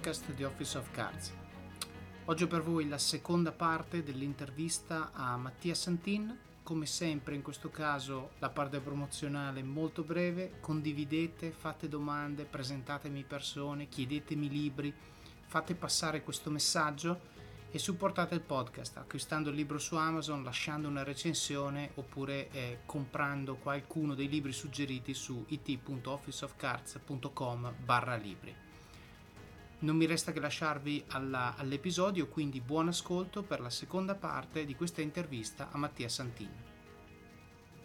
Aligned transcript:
podcast 0.00 0.32
di 0.32 0.44
Office 0.44 0.78
of 0.78 0.90
Cards. 0.92 1.30
Oggi 2.24 2.44
ho 2.44 2.46
per 2.46 2.62
voi 2.62 2.88
la 2.88 2.96
seconda 2.96 3.52
parte 3.52 4.02
dell'intervista 4.02 5.10
a 5.12 5.36
Mattia 5.36 5.74
Santin. 5.74 6.34
Come 6.62 6.86
sempre 6.86 7.34
in 7.34 7.42
questo 7.42 7.68
caso 7.68 8.30
la 8.38 8.48
parte 8.48 8.80
promozionale 8.80 9.60
è 9.60 9.62
molto 9.62 10.02
breve, 10.02 10.52
condividete, 10.60 11.50
fate 11.50 11.86
domande, 11.86 12.44
presentatemi 12.44 13.24
persone, 13.24 13.90
chiedetemi 13.90 14.48
libri, 14.48 14.90
fate 15.46 15.74
passare 15.74 16.22
questo 16.22 16.48
messaggio 16.48 17.20
e 17.70 17.78
supportate 17.78 18.34
il 18.34 18.40
podcast 18.40 18.96
acquistando 18.96 19.50
il 19.50 19.56
libro 19.56 19.78
su 19.78 19.96
Amazon, 19.96 20.42
lasciando 20.42 20.88
una 20.88 21.02
recensione 21.02 21.90
oppure 21.96 22.48
eh, 22.52 22.78
comprando 22.86 23.56
qualcuno 23.56 24.14
dei 24.14 24.30
libri 24.30 24.52
suggeriti 24.52 25.12
su 25.12 25.44
it.officeofcards.com 25.48 27.74
barra 27.84 28.16
libri. 28.16 28.68
Non 29.82 29.96
mi 29.96 30.04
resta 30.04 30.32
che 30.32 30.40
lasciarvi 30.40 31.04
alla, 31.08 31.54
all'episodio, 31.56 32.28
quindi 32.28 32.60
buon 32.60 32.88
ascolto 32.88 33.42
per 33.42 33.60
la 33.60 33.70
seconda 33.70 34.14
parte 34.14 34.66
di 34.66 34.74
questa 34.74 35.00
intervista 35.00 35.70
a 35.72 35.78
Mattia 35.78 36.08
Santini. 36.08 36.68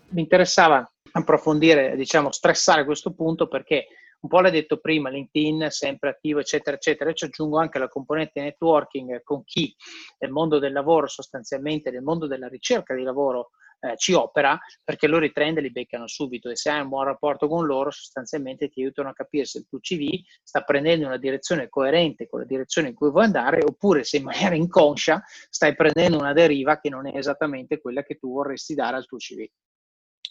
Mi 0.10 0.22
interessava 0.22 0.86
approfondire, 1.14 1.96
diciamo, 1.96 2.34
stressare 2.34 2.84
questo 2.84 3.14
punto 3.14 3.48
perché 3.48 3.88
un 4.20 4.30
po' 4.30 4.42
l'hai 4.42 4.52
detto 4.52 4.80
prima, 4.82 5.10
LinkedIn 5.10 5.68
sempre 5.70 6.10
attivo, 6.10 6.40
eccetera, 6.40 6.76
eccetera. 6.76 7.12
Io 7.12 7.16
ci 7.16 7.26
aggiungo 7.26 7.60
anche 7.60 7.80
la 7.80 7.88
componente 7.88 8.42
networking 8.42 9.24
con 9.24 9.46
chi 9.46 9.74
nel 10.20 10.32
mondo 10.32 10.60
del 10.60 10.74
lavoro, 10.74 11.08
sostanzialmente 11.08 11.92
nel 11.92 12.02
mondo 12.02 12.28
della 12.28 12.50
ricerca 12.50 12.94
di 12.94 13.04
lavoro, 13.04 13.52
eh, 13.86 13.98
ci 13.98 14.14
opera 14.14 14.58
perché 14.84 15.08
loro 15.08 15.26
i 15.26 15.32
trend 15.32 15.60
li 15.60 15.72
beccano 15.72 16.08
subito 16.08 16.50
e 16.50 16.56
se 16.56 16.70
hai 16.70 16.82
un 16.82 16.90
buon 16.90 17.06
rapporto 17.06 17.48
con 17.48 17.66
loro 17.66 17.92
sostanzialmente 17.92 18.70
ti 18.70 18.82
aiutano 18.82 19.10
a 19.10 19.14
capire 19.14 19.46
se 19.46 19.60
il 19.60 19.68
tuo 19.68 19.80
CV 19.80 20.08
sta 20.44 20.62
prendendo 20.62 21.06
una 21.06 21.18
direzione 21.18 21.70
coerente 21.70 22.28
con 22.28 22.40
la 22.40 22.46
direzione 22.46 22.90
in 22.90 22.96
cui 22.96 23.10
vuoi 23.10 23.26
andare 23.26 23.64
oppure 23.64 24.04
se 24.04 24.18
in 24.18 24.24
maniera 24.24 24.56
inconscia 24.56 25.24
stai 25.50 25.76
prendendo 25.76 26.18
una 26.18 26.34
deriva 26.34 26.80
che 26.80 26.90
non 26.90 27.08
è 27.08 27.16
esattamente 27.16 27.80
quella 27.80 28.04
che 28.04 28.16
tu 28.16 28.32
vorresti 28.32 28.74
dare 28.74 28.98
al 28.98 29.06
tuo 29.06 29.18
CV. 29.18 29.46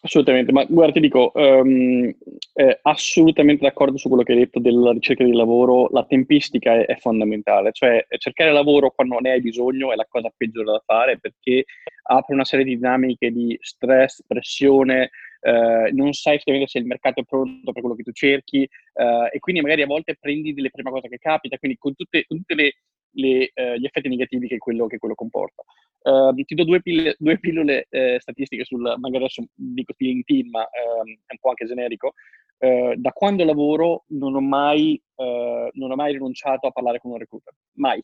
Assolutamente, 0.04 0.52
ma 0.52 0.66
guarda, 0.68 0.92
ti 0.92 1.00
dico, 1.00 1.32
um, 1.32 2.14
eh, 2.52 2.78
assolutamente 2.82 3.64
d'accordo 3.64 3.96
su 3.96 4.08
quello 4.08 4.22
che 4.22 4.32
hai 4.32 4.38
detto 4.40 4.60
della 4.60 4.92
ricerca 4.92 5.24
di 5.24 5.32
lavoro, 5.32 5.88
la 5.92 6.04
tempistica 6.04 6.74
è, 6.74 6.84
è, 6.84 6.96
fondamentale, 6.96 7.72
cioè 7.72 8.04
cercare 8.18 8.52
lavoro 8.52 8.90
quando 8.90 9.18
ne 9.18 9.30
hai 9.30 9.40
bisogno 9.40 9.92
è 9.92 9.96
la 9.96 10.04
cosa 10.06 10.30
peggiore 10.36 10.72
da 10.72 10.82
fare 10.84 11.18
perché 11.18 11.64
apre 12.02 12.34
una 12.34 12.44
serie 12.44 12.66
di 12.66 12.74
dinamiche 12.74 13.30
di 13.30 13.56
stress, 13.62 14.22
pressione, 14.26 15.08
eh, 15.40 15.90
non 15.92 16.12
sai 16.12 16.34
effettivamente 16.34 16.70
se 16.70 16.78
il 16.80 16.84
mercato 16.84 17.20
è 17.20 17.24
pronto 17.24 17.72
per 17.72 17.80
quello 17.80 17.96
che 17.96 18.02
tu 18.02 18.12
cerchi 18.12 18.62
eh, 18.62 19.30
e 19.32 19.38
quindi 19.38 19.62
magari 19.62 19.80
a 19.80 19.86
volte 19.86 20.18
prendi 20.20 20.52
delle 20.52 20.68
prime 20.68 20.90
cose 20.90 21.08
che 21.08 21.16
capita, 21.16 21.56
quindi 21.56 21.78
con 21.78 21.94
tutte, 21.94 22.26
con 22.26 22.36
tutte 22.36 22.54
le 22.54 22.74
le, 23.14 23.50
eh, 23.52 23.78
gli 23.78 23.84
effetti 23.84 24.08
negativi 24.08 24.48
che 24.48 24.58
quello, 24.58 24.86
che 24.86 24.98
quello 24.98 25.14
comporta. 25.14 25.62
Uh, 26.02 26.34
ti 26.34 26.54
do 26.54 26.64
due, 26.64 26.82
pille, 26.82 27.16
due 27.18 27.38
pillole 27.38 27.86
eh, 27.88 28.18
statistiche 28.20 28.64
sul, 28.64 28.80
magari 28.82 29.24
adesso 29.24 29.42
dico 29.54 29.94
LinkedIn, 29.96 30.50
ma 30.50 30.64
eh, 30.64 31.18
è 31.26 31.32
un 31.32 31.38
po' 31.40 31.48
anche 31.48 31.66
generico. 31.66 32.12
Uh, 32.58 32.94
da 32.96 33.10
quando 33.10 33.44
lavoro 33.44 34.04
non 34.08 34.34
ho, 34.34 34.40
mai, 34.40 35.00
uh, 35.14 35.68
non 35.72 35.90
ho 35.90 35.94
mai 35.94 36.12
rinunciato 36.12 36.66
a 36.66 36.70
parlare 36.70 36.98
con 36.98 37.12
un 37.12 37.18
recruiter, 37.18 37.54
mai. 37.78 38.02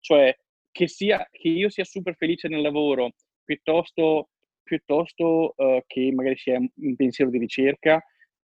Cioè, 0.00 0.36
che, 0.70 0.88
sia, 0.88 1.26
che 1.30 1.48
io 1.48 1.68
sia 1.68 1.84
super 1.84 2.14
felice 2.16 2.48
nel 2.48 2.62
lavoro, 2.62 3.10
piuttosto, 3.44 4.30
piuttosto 4.62 5.54
che 5.86 6.12
magari 6.12 6.36
sia 6.36 6.56
un 6.58 6.94
pensiero 6.94 7.28
di 7.28 7.38
ricerca, 7.38 8.00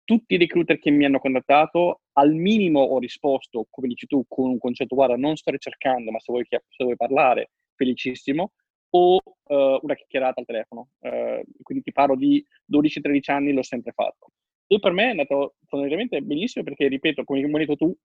tutti 0.05 0.35
i 0.35 0.39
recruiter 0.39 0.79
che 0.79 0.91
mi 0.91 1.05
hanno 1.05 1.19
contattato, 1.19 2.03
al 2.13 2.35
minimo 2.35 2.81
ho 2.81 2.99
risposto, 2.99 3.67
come 3.71 3.89
dici 3.89 4.07
tu, 4.07 4.25
con 4.29 4.51
un 4.51 4.59
concetto, 4.59 4.95
guarda, 4.95 5.17
non 5.17 5.37
sto 5.37 5.51
ricercando, 5.51 6.11
ma 6.11 6.19
se 6.19 6.33
vuoi, 6.33 6.47
se 6.49 6.85
vuoi 6.85 6.97
parlare, 6.97 7.51
felicissimo, 7.75 8.53
o 8.91 9.17
uh, 9.17 9.55
una 9.83 9.95
chiacchierata 9.95 10.41
al 10.41 10.47
telefono. 10.47 10.91
Uh, 11.01 11.43
quindi 11.63 11.83
ti 11.85 11.93
parlo 11.93 12.17
di 12.17 12.45
12-13 12.71 13.33
anni, 13.33 13.53
l'ho 13.53 13.63
sempre 13.63 13.93
fatto. 13.93 14.29
E 14.67 14.79
per 14.79 14.93
me 14.93 15.05
è 15.05 15.11
andato 15.11 15.57
fondamentalmente 15.67 16.23
benissimo 16.23 16.65
perché, 16.65 16.87
ripeto, 16.87 17.25
come 17.25 17.41
hai 17.41 17.51
detto 17.51 17.77
tu, 17.77 17.97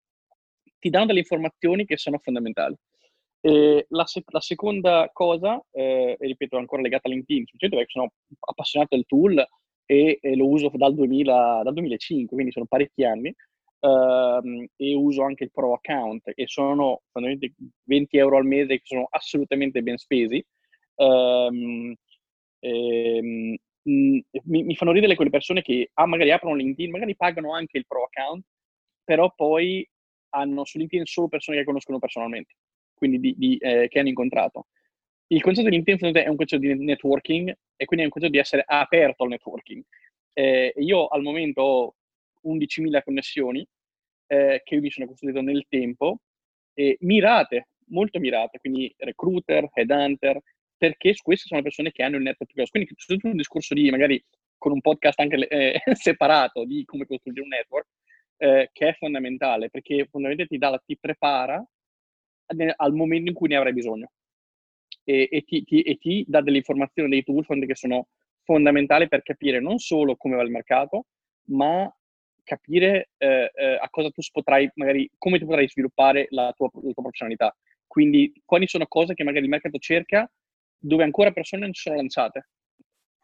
ti 0.79 0.89
danno 0.89 1.07
delle 1.07 1.19
informazioni 1.19 1.85
che 1.85 1.97
sono 1.97 2.17
fondamentali. 2.19 2.75
La, 3.41 4.05
sec- 4.05 4.31
la 4.31 4.41
seconda 4.41 5.09
cosa, 5.13 5.63
eh, 5.71 6.17
e 6.19 6.27
ripeto 6.27 6.57
ancora 6.57 6.81
legata 6.81 7.07
a 7.07 7.11
LinkedIn, 7.11 7.45
sono 7.87 8.11
appassionato 8.39 8.95
del 8.95 9.05
tool, 9.05 9.45
e, 9.91 10.19
e 10.21 10.35
lo 10.35 10.47
uso 10.47 10.69
dal, 10.75 10.93
2000, 10.93 11.61
dal, 11.63 11.73
2005, 11.73 12.35
quindi 12.35 12.51
sono 12.51 12.67
parecchi 12.67 13.03
anni, 13.03 13.33
uh, 13.79 14.67
e 14.75 14.93
uso 14.93 15.23
anche 15.23 15.45
il 15.45 15.51
Pro 15.51 15.73
Account 15.73 16.31
e 16.35 16.45
sono 16.45 17.01
fondamentalmente 17.11 17.73
20 17.85 18.17
euro 18.17 18.37
al 18.37 18.45
mese 18.45 18.75
che 18.75 18.83
sono 18.83 19.07
assolutamente 19.09 19.81
ben 19.81 19.97
spesi. 19.97 20.45
Um, 20.95 21.95
ehm, 22.59 23.55
mi, 23.81 24.23
mi, 24.43 24.75
fanno 24.75 24.91
ridere 24.91 25.15
quelle 25.15 25.31
persone 25.31 25.63
che 25.63 25.89
ah, 25.93 26.05
magari 26.05 26.29
aprono 26.31 26.55
LinkedIn, 26.55 26.91
magari 26.91 27.15
pagano 27.15 27.53
anche 27.53 27.79
il 27.79 27.87
Pro 27.87 28.03
Account, 28.03 28.45
però 29.03 29.33
poi 29.35 29.87
hanno 30.35 30.65
su 30.65 30.77
LinkedIn 30.77 31.05
solo 31.05 31.29
persone 31.29 31.57
che 31.57 31.63
conoscono 31.63 31.97
personalmente, 31.97 32.53
quindi 32.93 33.19
di, 33.19 33.33
di, 33.35 33.57
eh, 33.57 33.87
che 33.87 33.97
hanno 33.97 34.09
incontrato 34.09 34.67
il 35.31 35.41
concetto 35.41 35.69
di 35.69 35.75
intento 35.75 36.07
è 36.07 36.27
un 36.27 36.35
concetto 36.35 36.61
di 36.61 36.73
networking 36.73 37.55
e 37.75 37.85
quindi 37.85 38.03
è 38.03 38.07
un 38.07 38.11
concetto 38.11 38.31
di 38.31 38.39
essere 38.39 38.63
aperto 38.65 39.23
al 39.23 39.29
networking. 39.29 39.83
Eh, 40.33 40.73
io 40.77 41.07
al 41.07 41.21
momento 41.21 41.61
ho 41.61 41.95
11.000 42.47 43.03
connessioni 43.03 43.65
eh, 44.27 44.61
che 44.63 44.79
mi 44.79 44.89
sono 44.89 45.05
costruito 45.05 45.41
nel 45.41 45.65
tempo, 45.69 46.21
eh, 46.73 46.97
mirate, 47.01 47.69
molto 47.87 48.19
mirate, 48.19 48.57
quindi 48.59 48.91
recruiter, 48.97 49.69
headhunter, 49.73 50.39
perché 50.77 51.13
queste 51.21 51.47
sono 51.47 51.59
le 51.59 51.65
persone 51.65 51.91
che 51.91 52.03
hanno 52.03 52.15
il 52.15 52.23
network 52.23 52.45
più 52.45 52.55
grosso. 52.55 52.71
Quindi 52.71 52.95
c'è 52.95 53.13
tutto 53.13 53.27
un 53.27 53.35
discorso 53.35 53.73
di 53.75 53.89
magari 53.91 54.23
con 54.57 54.71
un 54.71 54.81
podcast 54.81 55.19
anche 55.19 55.47
eh, 55.47 55.81
separato 55.93 56.65
di 56.65 56.83
come 56.85 57.05
costruire 57.05 57.41
un 57.41 57.49
network, 57.49 57.87
eh, 58.37 58.69
che 58.73 58.87
è 58.87 58.93
fondamentale, 58.93 59.69
perché 59.69 60.07
fondamentalmente 60.09 60.47
ti, 60.47 60.57
dà, 60.57 60.81
ti 60.83 60.97
prepara 60.97 61.63
al 62.77 62.93
momento 62.93 63.29
in 63.29 63.35
cui 63.35 63.47
ne 63.47 63.57
avrai 63.57 63.73
bisogno 63.73 64.09
e, 65.03 65.27
e, 65.31 65.41
ti, 65.43 65.63
ti, 65.63 65.81
e 65.81 65.97
ti, 65.97 66.25
dà 66.27 66.41
delle 66.41 66.57
informazioni, 66.57 67.09
dei 67.09 67.23
tools 67.23 67.47
che 67.47 67.75
sono 67.75 68.07
fondamentali 68.43 69.07
per 69.07 69.21
capire 69.21 69.59
non 69.59 69.77
solo 69.77 70.15
come 70.15 70.35
va 70.35 70.41
il 70.41 70.51
mercato, 70.51 71.05
ma 71.49 71.91
capire 72.43 73.09
eh, 73.17 73.51
eh, 73.53 73.77
a 73.79 73.87
cosa 73.89 74.09
tu 74.09 74.21
potrai, 74.31 74.69
magari, 74.75 75.09
come 75.17 75.37
tu 75.37 75.45
potrai 75.45 75.69
sviluppare 75.69 76.27
la 76.31 76.51
tua, 76.55 76.69
la 76.73 76.91
tua, 76.93 77.03
professionalità. 77.03 77.55
Quindi, 77.85 78.33
quali 78.43 78.67
sono 78.67 78.87
cose 78.87 79.13
che 79.13 79.23
magari 79.23 79.45
il 79.45 79.51
mercato 79.51 79.77
cerca 79.77 80.29
dove 80.79 81.03
ancora 81.03 81.31
persone 81.31 81.61
non 81.61 81.73
ci 81.73 81.81
sono 81.81 81.95
lanciate. 81.97 82.49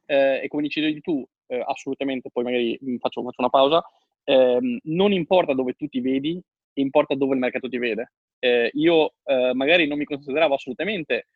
Eh, 0.06 0.42
e 0.44 0.48
come 0.48 0.64
dicevi 0.64 1.02
tu, 1.02 1.26
eh, 1.48 1.64
assolutamente, 1.66 2.30
poi 2.32 2.44
magari 2.44 2.78
faccio, 3.00 3.24
faccio 3.24 3.42
una 3.42 3.50
pausa, 3.50 3.84
ehm, 4.26 4.80
non 4.84 5.12
importa 5.12 5.54
dove 5.54 5.74
tu 5.74 5.88
ti 5.88 6.02
vedi, 6.02 6.40
importa 6.74 7.16
dove 7.16 7.34
il 7.34 7.40
mercato 7.40 7.68
ti 7.68 7.78
vede. 7.78 8.12
Eh, 8.40 8.70
io 8.74 9.14
eh, 9.24 9.54
magari 9.54 9.88
non 9.88 9.98
mi 9.98 10.06
consideravo 10.06 10.54
assolutamente 10.56 11.28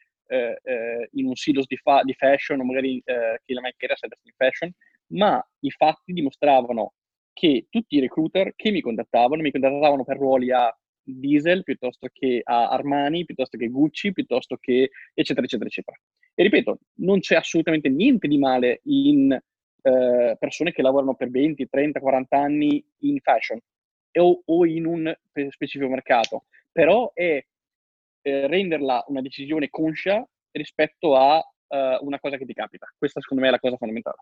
in 1.12 1.26
un 1.26 1.36
silos 1.36 1.66
di, 1.66 1.78
fa- 1.78 2.04
di, 2.04 2.14
fashion 2.14 2.60
o 2.60 2.64
magari 2.64 3.02
eh, 3.04 3.40
che 3.44 3.54
la 3.54 3.62
mia 3.62 3.72
carriera 3.76 3.96
sia 3.96 4.10
in 4.24 4.34
fashion, 4.36 4.72
ma 5.14 5.44
i 5.60 5.72
fatti 5.72 6.14
dimostravano 6.14 6.94
che 7.34 7.68
tutti 7.70 7.96
i 7.96 8.00
recruiter 8.00 8.54
che 8.56 8.72
mi 8.72 8.82
contattavano, 8.82 9.42
mi 9.42 9.52
contattavano 9.52 10.04
per 10.04 10.18
ruoli 10.18 10.52
a 10.52 10.76
Diesel 11.02 11.64
piuttosto 11.64 12.08
che 12.12 12.42
a 12.44 12.70
Armani, 12.70 13.26
piuttosto 13.26 13.58
che 13.58 13.68
Gucci, 13.68 14.12
piuttosto 14.12 14.58
che 14.58 14.92
eccetera, 15.14 15.46
eccetera, 15.46 15.70
eccetera. 15.70 15.98
E 16.36 16.44
ripeto, 16.44 16.80
non 16.96 17.20
c'è 17.20 17.36
assolutamente 17.36 17.90
niente 17.90 18.28
di 18.28 18.38
male 18.38 18.82
in 18.84 19.32
eh, 19.32 20.36
persone 20.38 20.72
che 20.72 20.82
lavorano 20.82 21.16
per 21.16 21.30
20, 21.30 21.68
30, 21.70 22.00
40 22.00 22.38
anni 22.38 22.84
in 23.00 23.20
fashion 23.20 23.60
o, 24.20 24.42
o 24.46 24.66
in 24.66 24.86
un 24.86 25.14
specifico 25.50 25.90
mercato, 25.90 26.46
però 26.72 27.12
è 27.14 27.44
eh, 28.21 28.48
renderla 28.48 29.04
una 29.07 29.21
decisione 29.21 29.69
conscia 29.69 30.25
rispetto 30.51 31.16
a 31.16 31.38
uh, 31.38 32.06
una 32.06 32.19
cosa 32.19 32.38
che 32.38 32.45
ti 32.45 32.54
capita. 32.54 32.88
Questa 32.98 33.21
secondo 33.21 33.44
me 33.44 33.50
è 33.50 33.51
la 33.51 33.60
cosa 33.60 33.77
fondamentale. 33.77 34.18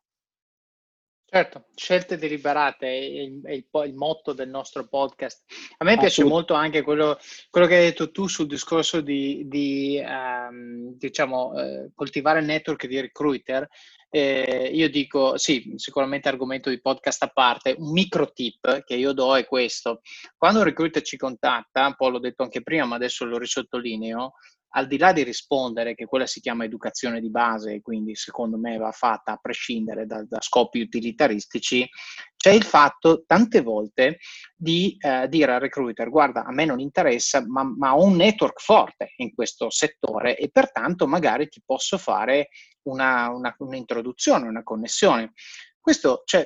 Certo, 1.30 1.66
scelte 1.76 2.18
deliberate 2.18 2.88
è 2.88 2.94
il, 2.94 3.42
è 3.44 3.52
il, 3.52 3.66
il, 3.86 3.94
motto 3.96 4.32
del 4.32 4.48
nostro 4.48 4.88
podcast. 4.88 5.44
A 5.80 5.84
me 5.84 5.98
piace 5.98 6.24
molto 6.24 6.54
anche 6.54 6.84
quello, 6.84 7.18
quello, 7.50 7.68
che 7.68 7.76
hai 7.76 7.84
detto 7.84 8.12
tu 8.12 8.28
sul 8.28 8.48
discorso 8.48 9.02
di, 9.02 9.44
di 9.46 10.02
um, 10.02 10.96
diciamo, 10.96 11.52
uh, 11.52 11.92
coltivare 11.94 12.40
il 12.40 12.46
network 12.46 12.88
di 12.88 13.02
recruiter. 13.02 13.68
Eh, 14.10 14.72
io 14.74 14.90
dico, 14.90 15.38
sì, 15.38 15.74
sicuramente 15.76 16.30
argomento 16.30 16.70
di 16.70 16.80
podcast 16.80 17.22
a 17.24 17.28
parte, 17.28 17.76
un 17.78 17.92
micro 17.92 18.32
tip 18.32 18.86
che 18.86 18.96
io 18.96 19.12
do 19.12 19.36
è 19.36 19.46
questo. 19.46 20.00
Quando 20.38 20.60
un 20.60 20.66
recruiter 20.66 21.02
ci 21.02 21.18
contatta, 21.18 21.88
un 21.88 21.96
po' 21.96 22.08
l'ho 22.08 22.20
detto 22.20 22.44
anche 22.44 22.64
prima, 22.64 22.86
ma 22.86 22.96
adesso 22.96 23.26
lo 23.26 23.38
risottolineo, 23.38 24.36
al 24.72 24.88
di 24.88 24.98
là 24.98 25.14
di 25.14 25.24
rispondere 25.24 25.96
che 25.96 26.06
quella 26.06 26.26
si 26.26 26.40
chiama 26.40 26.66
educazione 26.66 27.22
di 27.22 27.30
base 27.30 27.82
quindi 27.82 28.16
secondo 28.16 28.58
me 28.58 28.78
va 28.78 28.92
fatta 28.92 29.34
a 29.34 29.40
prescindere 29.42 30.06
da, 30.06 30.24
da 30.28 30.42
scopi 30.42 30.82
utilitaristici, 30.82 31.88
c'è 32.36 32.52
il 32.52 32.64
fatto 32.64 33.24
tante 33.26 33.62
volte 33.62 34.20
di 34.56 34.96
eh, 35.00 35.28
dire 35.28 35.54
al 35.54 35.60
recruiter 35.60 36.10
guarda 36.10 36.46
a 36.46 36.52
me 36.52 36.66
non 36.66 36.80
interessa 36.80 37.44
ma, 37.48 37.64
ma, 37.64 37.96
ho 37.96 38.04
un 38.04 38.16
network 38.16 38.62
forte 38.62 39.14
in 39.18 39.34
questo 39.34 39.70
settore 39.70 40.38
e 40.38 40.50
pertanto 40.50 41.08
magari 41.08 41.48
ti 41.48 41.62
posso 41.66 41.98
fare 41.98 42.50
una, 42.88 43.30
una, 43.30 43.54
un'introduzione, 43.60 44.48
una 44.48 44.64
connessione. 44.64 45.34
Questo 45.88 46.24
cioè, 46.26 46.46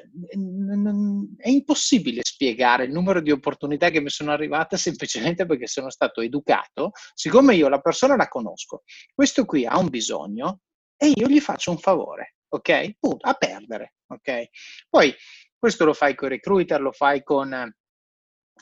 è 1.38 1.50
impossibile 1.50 2.22
spiegare 2.24 2.84
il 2.84 2.92
numero 2.92 3.22
di 3.22 3.32
opportunità 3.32 3.90
che 3.90 4.00
mi 4.00 4.12
sono 4.12 4.32
arrivate 4.32 4.78
semplicemente 4.78 5.48
perché 5.48 5.66
sono 5.66 5.90
stato 5.90 6.22
educato, 6.22 6.92
siccome 7.16 7.56
io 7.56 7.68
la 7.68 7.82
persona 7.82 8.16
la 8.16 8.28
conosco, 8.28 8.84
questo 9.16 9.46
qui 9.46 9.66
ha 9.66 9.80
un 9.80 9.90
bisogno 9.90 10.60
e 10.96 11.12
io 11.16 11.26
gli 11.26 11.40
faccio 11.40 11.72
un 11.72 11.80
favore, 11.80 12.36
ok? 12.50 12.98
Punto, 13.00 13.28
a 13.28 13.34
perdere, 13.34 13.96
ok? 14.10 14.50
Poi 14.88 15.12
questo 15.58 15.86
lo 15.86 15.94
fai 15.96 16.14
con 16.14 16.28
i 16.28 16.34
recruiter, 16.34 16.80
lo 16.80 16.92
fai 16.92 17.24
con 17.24 17.74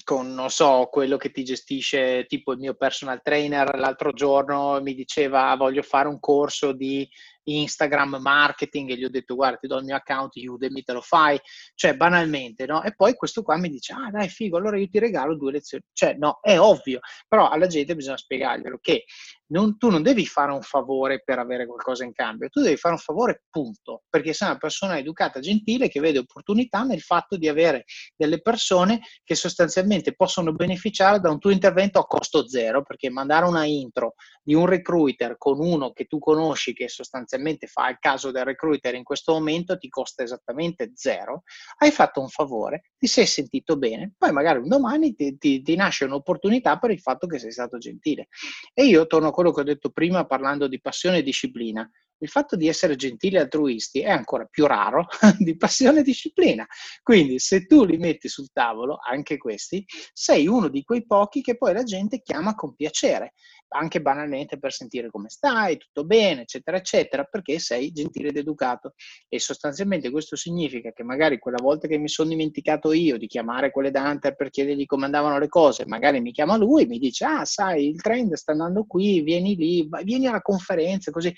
con, 0.04 0.34
non 0.34 0.50
so, 0.50 0.88
quello 0.90 1.18
che 1.18 1.32
ti 1.32 1.44
gestisce, 1.44 2.26
tipo 2.26 2.54
il 2.54 2.60
mio 2.60 2.76
personal 2.76 3.22
trainer 3.22 3.78
l'altro 3.78 4.14
giorno 4.14 4.80
mi 4.82 4.94
diceva 4.94 5.54
voglio 5.56 5.82
fare 5.82 6.08
un 6.08 6.20
corso 6.20 6.72
di 6.72 7.08
Instagram 7.58 8.18
marketing 8.22 8.92
e 8.92 8.98
gli 8.98 9.04
ho 9.04 9.10
detto 9.10 9.36
guarda 9.36 9.58
ti 9.58 9.68
do 9.68 9.78
il 9.78 9.86
mio 9.86 9.96
account 9.96 10.36
Udemy, 10.36 10.84
te 10.84 10.94
lo 10.94 11.02
fai, 11.02 11.40
cioè 11.76 11.96
banalmente, 11.96 12.66
no? 12.66 12.84
E 12.84 12.94
poi 12.96 13.14
questo 13.16 13.42
qua 13.42 13.58
mi 13.58 13.70
dice 13.70 13.94
ah 13.94 14.10
dai 14.12 14.30
figo, 14.30 14.58
allora 14.58 14.78
io 14.78 14.88
ti 14.88 15.00
regalo 15.00 15.36
due 15.36 15.54
lezioni, 15.54 15.84
cioè 15.94 16.14
no, 16.14 16.40
è 16.42 16.60
ovvio, 16.60 17.00
però 17.28 17.50
alla 17.50 17.68
gente 17.68 17.96
bisogna 17.96 18.18
spiegarglielo 18.18 18.78
che 18.82 19.06
non, 19.52 19.78
tu 19.78 19.90
non 19.90 20.04
devi 20.04 20.26
fare 20.26 20.52
un 20.52 20.62
favore 20.62 21.24
per 21.24 21.40
avere 21.40 21.66
qualcosa 21.66 22.04
in 22.04 22.14
cambio, 22.14 22.50
tu 22.50 22.62
devi 22.62 22.78
fare 22.78 22.94
un 22.94 23.00
favore 23.00 23.44
punto, 23.50 24.04
perché 24.10 24.34
sei 24.34 24.50
una 24.50 24.58
persona 24.58 24.98
educata, 24.98 25.40
gentile, 25.40 25.90
che 25.90 26.00
vede 26.00 26.20
opportunità 26.20 26.84
nel 26.84 27.02
fatto 27.02 27.36
di 27.36 27.48
avere 27.48 27.86
delle 28.16 28.42
persone 28.42 29.02
che 29.24 29.36
sostanzialmente 29.36 30.14
possono 30.14 30.54
beneficiare 30.54 31.20
da 31.20 31.32
un 31.32 31.40
tuo 31.40 31.50
intervento 31.50 32.00
a 32.00 32.06
costo 32.06 32.48
zero, 32.48 32.84
perché 32.84 33.10
mandare 33.10 33.46
una 33.46 33.66
intro 33.66 34.14
di 34.44 34.54
un 34.54 34.66
recruiter 34.66 35.38
con 35.38 35.60
uno 35.60 35.92
che 35.92 36.06
tu 36.06 36.20
conosci, 36.20 36.74
che 36.74 36.88
sostanzialmente 36.88 37.38
fa 37.68 37.90
il 37.90 37.98
caso 38.00 38.32
del 38.32 38.46
recruiter 38.46 38.96
in 38.96 39.04
questo 39.04 39.34
momento, 39.34 39.78
ti 39.78 39.90
costa 39.90 40.24
esattamente 40.24 40.92
zero, 40.94 41.44
hai 41.78 41.92
fatto 41.92 42.22
un 42.22 42.28
favore, 42.28 42.92
ti 42.98 43.08
sei 43.08 43.26
sentito 43.26 43.78
bene, 43.78 44.14
poi 44.18 44.32
magari 44.32 44.60
un 44.60 44.68
domani 44.68 45.14
ti, 45.16 45.38
ti, 45.38 45.62
ti 45.62 45.76
nasce 45.76 46.06
un'opportunità 46.06 46.78
per 46.78 46.92
il 46.92 47.00
fatto 47.00 47.28
che 47.28 47.40
sei 47.40 47.52
stato 47.52 47.78
gentile. 47.78 48.28
E 48.74 48.86
io 48.86 49.08
torno 49.08 49.32
quello 49.32 49.52
che 49.52 49.62
ho 49.62 49.64
detto 49.64 49.90
prima 49.90 50.26
parlando 50.26 50.68
di 50.68 50.80
passione 50.80 51.18
e 51.18 51.24
disciplina. 51.24 51.90
Il 52.22 52.30
fatto 52.30 52.56
di 52.56 52.68
essere 52.68 52.96
gentili 52.96 53.36
e 53.36 53.40
altruisti 53.40 54.02
è 54.02 54.10
ancora 54.10 54.46
più 54.46 54.66
raro 54.68 55.08
di 55.40 55.56
passione 55.56 56.00
e 56.00 56.04
disciplina. 56.04 56.66
Quindi 57.02 57.40
se 57.40 57.66
tu 57.66 57.86
li 57.86 57.98
metti 57.98 58.28
sul 58.28 58.52
tavolo, 58.52 59.00
anche 59.02 59.38
questi, 59.38 59.86
sei 60.14 60.48
uno 60.48 60.68
di 60.68 60.84
quei 60.84 61.06
pochi 61.06 61.42
che 61.42 61.58
poi 61.58 61.74
la 61.74 61.84
gente 61.84 62.22
chiama 62.22 62.56
con 62.56 62.76
piacere, 62.76 63.34
anche 63.70 64.02
banalmente 64.02 64.58
per 64.58 64.72
sentire 64.72 65.10
come 65.10 65.30
stai, 65.30 65.78
tutto 65.78 66.06
bene, 66.06 66.42
eccetera, 66.42 66.78
eccetera, 66.78 67.24
perché 67.24 67.60
sei 67.60 67.92
gentile 67.92 68.30
ed 68.30 68.38
educato. 68.38 68.94
E 69.28 69.40
sostanzialmente 69.40 70.10
questo 70.10 70.36
significa 70.36 70.92
che 70.92 71.04
magari 71.04 71.38
quella 71.40 71.62
volta 71.62 71.88
che 71.88 71.98
mi 71.98 72.10
sono 72.10 72.30
dimenticato 72.30 72.92
io 72.92 73.18
di 73.18 73.28
chiamare 73.28 73.72
quelle 73.72 73.92
da 73.92 74.10
Hunter 74.10 74.36
per 74.36 74.50
chiedergli 74.50 74.86
come 74.86 75.06
andavano 75.06 75.38
le 75.40 75.48
cose, 75.48 75.86
magari 75.86 76.20
mi 76.22 76.32
chiama 76.32 76.58
lui 76.58 76.84
e 76.84 76.88
mi 76.88 76.98
dice, 76.98 77.26
ah 77.26 77.46
sai, 77.46 77.90
il 77.90 78.02
trend 78.02 78.34
sta 78.34 78.52
andando 78.52 78.86
qui, 78.86 79.22
vieni 79.22 79.56
lì, 79.56 79.88
vieni 80.04 80.28
alla 80.28 80.42
conferenza, 80.42 81.12
così 81.12 81.34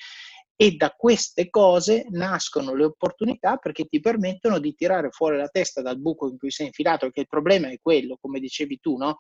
e 0.62 0.76
da 0.76 0.92
queste 0.96 1.50
cose 1.50 2.06
nascono 2.12 2.76
le 2.76 2.84
opportunità 2.84 3.58
perché 3.58 3.86
ti 3.86 4.00
permettono 4.00 4.60
di 4.60 4.76
tirare 4.76 5.10
fuori 5.10 5.36
la 5.38 5.48
testa 5.48 5.82
dal 5.82 6.00
buco 6.00 6.30
in 6.30 6.38
cui 6.38 6.52
sei 6.52 6.68
infilato, 6.68 7.06
perché 7.06 7.22
il 7.22 7.28
problema 7.28 7.70
è 7.72 7.80
quello, 7.82 8.20
come 8.22 8.40
dicevi 8.40 8.80
tu, 8.80 8.96
no? 8.96 9.16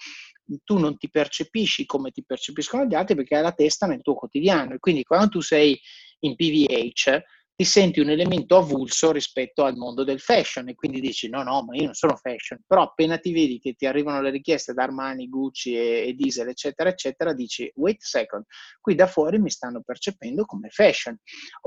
tu 0.63 0.77
non 0.77 0.97
ti 0.97 1.09
percepisci 1.09 1.87
come 1.87 2.11
ti 2.11 2.23
percepiscono 2.23 2.85
gli 2.85 2.93
altri 2.93 3.15
perché 3.15 3.37
hai 3.37 3.41
la 3.41 3.53
testa 3.53 3.87
nel 3.87 4.03
tuo 4.03 4.13
quotidiano 4.13 4.75
e 4.75 4.77
quindi 4.77 5.01
quando 5.01 5.29
tu 5.29 5.41
sei 5.41 5.79
in 6.19 6.35
PVH 6.35 7.23
ti 7.61 7.67
senti 7.67 7.99
un 7.99 8.09
elemento 8.09 8.57
avulso 8.57 9.11
rispetto 9.11 9.63
al 9.63 9.75
mondo 9.75 10.03
del 10.03 10.19
fashion 10.19 10.67
e 10.67 10.73
quindi 10.73 10.99
dici 10.99 11.29
no, 11.29 11.43
no, 11.43 11.63
ma 11.63 11.75
io 11.75 11.85
non 11.85 11.93
sono 11.93 12.15
fashion, 12.15 12.59
però 12.65 12.81
appena 12.81 13.19
ti 13.19 13.31
vedi 13.31 13.59
che 13.59 13.73
ti 13.73 13.85
arrivano 13.85 14.19
le 14.19 14.31
richieste 14.31 14.73
da 14.73 14.81
Armani, 14.81 15.29
Gucci 15.29 15.75
e, 15.75 16.07
e 16.07 16.13
Diesel, 16.13 16.47
eccetera, 16.47 16.89
eccetera, 16.89 17.33
dici 17.33 17.71
wait 17.75 18.01
a 18.01 18.05
second, 18.05 18.45
qui 18.79 18.95
da 18.95 19.05
fuori 19.05 19.37
mi 19.37 19.51
stanno 19.51 19.83
percependo 19.83 20.43
come 20.45 20.69
fashion. 20.69 21.15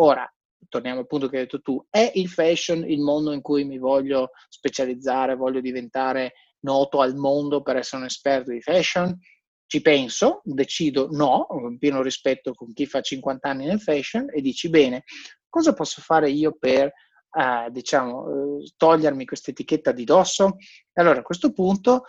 Ora, 0.00 0.28
torniamo 0.68 0.98
al 0.98 1.06
punto 1.06 1.28
che 1.28 1.36
hai 1.36 1.42
detto 1.44 1.60
tu, 1.60 1.86
è 1.88 2.10
il 2.16 2.28
fashion 2.28 2.82
il 2.90 3.00
mondo 3.00 3.30
in 3.30 3.40
cui 3.40 3.62
mi 3.62 3.78
voglio 3.78 4.30
specializzare, 4.48 5.36
voglio 5.36 5.60
diventare 5.60 6.32
noto 6.64 7.02
al 7.02 7.14
mondo 7.14 7.62
per 7.62 7.76
essere 7.76 7.98
un 7.98 8.08
esperto 8.08 8.50
di 8.50 8.60
fashion? 8.60 9.16
Ci 9.66 9.80
penso, 9.80 10.40
decido 10.44 11.08
no, 11.10 11.46
in 11.68 11.78
pieno 11.78 12.02
rispetto 12.02 12.52
con 12.54 12.72
chi 12.72 12.86
fa 12.86 13.00
50 13.00 13.48
anni 13.48 13.66
nel 13.66 13.80
fashion 13.80 14.26
e 14.32 14.40
dici 14.40 14.68
bene, 14.68 15.04
cosa 15.48 15.72
posso 15.72 16.00
fare 16.02 16.30
io 16.30 16.56
per 16.58 16.86
eh, 16.86 17.70
diciamo, 17.70 18.60
eh, 18.60 18.72
togliermi 18.76 19.24
questa 19.24 19.50
etichetta 19.50 19.92
di 19.92 20.04
dosso? 20.04 20.56
Allora 20.92 21.20
a 21.20 21.22
questo 21.22 21.52
punto, 21.52 22.04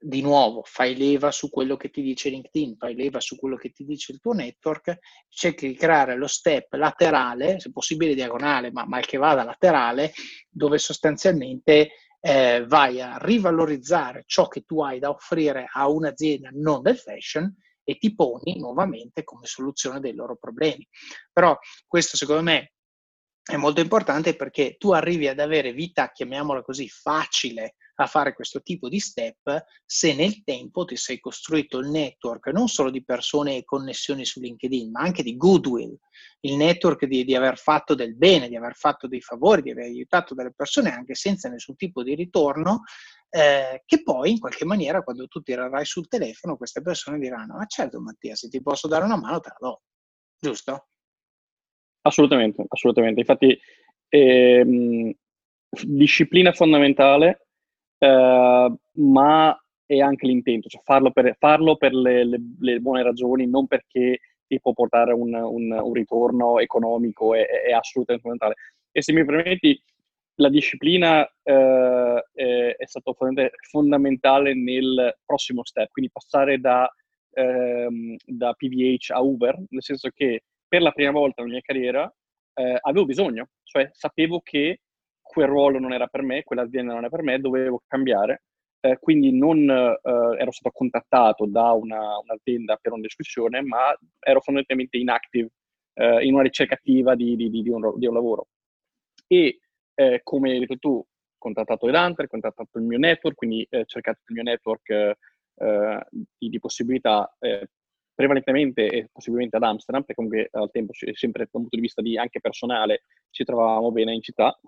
di 0.00 0.20
nuovo, 0.20 0.62
fai 0.64 0.96
leva 0.96 1.30
su 1.30 1.48
quello 1.48 1.76
che 1.76 1.90
ti 1.90 2.02
dice 2.02 2.28
LinkedIn, 2.28 2.76
fai 2.76 2.94
leva 2.94 3.20
su 3.20 3.36
quello 3.36 3.56
che 3.56 3.70
ti 3.70 3.84
dice 3.84 4.12
il 4.12 4.20
tuo 4.20 4.32
network, 4.32 4.98
cerchi 5.28 5.68
di 5.68 5.74
creare 5.74 6.16
lo 6.16 6.26
step 6.26 6.72
laterale, 6.74 7.58
se 7.60 7.70
possibile 7.70 8.14
diagonale, 8.14 8.70
ma 8.70 8.84
mal 8.86 9.06
che 9.06 9.16
vada 9.16 9.44
laterale, 9.44 10.12
dove 10.48 10.78
sostanzialmente 10.78 11.90
eh, 12.20 12.64
vai 12.66 13.00
a 13.00 13.16
rivalorizzare 13.18 14.24
ciò 14.26 14.48
che 14.48 14.62
tu 14.62 14.82
hai 14.82 14.98
da 14.98 15.10
offrire 15.10 15.68
a 15.72 15.88
un'azienda 15.88 16.50
non 16.52 16.82
del 16.82 16.98
fashion 16.98 17.54
e 17.84 17.96
ti 17.96 18.14
poni 18.14 18.58
nuovamente 18.58 19.24
come 19.24 19.46
soluzione 19.46 20.00
dei 20.00 20.14
loro 20.14 20.36
problemi. 20.36 20.86
Però 21.32 21.56
questo 21.86 22.16
secondo 22.16 22.42
me 22.42 22.72
è 23.42 23.56
molto 23.56 23.80
importante 23.80 24.36
perché 24.36 24.76
tu 24.76 24.90
arrivi 24.90 25.26
ad 25.26 25.38
avere 25.38 25.72
vita, 25.72 26.10
chiamiamola 26.10 26.62
così, 26.62 26.88
facile 26.88 27.76
a 28.00 28.06
fare 28.06 28.32
questo 28.32 28.62
tipo 28.62 28.88
di 28.88 29.00
step 29.00 29.64
se 29.84 30.14
nel 30.14 30.44
tempo 30.44 30.84
ti 30.84 30.96
sei 30.96 31.18
costruito 31.18 31.78
il 31.78 31.88
network 31.88 32.48
non 32.48 32.68
solo 32.68 32.90
di 32.90 33.04
persone 33.04 33.56
e 33.56 33.64
connessioni 33.64 34.24
su 34.24 34.40
LinkedIn, 34.40 34.90
ma 34.90 35.00
anche 35.00 35.24
di 35.24 35.36
goodwill, 35.36 35.96
il 36.40 36.56
network 36.56 37.06
di, 37.06 37.24
di 37.24 37.34
aver 37.34 37.58
fatto 37.58 37.94
del 37.94 38.16
bene, 38.16 38.48
di 38.48 38.56
aver 38.56 38.74
fatto 38.74 39.08
dei 39.08 39.20
favori, 39.20 39.62
di 39.62 39.72
aver 39.72 39.86
aiutato 39.86 40.34
delle 40.34 40.52
persone 40.54 40.92
anche 40.92 41.14
senza 41.14 41.48
nessun 41.48 41.74
tipo 41.74 42.04
di 42.04 42.14
ritorno, 42.14 42.82
eh, 43.30 43.82
che 43.84 44.02
poi 44.02 44.30
in 44.30 44.38
qualche 44.38 44.64
maniera 44.64 45.02
quando 45.02 45.26
tu 45.26 45.40
tirerai 45.40 45.84
sul 45.84 46.06
telefono 46.06 46.56
queste 46.56 46.80
persone 46.82 47.18
diranno, 47.18 47.56
ma 47.56 47.66
certo 47.66 48.00
Mattia, 48.00 48.36
se 48.36 48.48
ti 48.48 48.62
posso 48.62 48.86
dare 48.86 49.04
una 49.04 49.18
mano 49.18 49.40
te 49.40 49.48
la 49.48 49.68
do, 49.68 49.82
giusto? 50.38 50.86
Assolutamente, 52.02 52.64
assolutamente. 52.68 53.20
Infatti, 53.20 53.58
ehm, 54.08 55.12
disciplina 55.82 56.52
fondamentale 56.52 57.47
eh, 57.98 58.74
ma 58.92 59.62
è 59.86 59.98
anche 60.00 60.26
l'intento, 60.26 60.68
cioè 60.68 60.82
farlo 60.84 61.10
per, 61.10 61.34
farlo 61.38 61.76
per 61.76 61.94
le, 61.94 62.24
le, 62.24 62.40
le, 62.60 62.78
buone 62.78 63.02
ragioni, 63.02 63.46
non 63.46 63.66
perché 63.66 64.20
ti 64.46 64.60
può 64.60 64.72
portare 64.72 65.12
un, 65.12 65.32
un, 65.34 65.72
un 65.72 65.92
ritorno 65.92 66.58
economico, 66.58 67.34
è, 67.34 67.46
è, 67.46 67.72
assolutamente 67.72 68.28
fondamentale. 68.28 68.54
E 68.92 69.02
se 69.02 69.12
mi 69.12 69.24
permetti, 69.24 69.80
la 70.36 70.48
disciplina 70.50 71.26
eh, 71.42 72.24
è, 72.32 72.76
è 72.76 72.86
stata 72.86 73.12
fondamentale 73.70 74.54
nel 74.54 75.18
prossimo 75.24 75.64
step, 75.64 75.90
quindi 75.90 76.10
passare 76.12 76.58
da, 76.58 76.88
ehm, 77.32 78.16
da 78.24 78.52
PVH 78.52 79.10
a 79.12 79.20
Uber, 79.20 79.56
nel 79.70 79.82
senso 79.82 80.10
che 80.14 80.42
per 80.66 80.82
la 80.82 80.92
prima 80.92 81.12
volta 81.12 81.42
nella 81.42 81.54
mia 81.54 81.62
carriera 81.62 82.14
eh, 82.54 82.78
avevo 82.82 83.06
bisogno, 83.06 83.48
cioè 83.62 83.88
sapevo 83.92 84.40
che 84.40 84.80
quel 85.38 85.50
ruolo 85.50 85.78
non 85.78 85.92
era 85.92 86.08
per 86.08 86.22
me, 86.22 86.42
quell'azienda 86.42 86.94
non 86.94 87.04
era 87.04 87.10
per 87.10 87.22
me, 87.22 87.38
dovevo 87.38 87.80
cambiare. 87.86 88.42
Eh, 88.80 88.98
quindi 88.98 89.30
non 89.36 89.70
eh, 89.70 90.00
ero 90.02 90.50
stato 90.50 90.70
contattato 90.72 91.46
da 91.46 91.70
una, 91.70 92.18
un'azienda 92.18 92.76
per 92.80 92.90
una 92.90 93.02
discussione, 93.02 93.60
ma 93.62 93.96
ero 94.18 94.40
fondamentalmente 94.40 94.96
in 94.96 95.10
active, 95.10 95.50
eh, 95.94 96.24
in 96.24 96.34
una 96.34 96.42
ricerca 96.42 96.74
attiva 96.74 97.14
di, 97.14 97.36
di, 97.36 97.50
di, 97.50 97.68
un, 97.68 97.92
di 97.96 98.06
un, 98.06 98.14
lavoro. 98.14 98.48
E 99.28 99.60
eh, 99.94 100.20
come 100.24 100.50
hai 100.50 100.58
detto 100.58 100.76
tu, 100.76 101.04
contattato 101.38 101.86
Headhunter, 101.86 102.26
contattato 102.26 102.78
il 102.78 102.84
mio 102.84 102.98
network, 102.98 103.36
quindi 103.36 103.64
eh, 103.70 103.84
cercato 103.84 104.18
il 104.26 104.34
mio 104.34 104.42
network 104.42 104.90
eh, 104.90 106.06
di, 106.36 106.58
possibilità 106.58 107.32
prevalentemente 108.12 108.88
e 108.88 109.08
possibilmente 109.12 109.56
ad 109.56 109.62
Amsterdam, 109.62 110.02
perché 110.02 110.20
comunque 110.20 110.48
al 110.50 110.70
tempo, 110.72 110.92
sempre 111.12 111.44
dal 111.44 111.50
punto 111.50 111.76
di 111.76 111.80
vista 111.80 112.02
anche 112.20 112.40
personale, 112.40 113.04
ci 113.30 113.44
trovavamo 113.44 113.92
bene 113.92 114.14
in 114.14 114.22
città. 114.22 114.58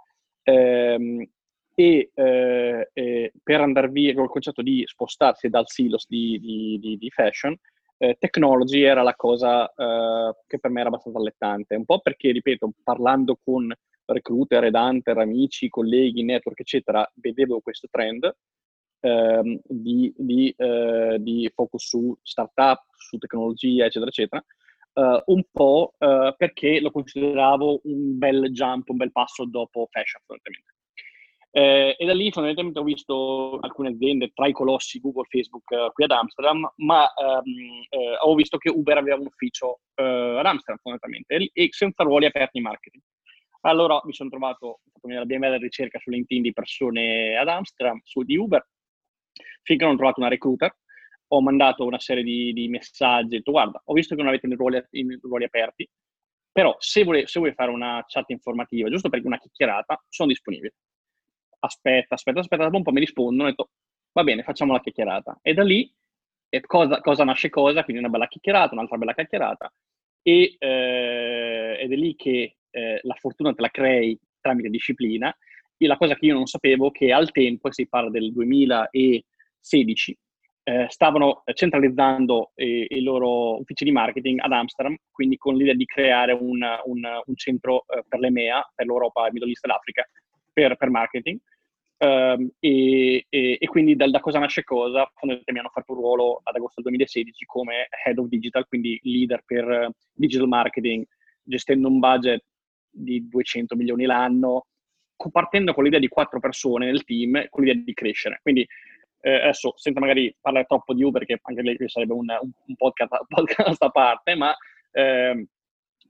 Ehm, 0.50 1.24
e 1.74 2.10
eh, 2.12 2.90
eh, 2.92 3.32
per 3.42 3.60
andare 3.60 3.88
via 3.88 4.12
col 4.14 4.28
concetto 4.28 4.60
di 4.60 4.82
spostarsi 4.84 5.48
dal 5.48 5.68
silos 5.68 6.06
di, 6.08 6.38
di, 6.38 6.78
di, 6.78 6.98
di 6.98 7.10
fashion, 7.10 7.56
eh, 7.96 8.16
technology 8.18 8.82
era 8.82 9.02
la 9.02 9.14
cosa 9.14 9.72
eh, 9.72 10.34
che 10.46 10.58
per 10.58 10.70
me 10.70 10.80
era 10.80 10.88
abbastanza 10.88 11.18
allettante, 11.18 11.76
un 11.76 11.84
po' 11.84 12.00
perché, 12.00 12.32
ripeto, 12.32 12.72
parlando 12.82 13.38
con 13.42 13.72
recruiter, 14.04 14.64
ed 14.64 14.74
hunter, 14.74 15.18
amici, 15.18 15.68
colleghi, 15.68 16.24
network, 16.24 16.60
eccetera, 16.60 17.08
vedevo 17.14 17.60
questo 17.60 17.86
trend 17.90 18.30
ehm, 19.00 19.60
di, 19.64 20.12
di, 20.16 20.52
eh, 20.56 21.16
di, 21.20 21.50
focus 21.54 21.86
su 21.86 22.16
startup, 22.22 22.82
su 22.96 23.16
tecnologia, 23.18 23.84
eccetera, 23.84 24.10
eccetera, 24.10 24.44
eh, 24.92 25.22
un 25.26 25.42
po' 25.50 25.94
eh, 25.98 26.34
perché 26.36 26.80
lo 26.80 26.90
consideravo 26.90 27.80
un 27.84 28.18
bel 28.18 28.50
jump, 28.52 28.88
un 28.88 28.96
bel 28.96 29.12
passo 29.12 29.44
dopo 29.44 29.88
fashion, 29.90 30.22
fondamentalmente. 30.26 30.78
Eh, 31.52 31.96
e 31.98 32.06
da 32.06 32.14
lì 32.14 32.30
fondamentalmente 32.30 32.78
ho 32.78 32.84
visto 32.84 33.58
alcune 33.58 33.88
aziende 33.88 34.30
tra 34.32 34.46
i 34.46 34.52
colossi 34.52 35.00
Google, 35.00 35.26
Facebook 35.28 35.68
eh, 35.72 35.90
qui 35.92 36.04
ad 36.04 36.12
Amsterdam, 36.12 36.72
ma 36.76 37.12
ehm, 37.12 37.86
eh, 37.88 38.16
ho 38.20 38.34
visto 38.36 38.56
che 38.56 38.70
Uber 38.70 38.98
aveva 38.98 39.16
un 39.16 39.26
ufficio 39.26 39.80
eh, 39.96 40.04
ad 40.04 40.46
Amsterdam 40.46 40.78
fondamentalmente 40.80 41.50
e, 41.52 41.68
senza 41.72 42.04
ruoli 42.04 42.26
aperti 42.26 42.58
in 42.58 42.64
marketing. 42.64 43.02
Allora 43.62 44.00
mi 44.04 44.12
sono 44.12 44.30
trovato, 44.30 44.66
ho 44.66 44.80
fatto 44.92 45.08
la 45.08 45.24
mia 45.24 45.38
bella 45.38 45.56
ricerca 45.56 45.98
su 45.98 46.10
LinkedIn 46.10 46.42
di 46.42 46.52
persone 46.52 47.36
ad 47.36 47.48
Amsterdam, 47.48 48.00
su 48.04 48.22
di 48.22 48.36
Uber, 48.36 48.64
finché 49.62 49.84
non 49.84 49.94
ho 49.94 49.96
trovato 49.96 50.20
una 50.20 50.28
recruiter, 50.28 50.74
ho 51.32 51.40
mandato 51.42 51.84
una 51.84 51.98
serie 51.98 52.22
di, 52.22 52.52
di 52.52 52.68
messaggi, 52.68 53.34
ho 53.34 53.38
detto 53.38 53.52
guarda, 53.52 53.80
ho 53.84 53.92
visto 53.92 54.14
che 54.14 54.22
non 54.22 54.30
avete 54.30 54.46
i 54.46 54.54
ruoli, 54.54 54.82
ruoli 55.22 55.44
aperti, 55.44 55.88
però 56.52 56.74
se 56.78 57.04
vuoi, 57.04 57.26
se 57.26 57.38
vuoi 57.38 57.52
fare 57.54 57.70
una 57.70 58.04
chat 58.06 58.30
informativa, 58.30 58.88
giusto 58.88 59.08
perché 59.08 59.26
una 59.26 59.38
chiacchierata, 59.38 60.04
sono 60.08 60.28
disponibile 60.28 60.74
aspetta, 61.60 62.14
aspetta, 62.14 62.40
aspetta, 62.40 62.64
dopo 62.64 62.76
un 62.76 62.82
po' 62.82 62.92
mi 62.92 63.00
rispondono, 63.00 63.44
ho 63.48 63.50
detto, 63.50 63.70
va 64.12 64.24
bene, 64.24 64.42
facciamo 64.42 64.72
la 64.72 64.80
chiacchierata. 64.80 65.38
E 65.42 65.54
da 65.54 65.62
lì, 65.62 65.92
e 66.48 66.60
cosa, 66.62 67.00
cosa, 67.00 67.24
nasce 67.24 67.48
cosa, 67.48 67.84
quindi 67.84 68.02
una 68.02 68.10
bella 68.10 68.28
chiacchierata, 68.28 68.74
un'altra 68.74 68.98
bella 68.98 69.14
chiacchierata, 69.14 69.72
e, 70.22 70.56
eh, 70.58 71.78
ed 71.80 71.92
è 71.92 71.96
lì 71.96 72.14
che 72.16 72.56
eh, 72.70 73.00
la 73.02 73.14
fortuna 73.14 73.52
te 73.52 73.62
la 73.62 73.70
crei 73.70 74.18
tramite 74.40 74.68
disciplina, 74.68 75.34
e 75.76 75.86
la 75.86 75.96
cosa 75.96 76.14
che 76.14 76.26
io 76.26 76.34
non 76.34 76.46
sapevo 76.46 76.88
è 76.88 76.92
che 76.92 77.12
al 77.12 77.30
tempo, 77.30 77.72
si 77.72 77.88
parla 77.88 78.10
del 78.10 78.32
2016, 78.32 80.18
eh, 80.62 80.86
stavano 80.88 81.42
centralizzando 81.54 82.52
eh, 82.54 82.86
i 82.88 83.02
loro 83.02 83.58
uffici 83.58 83.84
di 83.84 83.92
marketing 83.92 84.40
ad 84.40 84.52
Amsterdam, 84.52 84.96
quindi 85.10 85.36
con 85.36 85.56
l'idea 85.56 85.74
di 85.74 85.84
creare 85.84 86.32
un, 86.32 86.62
un, 86.84 87.22
un 87.24 87.36
centro 87.36 87.84
eh, 87.88 88.04
per 88.06 88.20
l'EMEA, 88.20 88.72
per 88.74 88.86
l'Europa, 88.86 89.28
Middle 89.30 89.48
East 89.48 89.64
e 89.64 89.68
l'Africa, 89.68 90.08
per, 90.52 90.76
per 90.76 90.90
marketing. 90.90 91.38
Um, 92.02 92.50
e, 92.60 93.26
e, 93.28 93.58
e, 93.60 93.66
quindi 93.66 93.94
da, 93.94 94.08
da, 94.08 94.20
cosa 94.20 94.38
nasce 94.38 94.64
cosa, 94.64 95.04
fondamentalmente 95.16 95.52
mi 95.52 95.58
hanno 95.58 95.68
fatto 95.68 95.92
un 95.92 95.98
ruolo 95.98 96.40
ad 96.42 96.54
agosto 96.54 96.80
del 96.80 96.92
2016 96.92 97.44
come 97.44 97.88
Head 98.06 98.16
of 98.16 98.26
Digital, 98.26 98.66
quindi 98.66 98.98
leader 99.02 99.42
per 99.44 99.68
uh, 99.68 99.92
digital 100.14 100.48
marketing, 100.48 101.04
gestendo 101.42 101.88
un 101.88 101.98
budget 101.98 102.42
di 102.88 103.28
200 103.28 103.76
milioni 103.76 104.06
l'anno, 104.06 104.66
partendo 105.30 105.74
con 105.74 105.84
l'idea 105.84 105.98
di 105.98 106.08
quattro 106.08 106.40
persone 106.40 106.86
nel 106.86 107.04
team, 107.04 107.46
con 107.50 107.64
l'idea 107.64 107.82
di 107.84 107.92
crescere. 107.92 108.38
Quindi 108.40 108.66
eh, 109.20 109.42
adesso, 109.42 109.72
senza 109.76 110.00
magari 110.00 110.34
parlare 110.40 110.66
troppo 110.66 110.94
di 110.94 111.02
Uber, 111.02 111.24
che 111.24 111.38
anche 111.42 111.62
lì 111.62 111.76
sarebbe 111.88 112.12
un, 112.12 112.26
un 112.40 112.76
podcast, 112.76 113.24
podcast, 113.28 113.82
a 113.82 113.90
parte, 113.90 114.34
ma 114.34 114.54
eh, 114.92 115.46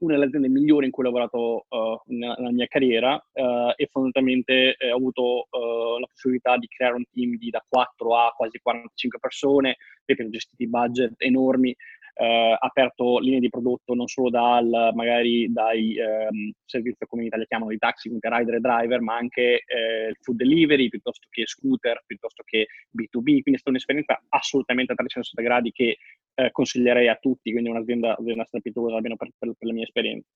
una 0.00 0.14
delle 0.14 0.26
aziende 0.26 0.48
migliori 0.48 0.86
in 0.86 0.92
cui 0.92 1.04
ho 1.04 1.10
lavorato 1.10 1.66
uh, 1.68 2.00
nella 2.06 2.50
mia 2.50 2.66
carriera 2.66 3.14
uh, 3.14 3.72
e 3.76 3.88
fondamentalmente 3.90 4.74
eh, 4.76 4.92
ho 4.92 4.96
avuto 4.96 5.46
uh, 5.50 5.98
la 5.98 6.06
possibilità 6.06 6.56
di 6.56 6.66
creare 6.68 6.94
un 6.94 7.04
team 7.12 7.36
di 7.36 7.50
da 7.50 7.62
4 7.68 8.16
a 8.16 8.32
quasi 8.34 8.58
45 8.62 9.18
persone, 9.18 9.76
ripeto, 10.04 10.30
gestiti 10.30 10.68
budget 10.68 11.14
enormi, 11.18 11.74
eh, 12.20 12.54
aperto 12.58 13.18
linee 13.18 13.40
di 13.40 13.48
prodotto 13.48 13.94
non 13.94 14.06
solo 14.06 14.28
dal, 14.28 14.90
magari 14.92 15.50
dai 15.50 15.96
ehm, 15.96 16.52
servizi 16.66 17.06
come 17.06 17.22
in 17.22 17.28
Italia 17.28 17.46
chiamano 17.46 17.70
di 17.70 17.78
taxi, 17.78 18.08
quindi 18.08 18.28
rider 18.28 18.56
e 18.56 18.60
driver, 18.60 19.00
ma 19.00 19.16
anche 19.16 19.62
eh, 19.64 20.14
food 20.20 20.36
delivery 20.36 20.90
piuttosto 20.90 21.26
che 21.30 21.46
scooter, 21.46 22.02
piuttosto 22.04 22.42
che 22.44 22.66
B2B, 22.94 23.22
quindi 23.22 23.54
è 23.54 23.56
stata 23.56 23.70
un'esperienza 23.70 24.22
assolutamente 24.28 24.92
a 24.92 24.96
360 24.96 25.42
gradi 25.42 25.72
che 25.72 25.96
eh, 26.34 26.50
consiglierei 26.50 27.08
a 27.08 27.16
tutti, 27.16 27.52
quindi 27.52 27.70
un'azienda, 27.70 28.16
un'azienda 28.18 28.44
strepitosa 28.44 28.96
almeno 28.96 29.16
per, 29.16 29.30
per, 29.38 29.54
per 29.56 29.66
la 29.66 29.72
mia 29.72 29.84
esperienza. 29.84 30.28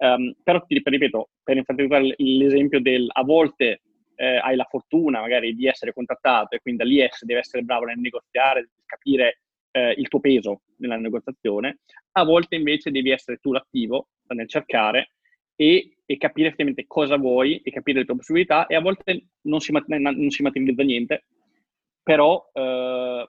Um, 0.00 0.34
però 0.42 0.60
ti 0.64 0.74
ripeto, 0.82 1.30
per 1.42 1.56
enfatizzare 1.56 2.14
l'esempio 2.16 2.80
del 2.80 3.08
a 3.12 3.22
volte 3.22 3.82
eh, 4.16 4.38
hai 4.38 4.56
la 4.56 4.66
fortuna 4.68 5.20
magari 5.20 5.54
di 5.54 5.66
essere 5.66 5.92
contattato 5.92 6.56
e 6.56 6.60
quindi 6.60 6.82
da 6.82 6.88
lì 6.88 6.96
devi 7.20 7.38
essere 7.38 7.62
bravo 7.62 7.84
nel 7.84 7.98
negoziare, 7.98 8.70
capire 8.84 9.40
eh, 9.70 9.94
il 9.96 10.08
tuo 10.08 10.20
peso 10.20 10.62
nella 10.78 10.96
negoziazione, 10.96 11.80
a 12.12 12.24
volte 12.24 12.56
invece 12.56 12.90
devi 12.90 13.10
essere 13.10 13.38
tu 13.38 13.52
l'attivo 13.52 14.08
nel 14.28 14.48
cercare 14.48 15.12
e, 15.54 15.98
e, 16.04 16.16
capire 16.16 16.48
effettivamente 16.48 16.86
cosa 16.86 17.16
vuoi 17.16 17.58
e 17.58 17.70
capire 17.70 18.00
le 18.00 18.04
tue 18.04 18.16
possibilità 18.16 18.66
e 18.66 18.74
a 18.74 18.80
volte 18.80 19.26
non 19.42 19.60
si, 19.60 19.72
non 19.72 20.30
si 20.30 20.42
materializza 20.42 20.82
niente, 20.82 21.24
però 22.02 22.48
eh, 22.52 23.28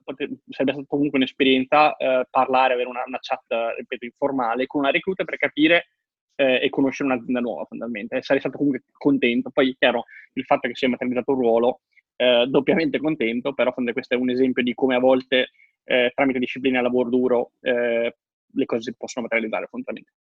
sarebbe 0.50 0.72
stata 0.72 0.86
comunque 0.88 1.18
un'esperienza 1.18 1.96
eh, 1.98 2.26
parlare, 2.30 2.74
avere 2.74 2.88
una, 2.88 3.04
una, 3.06 3.20
chat, 3.20 3.44
ripeto, 3.78 4.06
informale 4.06 4.68
con 4.68 4.82
una 4.82 4.92
recruiter 4.92 5.26
per 5.26 5.38
capire 5.38 5.90
eh, 6.36 6.64
e 6.64 6.70
conoscere 6.70 7.10
un'azienda 7.10 7.42
nuova 7.42 7.66
fondamentalmente. 7.66 8.22
sarei 8.22 8.42
stato 8.42 8.58
comunque 8.58 8.84
contento. 8.92 9.50
Poi, 9.50 9.76
chiaro, 9.78 10.06
il 10.34 10.46
fatto 10.46 10.68
che 10.68 10.76
sia 10.76 10.88
materializzato 10.88 11.34
un 11.34 11.40
ruolo, 11.40 11.82
eh, 12.16 12.46
doppiamente 12.48 13.00
contento, 13.00 13.54
però 13.54 13.74
questo 13.74 14.14
è 14.14 14.18
un 14.18 14.30
esempio 14.30 14.64
di 14.64 14.74
come 14.74 14.96
a 14.96 15.00
volte 15.00 15.50
eh, 15.90 16.12
tramite 16.14 16.38
disciplina 16.38 16.80
e 16.80 16.82
lavoro 16.84 17.10
duro 17.10 17.52
eh, 17.62 18.16
le 18.52 18.66
cose 18.66 18.82
si 18.84 18.96
possono 18.96 19.26
materializzare 19.28 19.68
fondamentalmente. 19.68 20.12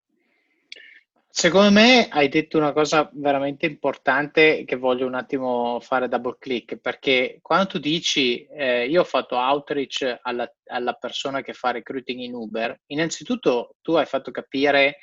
Secondo 1.31 1.71
me 1.71 2.09
hai 2.09 2.29
detto 2.29 2.57
una 2.57 2.73
cosa 2.73 3.09
veramente 3.13 3.67
importante 3.67 4.65
che 4.65 4.77
voglio 4.77 5.07
un 5.07 5.15
attimo 5.15 5.79
fare 5.79 6.09
double 6.09 6.37
click 6.39 6.77
perché 6.79 7.39
quando 7.43 7.67
tu 7.67 7.79
dici 7.79 8.45
eh, 8.47 8.89
io 8.89 9.03
ho 9.03 9.05
fatto 9.05 9.37
outreach 9.37 10.21
alla, 10.23 10.51
alla 10.65 10.95
persona 10.95 11.43
che 11.43 11.53
fa 11.53 11.71
recruiting 11.71 12.21
in 12.21 12.35
Uber, 12.35 12.81
innanzitutto 12.87 13.77
tu 13.83 13.93
hai 13.93 14.07
fatto 14.07 14.31
capire 14.31 14.97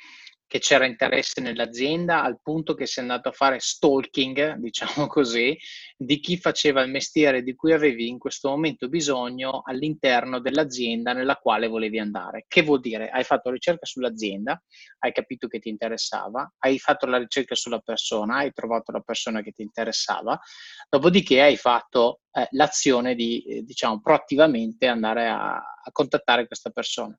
che 0.46 0.58
c'era 0.60 0.86
interesse 0.86 1.40
nell'azienda 1.40 2.22
al 2.22 2.40
punto 2.40 2.74
che 2.74 2.86
si 2.86 2.98
è 2.98 3.02
andato 3.02 3.28
a 3.28 3.32
fare 3.32 3.58
stalking, 3.58 4.54
diciamo 4.58 5.06
così, 5.06 5.56
di 5.96 6.20
chi 6.20 6.36
faceva 6.38 6.82
il 6.82 6.90
mestiere 6.90 7.42
di 7.42 7.54
cui 7.54 7.72
avevi 7.72 8.08
in 8.08 8.18
questo 8.18 8.48
momento 8.48 8.88
bisogno 8.88 9.62
all'interno 9.64 10.40
dell'azienda 10.40 11.12
nella 11.12 11.36
quale 11.36 11.66
volevi 11.66 11.98
andare. 11.98 12.44
Che 12.46 12.62
vuol 12.62 12.80
dire? 12.80 13.08
Hai 13.08 13.24
fatto 13.24 13.50
ricerca 13.50 13.86
sull'azienda, 13.86 14.62
hai 15.00 15.12
capito 15.12 15.48
che 15.48 15.58
ti 15.58 15.68
interessava, 15.68 16.50
hai 16.58 16.78
fatto 16.78 17.06
la 17.06 17.18
ricerca 17.18 17.54
sulla 17.54 17.80
persona, 17.80 18.36
hai 18.36 18.52
trovato 18.52 18.92
la 18.92 19.00
persona 19.00 19.42
che 19.42 19.52
ti 19.52 19.62
interessava, 19.62 20.38
dopodiché 20.88 21.42
hai 21.42 21.56
fatto 21.56 22.20
eh, 22.36 22.48
l'azione 22.50 23.14
di, 23.14 23.42
eh, 23.44 23.62
diciamo, 23.62 23.98
proattivamente 24.02 24.86
andare 24.86 25.26
a, 25.26 25.54
a, 25.54 25.90
contattare 25.90 26.46
questa 26.46 26.68
persona. 26.68 27.18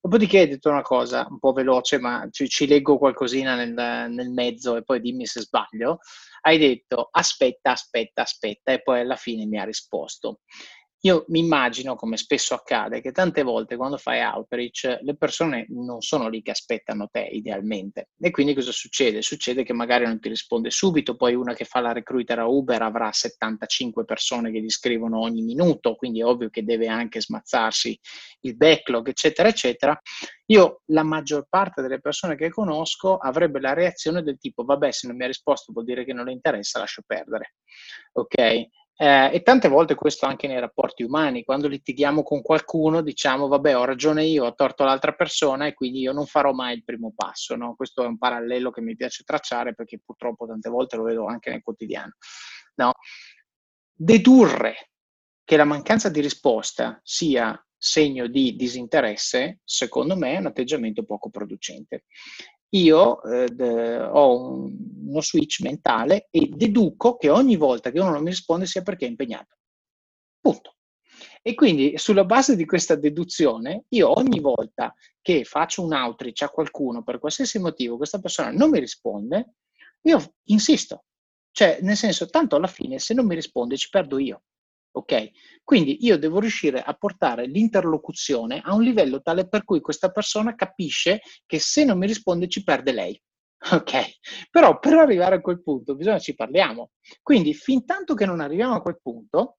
Dopodiché 0.00 0.38
hai 0.38 0.48
detto 0.48 0.70
una 0.70 0.80
cosa 0.80 1.26
un 1.28 1.38
po' 1.38 1.52
veloce, 1.52 1.98
ma 1.98 2.26
ci, 2.30 2.48
ci 2.48 2.66
leggo 2.66 2.96
qualcosina 2.96 3.56
nel, 3.56 4.10
nel 4.10 4.30
mezzo 4.30 4.76
e 4.76 4.82
poi 4.82 5.00
dimmi 5.00 5.26
se 5.26 5.42
sbaglio. 5.42 5.98
Hai 6.40 6.56
detto 6.56 7.08
aspetta, 7.10 7.72
aspetta, 7.72 8.22
aspetta 8.22 8.72
e 8.72 8.80
poi 8.80 9.00
alla 9.00 9.16
fine 9.16 9.44
mi 9.44 9.58
ha 9.58 9.64
risposto. 9.64 10.40
Io 11.06 11.26
mi 11.28 11.40
immagino, 11.40 11.96
come 11.96 12.16
spesso 12.16 12.54
accade, 12.54 13.02
che 13.02 13.12
tante 13.12 13.42
volte 13.42 13.76
quando 13.76 13.98
fai 13.98 14.22
outreach 14.22 15.00
le 15.02 15.14
persone 15.16 15.66
non 15.68 16.00
sono 16.00 16.28
lì 16.28 16.40
che 16.40 16.52
aspettano 16.52 17.08
te 17.12 17.28
idealmente. 17.30 18.08
E 18.18 18.30
quindi 18.30 18.54
cosa 18.54 18.72
succede? 18.72 19.20
Succede 19.20 19.64
che 19.64 19.74
magari 19.74 20.06
non 20.06 20.18
ti 20.18 20.30
risponde 20.30 20.70
subito, 20.70 21.14
poi 21.14 21.34
una 21.34 21.52
che 21.52 21.66
fa 21.66 21.80
la 21.80 21.92
recruiter 21.92 22.38
a 22.38 22.46
Uber 22.48 22.80
avrà 22.80 23.12
75 23.12 24.06
persone 24.06 24.50
che 24.50 24.62
gli 24.62 24.70
scrivono 24.70 25.20
ogni 25.20 25.42
minuto, 25.42 25.94
quindi 25.94 26.20
è 26.20 26.24
ovvio 26.24 26.48
che 26.48 26.64
deve 26.64 26.88
anche 26.88 27.20
smazzarsi 27.20 27.98
il 28.40 28.56
backlog, 28.56 29.08
eccetera, 29.08 29.48
eccetera. 29.48 30.00
Io, 30.46 30.80
la 30.86 31.02
maggior 31.02 31.46
parte 31.50 31.82
delle 31.82 32.00
persone 32.00 32.34
che 32.34 32.48
conosco 32.48 33.18
avrebbe 33.18 33.60
la 33.60 33.74
reazione 33.74 34.22
del 34.22 34.38
tipo, 34.38 34.64
vabbè, 34.64 34.90
se 34.90 35.06
non 35.06 35.16
mi 35.16 35.24
ha 35.24 35.26
risposto 35.26 35.70
vuol 35.70 35.84
dire 35.84 36.06
che 36.06 36.14
non 36.14 36.24
le 36.24 36.32
interessa, 36.32 36.78
lascio 36.78 37.02
perdere. 37.06 37.56
Ok? 38.12 38.68
Eh, 38.96 39.30
e 39.32 39.42
tante 39.42 39.68
volte 39.68 39.96
questo 39.96 40.26
anche 40.26 40.46
nei 40.46 40.60
rapporti 40.60 41.02
umani, 41.02 41.42
quando 41.42 41.66
litighiamo 41.66 42.22
con 42.22 42.42
qualcuno 42.42 43.02
diciamo 43.02 43.48
vabbè 43.48 43.76
ho 43.76 43.84
ragione 43.84 44.24
io, 44.24 44.44
ho 44.44 44.54
torto 44.54 44.84
l'altra 44.84 45.12
persona 45.14 45.66
e 45.66 45.74
quindi 45.74 45.98
io 45.98 46.12
non 46.12 46.26
farò 46.26 46.52
mai 46.52 46.76
il 46.76 46.84
primo 46.84 47.12
passo. 47.14 47.56
No? 47.56 47.74
Questo 47.74 48.04
è 48.04 48.06
un 48.06 48.18
parallelo 48.18 48.70
che 48.70 48.80
mi 48.80 48.94
piace 48.94 49.24
tracciare 49.24 49.74
perché 49.74 50.00
purtroppo 50.04 50.46
tante 50.46 50.70
volte 50.70 50.96
lo 50.96 51.02
vedo 51.02 51.26
anche 51.26 51.50
nel 51.50 51.62
quotidiano. 51.62 52.12
No? 52.76 52.92
Dedurre 53.92 54.90
che 55.44 55.56
la 55.56 55.64
mancanza 55.64 56.08
di 56.08 56.20
risposta 56.20 57.00
sia 57.02 57.58
segno 57.76 58.28
di 58.28 58.56
disinteresse, 58.56 59.60
secondo 59.62 60.16
me 60.16 60.34
è 60.34 60.38
un 60.38 60.46
atteggiamento 60.46 61.04
poco 61.04 61.28
producente 61.28 62.04
io 62.74 63.22
eh, 63.22 64.00
ho 64.02 64.52
un, 64.52 64.76
uno 65.08 65.20
switch 65.20 65.60
mentale 65.62 66.28
e 66.30 66.48
deduco 66.48 67.16
che 67.16 67.30
ogni 67.30 67.56
volta 67.56 67.90
che 67.90 68.00
uno 68.00 68.10
non 68.10 68.22
mi 68.22 68.30
risponde 68.30 68.66
sia 68.66 68.82
perché 68.82 69.06
è 69.06 69.08
impegnato. 69.08 69.56
Punto. 70.40 70.76
E 71.42 71.54
quindi 71.54 71.96
sulla 71.96 72.24
base 72.24 72.56
di 72.56 72.64
questa 72.64 72.96
deduzione, 72.96 73.84
io 73.90 74.18
ogni 74.18 74.40
volta 74.40 74.94
che 75.20 75.44
faccio 75.44 75.82
un 75.82 75.92
outreach 75.92 76.42
a 76.42 76.48
qualcuno 76.48 77.02
per 77.02 77.18
qualsiasi 77.18 77.58
motivo, 77.58 77.96
questa 77.96 78.18
persona 78.18 78.50
non 78.50 78.70
mi 78.70 78.78
risponde, 78.78 79.54
io 80.02 80.34
insisto. 80.44 81.04
Cioè, 81.50 81.78
nel 81.82 81.96
senso, 81.96 82.26
tanto 82.26 82.56
alla 82.56 82.66
fine 82.66 82.98
se 82.98 83.14
non 83.14 83.26
mi 83.26 83.34
risponde 83.34 83.76
ci 83.76 83.88
perdo 83.88 84.18
io. 84.18 84.42
Ok? 84.96 85.30
Quindi 85.64 86.04
io 86.04 86.18
devo 86.18 86.38
riuscire 86.38 86.80
a 86.82 86.94
portare 86.94 87.46
l'interlocuzione 87.46 88.60
a 88.62 88.74
un 88.74 88.82
livello 88.82 89.20
tale 89.22 89.48
per 89.48 89.64
cui 89.64 89.80
questa 89.80 90.10
persona 90.10 90.54
capisce 90.54 91.20
che 91.46 91.58
se 91.58 91.84
non 91.84 91.98
mi 91.98 92.06
risponde 92.06 92.48
ci 92.48 92.62
perde 92.62 92.92
lei. 92.92 93.20
Ok? 93.72 93.92
Però 94.50 94.78
per 94.78 94.92
arrivare 94.94 95.36
a 95.36 95.40
quel 95.40 95.62
punto 95.62 95.94
bisogna 95.94 96.18
ci 96.18 96.34
parliamo. 96.34 96.90
Quindi 97.22 97.54
fin 97.54 97.86
tanto 97.86 98.14
che 98.14 98.26
non 98.26 98.40
arriviamo 98.40 98.74
a 98.74 98.82
quel 98.82 99.00
punto, 99.02 99.58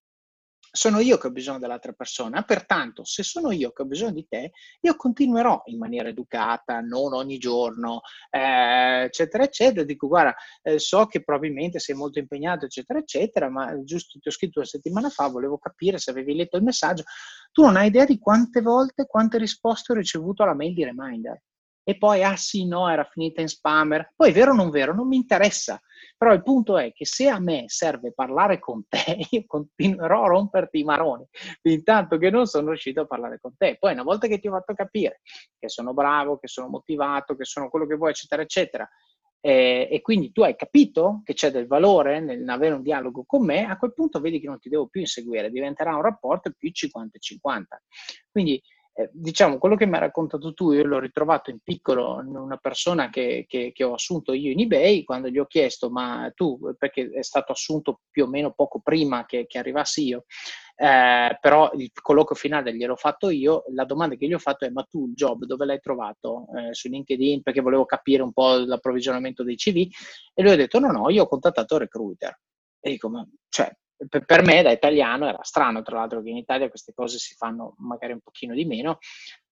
sono 0.76 1.00
io 1.00 1.18
che 1.18 1.28
ho 1.28 1.32
bisogno 1.32 1.60
dell'altra 1.60 1.94
persona, 1.94 2.44
pertanto 2.44 3.06
se 3.06 3.24
sono 3.24 3.52
io 3.52 3.72
che 3.72 3.82
ho 3.82 3.86
bisogno 3.86 4.12
di 4.12 4.28
te, 4.28 4.52
io 4.82 4.96
continuerò 4.96 5.64
in 5.66 5.78
maniera 5.78 6.10
educata, 6.10 6.82
non 6.82 7.14
ogni 7.14 7.38
giorno, 7.38 8.02
eh, 8.30 9.04
eccetera, 9.06 9.44
eccetera, 9.44 9.86
dico 9.86 10.08
guarda, 10.08 10.36
eh, 10.62 10.78
so 10.78 11.06
che 11.06 11.24
probabilmente 11.24 11.80
sei 11.80 11.96
molto 11.96 12.20
impegnato, 12.20 12.66
eccetera, 12.66 13.00
eccetera, 13.00 13.50
ma 13.50 13.82
giusto 13.84 14.20
ti 14.20 14.28
ho 14.28 14.32
scritto 14.32 14.60
una 14.60 14.68
settimana 14.68 15.10
fa, 15.10 15.28
volevo 15.28 15.58
capire 15.58 15.98
se 15.98 16.12
avevi 16.12 16.36
letto 16.36 16.58
il 16.58 16.64
messaggio, 16.64 17.04
tu 17.54 17.62
non 17.62 17.78
hai 17.78 17.88
idea 17.88 18.06
di 18.06 18.20
quante 18.20 18.62
volte, 18.62 19.06
quante 19.06 19.38
risposte 19.38 19.94
ho 19.94 19.96
ricevuto 19.96 20.44
alla 20.44 20.54
mail 20.54 20.74
di 20.74 20.84
reminder. 20.84 21.42
E 21.88 21.98
poi, 21.98 22.24
ah 22.24 22.36
sì, 22.36 22.66
no, 22.66 22.90
era 22.90 23.06
finita 23.06 23.42
in 23.42 23.48
spammer. 23.48 24.12
Poi, 24.16 24.32
vero 24.32 24.52
o 24.52 24.56
non 24.56 24.72
vero, 24.72 24.94
non 24.94 25.08
mi 25.08 25.16
interessa 25.16 25.80
però 26.18 26.34
il 26.34 26.44
punto 26.44 26.78
è 26.78 26.94
che 26.94 27.06
se 27.06 27.28
a 27.28 27.40
me 27.40 27.66
serve 27.68 28.14
parlare 28.14 28.60
con 28.60 28.86
te, 28.88 29.18
io 29.32 29.44
continuerò 29.46 30.24
a 30.24 30.28
romperti 30.28 30.80
i 30.80 30.84
maroni, 30.84 31.26
intanto 31.64 32.18
che 32.18 32.30
non 32.30 32.46
sono 32.46 32.70
riuscito 32.70 33.02
a 33.02 33.06
parlare 33.06 33.40
con 33.40 33.56
te. 33.58 33.78
Poi 33.78 33.94
una 33.94 34.04
volta 34.04 34.28
che 34.28 34.40
ti 34.40 34.48
ho 34.48 34.52
fatto 34.52 34.74
capire 34.74 35.22
che 35.60 35.70
sono 35.70 35.94
bravo, 35.94 36.38
che 36.38 36.48
sono 36.48 36.70
motivato, 36.70 37.36
che 37.36 37.46
sono 37.46 37.70
quello 37.70 37.86
che 37.86 37.96
vuoi, 37.96 38.12
eccetera, 38.12 38.42
eccetera, 38.42 38.90
eh, 39.42 39.88
e 39.92 40.02
quindi 40.02 40.32
tu 40.32 40.42
hai 40.42 40.56
capito 40.56 41.22
che 41.24 41.34
c'è 41.34 41.52
del 41.52 41.68
valore 41.68 42.20
nell'avere 42.20 42.76
un 42.76 42.82
dialogo 42.82 43.26
con 43.28 43.46
me, 43.46 43.66
a 43.66 43.78
quel 43.78 43.94
punto 43.94 44.20
vedi 44.20 44.40
che 44.40 44.48
non 44.48 44.60
ti 44.60 44.70
devo 44.70 44.88
più 44.88 45.02
inseguire, 45.02 45.52
diventerà 45.52 45.96
un 45.96 46.02
rapporto 46.02 46.52
più 46.58 46.72
50-50. 46.72 47.64
Quindi 48.32 48.62
eh, 48.98 49.10
diciamo, 49.12 49.58
quello 49.58 49.76
che 49.76 49.86
mi 49.86 49.96
hai 49.96 50.00
raccontato 50.00 50.54
tu, 50.54 50.72
io 50.72 50.86
l'ho 50.86 51.00
ritrovato 51.00 51.50
in 51.50 51.60
piccolo 51.62 52.22
in 52.22 52.34
una 52.38 52.56
persona 52.56 53.10
che, 53.10 53.46
che, 53.46 53.74
che, 53.74 53.84
ho 53.84 53.94
assunto 53.94 54.32
io 54.32 54.52
in 54.52 54.62
eBay, 54.62 55.04
quando 55.04 55.28
gli 55.28 55.38
ho 55.38 55.46
chiesto, 55.46 55.90
ma 55.90 56.32
tu, 56.34 56.74
perché 56.78 57.10
è 57.10 57.22
stato 57.22 57.52
assunto 57.52 58.00
più 58.10 58.24
o 58.24 58.28
meno 58.28 58.54
poco 58.54 58.80
prima 58.80 59.26
che, 59.26 59.48
che 59.48 59.58
arrivassi 59.58 60.06
io, 60.06 60.24
eh, 60.78 61.38
però 61.42 61.72
il 61.74 61.92
colloquio 61.94 62.40
finale 62.40 62.74
gliel'ho 62.74 62.96
fatto 62.96 63.30
io, 63.30 63.66
la 63.74 63.84
domanda 63.84 64.16
che 64.16 64.28
gli 64.28 64.34
ho 64.34 64.40
fatto 64.40 64.64
è, 64.64 64.70
ma 64.70 64.84
tu 64.84 65.08
il 65.08 65.14
job 65.14 65.44
dove 65.44 65.66
l'hai 65.66 65.82
trovato? 65.82 66.48
Eh, 66.56 66.74
su 66.74 66.88
LinkedIn, 66.88 67.42
perché 67.42 67.60
volevo 67.60 67.84
capire 67.84 68.24
un 68.24 68.32
po' 68.32 68.56
l'approvvigionamento 68.56 69.44
dei 69.44 69.58
CV, 69.58 69.90
e 70.34 70.42
lui 70.42 70.52
ha 70.52 70.56
detto, 70.56 70.80
no, 70.80 70.92
no, 70.92 71.10
io 71.10 71.24
ho 71.24 71.28
contattato 71.28 71.76
il 71.76 71.82
recruiter. 71.82 72.40
E 72.80 72.92
dico, 72.92 73.10
ma 73.10 73.28
cioè, 73.50 73.70
per 74.26 74.44
me 74.44 74.62
da 74.62 74.72
italiano 74.72 75.28
era 75.28 75.44
strano, 75.44 75.82
tra 75.82 75.98
l'altro, 75.98 76.22
che 76.22 76.30
in 76.30 76.38
Italia 76.38 76.70
queste 76.70 76.94
cose 76.94 77.18
si 77.18 77.34
fanno 77.36 77.76
magari 77.80 78.14
un 78.14 78.22
pochino 78.22 78.54
di 78.54 78.66
meno. 78.66 79.00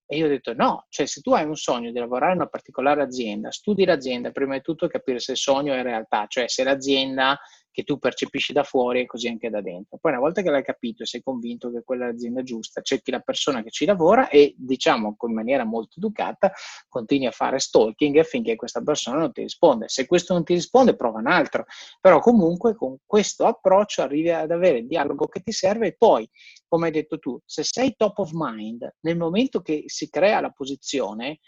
E 0.06 0.18
io 0.18 0.26
ho 0.26 0.30
detto 0.30 0.54
no, 0.54 0.86
cioè 0.90 1.06
se 1.06 1.22
tu 1.22 1.34
hai 1.34 1.46
un 1.46 1.56
sogno 1.56 1.92
di 1.92 1.98
lavorare 1.98 2.34
in 2.34 2.40
una 2.40 2.50
particolare 2.50 3.02
azienda, 3.02 3.52
studi 3.52 3.86
l'azienda 3.86 4.32
prima 4.32 4.54
di 4.54 4.62
tutto 4.62 4.88
capire 4.88 5.20
se 5.20 5.32
il 5.32 5.38
sogno 5.38 5.74
è 5.74 5.82
realtà, 5.82 6.26
cioè 6.28 6.48
se 6.50 6.64
l'azienda 6.64 7.40
che 7.74 7.84
tu 7.84 7.98
percepisci 7.98 8.54
da 8.54 8.64
fuori 8.64 9.02
e 9.02 9.06
così 9.08 9.28
anche 9.28 9.50
da 9.50 9.60
dentro. 9.60 9.98
Poi 9.98 10.12
una 10.12 10.22
volta 10.22 10.44
che 10.44 10.52
l'hai 10.52 10.64
capito 10.64 11.02
e 11.02 11.06
sei 11.08 11.24
convinto 11.24 11.72
che 11.72 11.82
quella 11.84 12.06
è 12.06 12.12
l'azienda 12.12 12.44
giusta, 12.44 12.82
cerchi 12.82 13.10
la 13.10 13.20
persona 13.20 13.64
che 13.64 13.72
ci 13.72 13.86
lavora 13.86 14.30
e 14.30 14.54
diciamo 14.56 15.18
in 15.20 15.34
maniera 15.34 15.66
molto 15.66 15.96
educata 15.98 16.52
continui 16.88 17.26
a 17.26 17.32
fare 17.32 17.58
stalking 17.58 18.24
finché 18.24 18.56
questa 18.56 18.82
persona 18.82 19.18
non 19.18 19.32
ti 19.32 19.42
risponde. 19.42 19.90
Se 19.90 20.06
questo 20.06 20.34
non 20.34 20.44
ti 20.44 20.54
risponde 20.54 20.96
prova 20.96 21.18
un 21.20 21.28
altro, 21.28 21.66
però 22.00 22.20
comunque 22.20 22.76
con 22.76 22.98
questo 23.06 23.46
approccio 23.46 24.04
arrivi 24.04 24.30
ad 24.30 24.52
avere 24.52 24.80
il 24.80 24.88
dialogo 24.88 25.28
che 25.28 25.42
ti 25.42 25.52
serve 25.52 25.88
e 25.88 25.96
poi, 25.98 26.30
come 26.68 26.86
hai 26.86 26.92
detto 26.92 27.18
tu, 27.18 27.40
se 27.44 27.64
sei 27.64 27.96
top 27.98 28.20
of 28.20 28.30
mind 28.34 28.88
nel 29.00 29.18
momento 29.18 29.62
che 29.62 29.84
si 29.88 30.10
crea 30.10 30.42
la 30.42 30.52
posizione, 30.52 31.40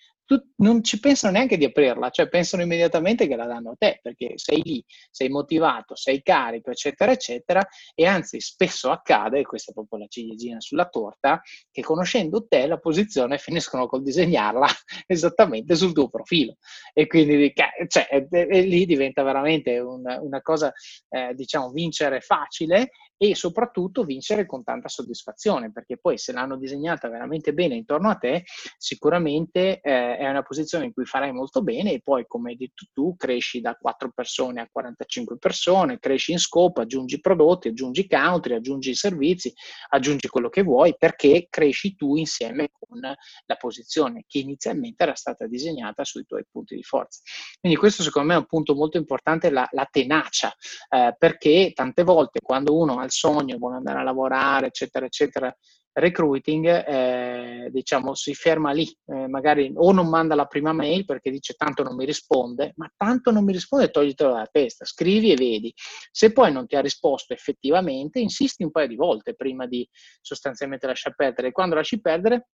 non 0.57 0.83
ci 0.83 0.99
pensano 0.99 1.33
neanche 1.33 1.57
di 1.57 1.65
aprirla, 1.65 2.09
cioè 2.09 2.27
pensano 2.27 2.63
immediatamente 2.63 3.27
che 3.27 3.35
la 3.35 3.45
danno 3.45 3.71
a 3.71 3.75
te, 3.77 3.99
perché 4.01 4.33
sei 4.35 4.61
lì, 4.63 4.83
sei 5.11 5.29
motivato, 5.29 5.95
sei 5.95 6.21
carico, 6.21 6.71
eccetera, 6.71 7.11
eccetera, 7.11 7.65
e 7.93 8.05
anzi 8.05 8.39
spesso 8.39 8.89
accade, 8.89 9.43
questa 9.43 9.71
è 9.71 9.73
proprio 9.73 9.99
la 9.99 10.07
ciliegina 10.07 10.59
sulla 10.59 10.87
torta, 10.87 11.41
che 11.71 11.81
conoscendo 11.81 12.45
te 12.47 12.65
la 12.65 12.79
posizione 12.79 13.37
finiscono 13.37 13.87
col 13.87 14.01
disegnarla 14.01 14.67
esattamente 15.05 15.75
sul 15.75 15.93
tuo 15.93 16.09
profilo. 16.09 16.55
E 16.93 17.07
quindi 17.07 17.53
cioè, 17.87 18.07
e 18.29 18.61
lì 18.61 18.85
diventa 18.85 19.23
veramente 19.23 19.79
un, 19.79 20.03
una 20.21 20.41
cosa, 20.41 20.71
eh, 21.09 21.33
diciamo, 21.35 21.69
vincere 21.69 22.21
facile 22.21 22.89
e 23.17 23.35
soprattutto 23.35 24.03
vincere 24.03 24.45
con 24.45 24.63
tanta 24.63 24.87
soddisfazione, 24.87 25.71
perché 25.71 25.97
poi 25.97 26.17
se 26.17 26.33
l'hanno 26.33 26.57
disegnata 26.57 27.09
veramente 27.09 27.53
bene 27.53 27.75
intorno 27.75 28.09
a 28.09 28.15
te, 28.15 28.43
sicuramente 28.77 29.79
eh, 29.81 30.17
è 30.17 30.29
una 30.29 30.43
posizione 30.43 30.85
in 30.85 30.93
cui 30.93 31.05
farai 31.05 31.31
molto 31.31 31.61
bene 31.61 31.93
e 31.93 32.01
poi, 32.01 32.25
come 32.27 32.51
hai 32.51 32.57
detto 32.57 32.85
tu, 32.93 33.15
cresci 33.15 33.61
da 33.61 33.75
4 33.75 34.11
persone 34.13 34.61
a 34.61 34.69
45 34.71 35.37
persone, 35.37 35.99
cresci 35.99 36.33
in 36.33 36.39
scopo, 36.39 36.81
aggiungi 36.81 37.19
prodotti, 37.21 37.69
aggiungi 37.69 38.07
country, 38.07 38.55
aggiungi 38.55 38.93
servizi, 38.95 39.53
aggiungi 39.89 40.27
quello 40.27 40.49
che 40.49 40.63
vuoi, 40.63 40.95
perché 40.97 41.47
cresci 41.49 41.95
tu 41.95 42.15
insieme 42.15 42.69
con 42.77 42.99
la 42.99 43.55
posizione 43.55 44.25
che 44.27 44.39
inizialmente 44.39 45.03
era 45.03 45.15
stata 45.15 45.47
disegnata 45.47 46.03
sui 46.03 46.25
tuoi 46.25 46.45
punti 46.49 46.75
di 46.75 46.83
forza. 46.83 47.21
Quindi 47.59 47.77
questo 47.77 48.03
secondo 48.03 48.29
me 48.29 48.35
è 48.35 48.37
un 48.37 48.45
punto 48.45 48.75
molto 48.75 48.97
importante, 48.97 49.49
la, 49.49 49.67
la 49.71 49.87
tenacia, 49.89 50.53
eh, 50.89 51.15
perché 51.17 51.71
tante 51.73 52.03
volte 52.03 52.39
quando 52.41 52.77
uno 52.77 52.99
il 53.05 53.11
sogno, 53.11 53.57
vuole 53.57 53.77
andare 53.77 53.99
a 53.99 54.03
lavorare, 54.03 54.67
eccetera, 54.67 55.05
eccetera, 55.05 55.55
recruiting, 55.97 56.65
eh, 56.65 57.69
diciamo, 57.71 58.13
si 58.15 58.33
ferma 58.33 58.71
lì, 58.71 58.85
eh, 59.05 59.27
magari 59.27 59.71
o 59.75 59.93
non 59.93 60.09
manda 60.09 60.35
la 60.35 60.45
prima 60.45 60.73
mail 60.73 61.05
perché 61.05 61.31
dice 61.31 61.53
tanto 61.53 61.83
non 61.83 61.95
mi 61.95 62.03
risponde, 62.03 62.73
ma 62.75 62.91
tanto 62.97 63.31
non 63.31 63.45
mi 63.45 63.53
risponde, 63.53 63.91
toglitelo 63.91 64.31
dalla 64.31 64.49
testa, 64.51 64.83
scrivi 64.83 65.31
e 65.31 65.35
vedi. 65.35 65.73
Se 66.11 66.33
poi 66.33 66.51
non 66.51 66.67
ti 66.67 66.75
ha 66.75 66.81
risposto 66.81 67.33
effettivamente, 67.33 68.19
insisti 68.19 68.63
un 68.63 68.71
paio 68.71 68.87
di 68.87 68.95
volte 68.95 69.35
prima 69.35 69.67
di 69.67 69.87
sostanzialmente 70.21 70.85
lasciar 70.85 71.15
perdere. 71.15 71.47
E 71.47 71.51
quando 71.51 71.75
lasci 71.75 72.01
perdere, 72.01 72.49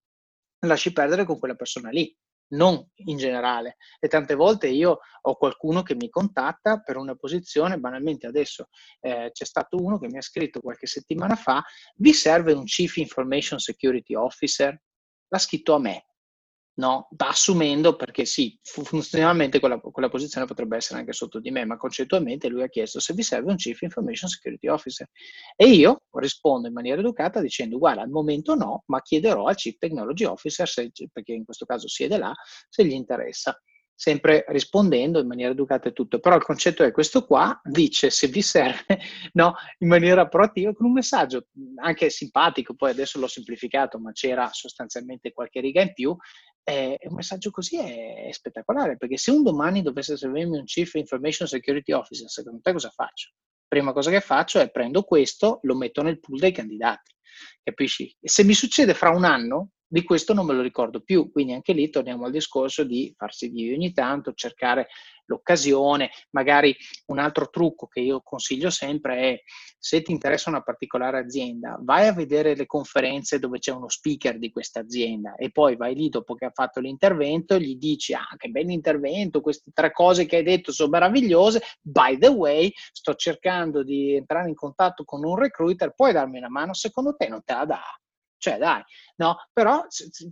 lasci 0.60 0.92
perdere 0.92 1.26
con 1.26 1.38
quella 1.38 1.54
persona 1.54 1.90
lì 1.90 2.16
non 2.48 2.88
in 2.96 3.16
generale. 3.16 3.76
E 3.98 4.08
tante 4.08 4.34
volte 4.34 4.68
io 4.68 4.98
ho 5.20 5.36
qualcuno 5.36 5.82
che 5.82 5.94
mi 5.94 6.08
contatta 6.08 6.80
per 6.80 6.96
una 6.96 7.14
posizione, 7.14 7.78
banalmente 7.78 8.26
adesso 8.26 8.68
eh, 9.00 9.30
c'è 9.32 9.44
stato 9.44 9.76
uno 9.78 9.98
che 9.98 10.08
mi 10.08 10.18
ha 10.18 10.22
scritto 10.22 10.60
qualche 10.60 10.86
settimana 10.86 11.34
fa, 11.34 11.62
vi 11.96 12.12
serve 12.12 12.52
un 12.52 12.64
Chief 12.64 12.96
Information 12.96 13.58
Security 13.58 14.14
Officer? 14.14 14.80
L'ha 15.28 15.38
scritto 15.38 15.74
a 15.74 15.80
me, 15.80 16.06
no? 16.76 17.08
assumendo 17.16 17.96
perché 17.96 18.24
sì, 18.24 18.58
funzionalmente 18.62 19.60
quella, 19.60 19.78
quella, 19.78 20.08
posizione 20.08 20.46
potrebbe 20.46 20.76
essere 20.76 21.00
anche 21.00 21.12
sotto 21.12 21.40
di 21.40 21.50
me, 21.50 21.64
ma 21.64 21.76
concettualmente 21.76 22.48
lui 22.48 22.62
ha 22.62 22.68
chiesto 22.68 23.00
se 23.00 23.14
vi 23.14 23.22
serve 23.22 23.50
un 23.50 23.56
Chief 23.56 23.80
Information 23.80 24.28
Security 24.28 24.68
Officer. 24.68 25.08
E 25.54 25.68
io 25.68 26.02
rispondo 26.12 26.68
in 26.68 26.74
maniera 26.74 27.00
educata 27.00 27.40
dicendo 27.40 27.78
guarda, 27.78 28.02
al 28.02 28.10
momento 28.10 28.54
no, 28.54 28.82
ma 28.86 29.00
chiederò 29.02 29.46
al 29.46 29.56
Chief 29.56 29.76
Technology 29.78 30.24
Officer, 30.24 30.68
se, 30.68 30.90
perché 31.12 31.32
in 31.32 31.44
questo 31.44 31.66
caso 31.66 31.88
siede 31.88 32.18
là, 32.18 32.34
se 32.68 32.84
gli 32.84 32.92
interessa 32.92 33.58
sempre 33.98 34.44
rispondendo 34.48 35.18
in 35.18 35.26
maniera 35.26 35.52
educata 35.52 35.88
e 35.88 35.92
tutto, 35.92 36.20
però 36.20 36.36
il 36.36 36.44
concetto 36.44 36.84
è 36.84 36.92
questo 36.92 37.24
qua, 37.24 37.58
dice 37.64 38.10
se 38.10 38.26
vi 38.26 38.42
serve, 38.42 38.84
no, 39.32 39.54
in 39.78 39.88
maniera 39.88 40.28
proattiva 40.28 40.74
con 40.74 40.86
un 40.86 40.92
messaggio 40.92 41.46
anche 41.76 42.10
simpatico, 42.10 42.74
poi 42.74 42.90
adesso 42.90 43.18
l'ho 43.18 43.26
semplificato, 43.26 43.98
ma 43.98 44.12
c'era 44.12 44.50
sostanzialmente 44.52 45.32
qualche 45.32 45.60
riga 45.60 45.80
in 45.80 45.94
più, 45.94 46.14
eh, 46.68 46.98
un 47.08 47.14
messaggio 47.14 47.50
così 47.50 47.78
è, 47.78 48.26
è, 48.26 48.32
spettacolare, 48.32 48.96
perché 48.96 49.16
se 49.16 49.30
un 49.30 49.44
domani 49.44 49.82
dovesse 49.82 50.16
servirmi 50.16 50.58
un 50.58 50.64
Chief 50.64 50.92
Information 50.94 51.46
Security 51.46 51.92
Officer, 51.92 52.28
secondo 52.28 52.60
te 52.60 52.72
cosa 52.72 52.90
faccio? 52.90 53.30
Prima 53.68 53.92
cosa 53.92 54.10
che 54.10 54.20
faccio 54.20 54.58
è 54.58 54.70
prendo 54.70 55.02
questo, 55.04 55.60
lo 55.62 55.76
metto 55.76 56.02
nel 56.02 56.18
pool 56.18 56.40
dei 56.40 56.50
candidati, 56.50 57.14
capisci? 57.62 58.16
E 58.20 58.28
se 58.28 58.42
mi 58.42 58.54
succede 58.54 58.94
fra 58.94 59.10
un 59.10 59.24
anno, 59.24 59.70
di 59.88 60.02
questo 60.02 60.34
non 60.34 60.46
me 60.46 60.54
lo 60.54 60.62
ricordo 60.62 61.00
più, 61.00 61.30
quindi 61.30 61.52
anche 61.52 61.72
lì 61.72 61.88
torniamo 61.90 62.24
al 62.24 62.32
discorso 62.32 62.84
di 62.84 63.12
farsi 63.16 63.48
vivi 63.48 63.74
ogni 63.74 63.92
tanto, 63.92 64.32
cercare 64.34 64.88
l'occasione, 65.26 66.10
magari 66.30 66.76
un 67.06 67.18
altro 67.18 67.48
trucco 67.50 67.86
che 67.86 68.00
io 68.00 68.20
consiglio 68.22 68.70
sempre 68.70 69.16
è 69.16 69.42
se 69.78 70.02
ti 70.02 70.12
interessa 70.12 70.50
una 70.50 70.62
particolare 70.62 71.18
azienda, 71.18 71.78
vai 71.80 72.06
a 72.06 72.12
vedere 72.12 72.54
le 72.54 72.66
conferenze 72.66 73.38
dove 73.38 73.58
c'è 73.58 73.72
uno 73.72 73.88
speaker 73.88 74.38
di 74.38 74.50
questa 74.50 74.80
azienda 74.80 75.34
e 75.34 75.50
poi 75.50 75.76
vai 75.76 75.94
lì 75.94 76.08
dopo 76.08 76.34
che 76.34 76.44
ha 76.44 76.52
fatto 76.52 76.80
l'intervento, 76.80 77.58
gli 77.58 77.76
dici 77.76 78.14
ah 78.14 78.34
che 78.36 78.48
bell'intervento, 78.48 79.40
queste 79.40 79.70
tre 79.72 79.92
cose 79.92 80.26
che 80.26 80.36
hai 80.36 80.42
detto 80.42 80.72
sono 80.72 80.90
meravigliose, 80.90 81.62
by 81.80 82.18
the 82.18 82.28
way 82.28 82.72
sto 82.92 83.14
cercando 83.14 83.82
di 83.82 84.14
entrare 84.14 84.48
in 84.48 84.54
contatto 84.54 85.04
con 85.04 85.24
un 85.24 85.36
recruiter, 85.36 85.92
puoi 85.94 86.12
darmi 86.12 86.38
una 86.38 86.50
mano, 86.50 86.74
secondo 86.74 87.14
te 87.16 87.28
non 87.28 87.42
te 87.44 87.54
la 87.54 87.64
dà? 87.64 87.82
Cioè, 88.38 88.58
dai, 88.58 88.82
no? 89.16 89.36
Però 89.52 89.84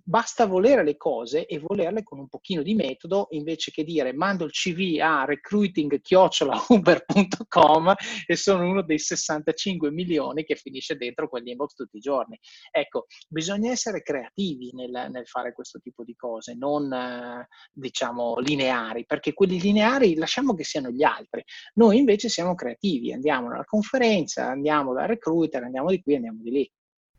basta 0.05 0.47
volere 0.47 0.85
le 0.85 0.97
cose 0.97 1.47
e 1.47 1.59
volerle 1.59 2.03
con 2.03 2.19
un 2.19 2.29
pochino 2.29 2.63
di 2.63 2.75
metodo 2.75 3.29
invece 3.31 3.71
che 3.71 3.83
dire 3.83 4.13
mando 4.13 4.45
il 4.45 4.53
CV 4.53 5.01
a 5.01 5.25
recruiting-uber.com 5.25 7.95
e 8.27 8.37
sono 8.37 8.69
uno 8.69 8.83
dei 8.83 8.99
65 8.99 9.91
milioni 9.91 10.45
che 10.45 10.57
finisce 10.57 10.97
dentro 10.97 11.29
quegli 11.29 11.49
inbox 11.49 11.73
tutti 11.75 11.97
i 11.97 12.01
giorni. 12.01 12.39
Ecco, 12.71 13.07
bisogna 13.29 13.71
essere 13.71 14.03
creativi 14.03 14.71
nel, 14.75 15.09
nel 15.11 15.27
fare 15.27 15.55
questo 15.55 15.79
tipo 15.81 16.05
di 16.05 16.15
cose, 16.15 16.55
non 16.55 16.93
eh, 16.93 17.49
diciamo 17.73 18.39
lineari, 18.39 19.07
perché 19.07 19.33
quelli 19.33 19.59
lineari 19.61 20.15
lasciamo 20.17 20.55
che 20.55 20.65
siano 20.65 20.91
gli 20.91 21.03
altri. 21.03 21.43
Noi 21.75 21.99
invece 21.99 22.29
siamo 22.29 22.55
creativi, 22.55 23.13
andiamo 23.13 23.51
alla 23.51 23.65
conferenza, 23.65 24.47
andiamo 24.47 24.93
dal 24.93 25.09
recruiter, 25.09 25.63
andiamo 25.63 25.91
di 25.91 26.03
qui, 26.03 26.17
andiamo 26.17 26.41
di 26.43 26.51
lì. 26.51 26.71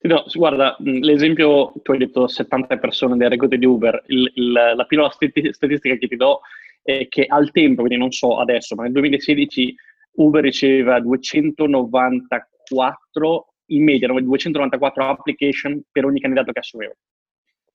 No, 0.00 0.24
guarda, 0.32 0.76
l'esempio, 0.78 1.72
tu 1.82 1.90
hai 1.90 1.98
detto 1.98 2.28
70 2.28 2.78
persone 2.78 3.16
del 3.16 3.30
recluto 3.30 3.56
di 3.56 3.66
Uber, 3.66 4.00
il, 4.06 4.30
il, 4.34 4.52
la 4.52 4.84
pillola 4.86 5.10
statistica 5.10 5.96
che 5.96 6.06
ti 6.06 6.14
do 6.14 6.42
è 6.82 7.08
che 7.08 7.26
al 7.26 7.50
tempo, 7.50 7.82
quindi 7.82 7.98
non 7.98 8.12
so 8.12 8.38
adesso, 8.38 8.76
ma 8.76 8.84
nel 8.84 8.92
2016 8.92 9.74
Uber 10.18 10.42
riceveva 10.42 11.00
294, 11.00 13.54
in 13.70 13.82
media 13.82 14.06
294 14.06 15.04
application 15.04 15.82
per 15.90 16.04
ogni 16.04 16.20
candidato 16.20 16.52
che 16.52 16.60
assumeva. 16.60 16.94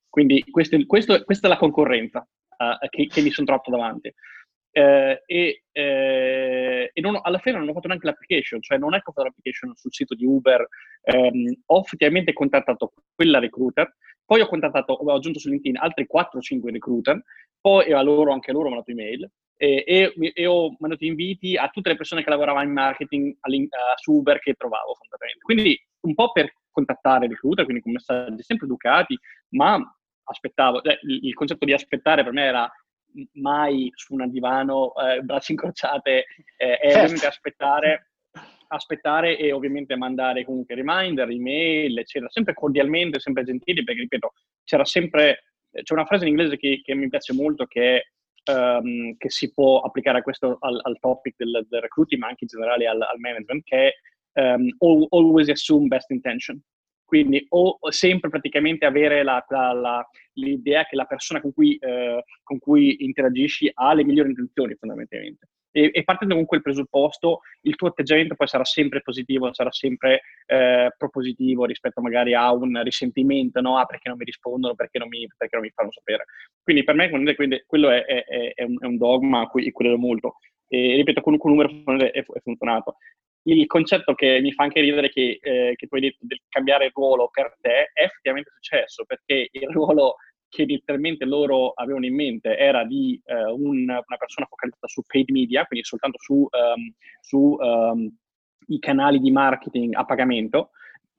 Quindi 0.10 0.46
questo, 0.50 0.78
questo, 0.86 1.22
questa 1.26 1.48
è 1.48 1.50
la 1.50 1.58
concorrenza 1.58 2.20
uh, 2.20 2.88
che, 2.88 3.08
che 3.08 3.22
mi 3.22 3.32
sono 3.32 3.48
trovato 3.48 3.70
davanti 3.70 4.14
eh, 4.74 5.22
e, 5.26 5.64
eh, 5.72 6.90
e 6.92 7.02
non, 7.02 7.20
alla 7.22 7.38
fine 7.38 7.60
non 7.60 7.70
ho 7.70 7.74
fatto 7.74 7.88
neanche 7.88 8.08
l'application, 8.08 8.62
cioè 8.62 8.80
non 8.80 8.94
ho 8.94 9.00
fatto 9.00 9.24
l'application 9.24 9.74
sul 9.76 9.94
sito 9.94 10.16
di 10.16 10.26
Uber, 10.26 10.68
ehm, 11.04 11.62
ho 11.68 11.80
effettivamente 11.80 12.34
contattato 12.34 12.94
quella 13.14 13.40
recruiter, 13.40 13.96
poi 14.26 14.42
ho 14.42 14.48
contattato, 14.48 14.94
ho 14.94 15.14
aggiunto 15.14 15.38
su 15.40 15.50
LinkedIn 15.50 15.78
altri 15.78 16.08
4-5 16.12 16.72
recruiter, 16.72 17.22
poi 17.62 17.94
a 17.94 18.02
loro, 18.02 18.34
anche 18.34 18.52
loro 18.52 18.66
ho 18.66 18.70
mandato 18.70 18.92
email 18.92 19.30
e, 19.56 19.84
e, 19.86 20.32
e, 20.34 20.46
ho 20.48 20.76
mandato 20.80 21.06
inviti 21.06 21.56
a 21.56 21.70
tutte 21.70 21.90
le 21.90 21.96
persone 21.96 22.24
che 22.24 22.30
lavoravano 22.30 22.68
in 22.68 22.74
marketing 22.74 23.32
uh, 23.32 23.96
su 23.96 24.14
Uber 24.14 24.40
che 24.40 24.56
trovavo 24.56 24.96
fondamentalmente. 24.96 25.44
Quindi 25.44 25.80
un 26.02 26.16
po' 26.16 26.32
per 26.32 26.52
contattare 26.72 27.26
il 27.26 27.32
recruiter, 27.32 27.64
quindi 27.64 27.84
con 27.84 27.92
messaggi 27.92 28.42
sempre 28.42 28.66
educati, 28.66 29.18
ma 29.50 29.80
aspettavo, 30.24 30.82
cioè, 30.82 30.98
il, 31.04 31.28
il 31.28 31.34
concetto 31.34 31.66
di 31.66 31.74
aspettare 31.74 32.24
per 32.24 32.34
me 32.34 32.44
era 32.44 32.72
mai 33.34 33.92
su 33.94 34.14
un 34.14 34.30
divano, 34.30 34.94
eh, 34.96 35.22
braccia 35.22 35.52
incrociate, 35.52 36.26
eh, 36.58 36.78
è 36.78 36.92
certo. 36.92 37.28
aspettare, 37.28 38.12
aspettare 38.68 39.38
e 39.38 39.52
ovviamente 39.52 39.96
mandare 39.96 40.46
comunque 40.46 40.76
reminder, 40.76 41.30
email, 41.30 41.98
eccetera, 42.00 42.30
sempre 42.30 42.54
cordialmente, 42.54 43.20
sempre 43.20 43.44
gentili, 43.44 43.84
perché 43.84 44.02
ripeto, 44.02 44.34
c'era 44.64 44.86
sempre, 44.86 45.44
c'è 45.72 45.94
una 45.94 46.06
frase 46.06 46.24
in 46.24 46.32
inglese 46.32 46.58
che, 46.58 46.82
che 46.84 46.96
mi 46.96 47.10
piace 47.10 47.34
molto 47.34 47.66
che 47.66 47.98
è 47.98 48.02
Um, 48.46 49.16
che 49.16 49.30
si 49.30 49.54
può 49.54 49.80
applicare 49.80 50.18
a 50.18 50.22
questo 50.22 50.58
al, 50.60 50.78
al 50.84 51.00
topic 51.00 51.36
del, 51.38 51.66
del, 51.70 51.80
recruiting, 51.80 52.20
ma 52.20 52.28
anche 52.28 52.44
in 52.44 52.50
generale 52.50 52.86
al, 52.88 53.02
al 53.02 53.18
management, 53.18 53.64
che 53.64 53.94
è 54.34 54.42
um, 54.42 54.68
always 55.12 55.48
assume 55.48 55.88
best 55.88 56.10
intention. 56.10 56.62
Quindi 57.14 57.46
o, 57.50 57.78
sempre 57.90 58.32
praticamente 58.32 58.88
avere 58.88 59.22
la, 59.22 59.46
la, 59.50 59.72
la, 59.72 60.10
l'idea 60.34 60.84
che 60.84 60.96
la 60.96 61.06
persona 61.06 61.40
con 61.42 61.54
cui, 61.54 61.76
eh, 61.76 62.24
con 62.42 62.58
cui, 62.58 63.04
interagisci 63.04 63.70
ha 63.72 63.94
le 63.94 64.04
migliori 64.04 64.30
intenzioni 64.30 64.74
fondamentalmente. 64.74 65.50
E, 65.70 65.92
e, 65.94 66.04
partendo 66.04 66.34
con 66.34 66.46
quel 66.46 66.64
presupposto, 66.64 67.42
il 67.62 67.76
tuo 67.76 67.90
atteggiamento 67.90 68.34
poi 68.34 68.48
sarà 68.48 68.66
sempre 68.66 69.02
positivo, 69.02 69.54
sarà 69.54 69.72
sempre 69.72 70.22
eh, 70.48 70.92
propositivo 70.98 71.66
rispetto 71.66 72.02
magari 72.02 72.34
a 72.34 72.52
un 72.52 72.82
risentimento, 72.82 73.62
no? 73.62 73.78
Ah, 73.78 73.86
perché 73.86 74.10
non 74.10 74.18
mi 74.18 74.26
rispondono, 74.26 74.74
perché 74.74 74.98
non 74.98 75.08
mi, 75.08 75.28
perché 75.38 75.56
non 75.56 75.66
mi 75.66 75.72
fanno 75.72 75.92
sapere. 75.92 76.26
Quindi 76.64 76.84
per 76.84 76.96
me 76.96 77.10
quindi, 77.10 77.64
quello 77.68 77.92
è, 77.92 78.06
è, 78.06 78.54
è, 78.56 78.64
un, 78.64 78.78
è, 78.80 78.86
un, 78.88 78.98
dogma 78.98 79.42
a 79.42 79.48
cui 79.48 79.72
credo 79.72 80.00
molto. 80.00 80.38
E 80.68 80.96
ripeto, 80.96 81.22
con, 81.22 81.38
un 81.40 81.40
numero 81.44 81.70
è, 82.10 82.24
funzionato 82.42 82.96
il 83.44 83.66
concetto 83.68 84.14
che 84.14 84.40
mi 84.42 84.52
fa 84.54 84.64
anche 84.64 84.82
ridere 84.82 85.10
che, 85.10 85.40
eh, 85.42 85.74
che 85.76 85.88
tu 85.88 85.96
hai 85.96 86.02
detto 86.02 86.20
del 86.22 86.42
cambiare 86.48 86.92
ruolo 86.94 87.30
per 87.30 87.58
te 87.60 87.92
è 87.94 88.04
effettivamente 88.04 88.52
successo 88.54 89.04
perché 89.06 89.50
il 89.52 89.70
ruolo 89.70 90.16
che 90.54 90.62
inizialmente 90.62 91.26
loro 91.26 91.72
avevano 91.72 92.06
in 92.06 92.14
mente 92.14 92.56
era 92.56 92.86
di 92.86 93.20
uh, 93.26 93.60
un, 93.60 93.90
una 93.90 94.18
persona 94.20 94.46
focalizzata 94.48 94.88
su 94.88 95.02
paid 95.02 95.30
media, 95.32 95.66
quindi 95.66 95.84
soltanto 95.84 96.20
su, 96.20 96.48
um, 96.48 97.58
um, 97.58 98.80
canali 98.80 99.20
di 99.20 99.32
marketing 99.32 99.96
a 99.96 100.06
pagamento, 100.06 100.70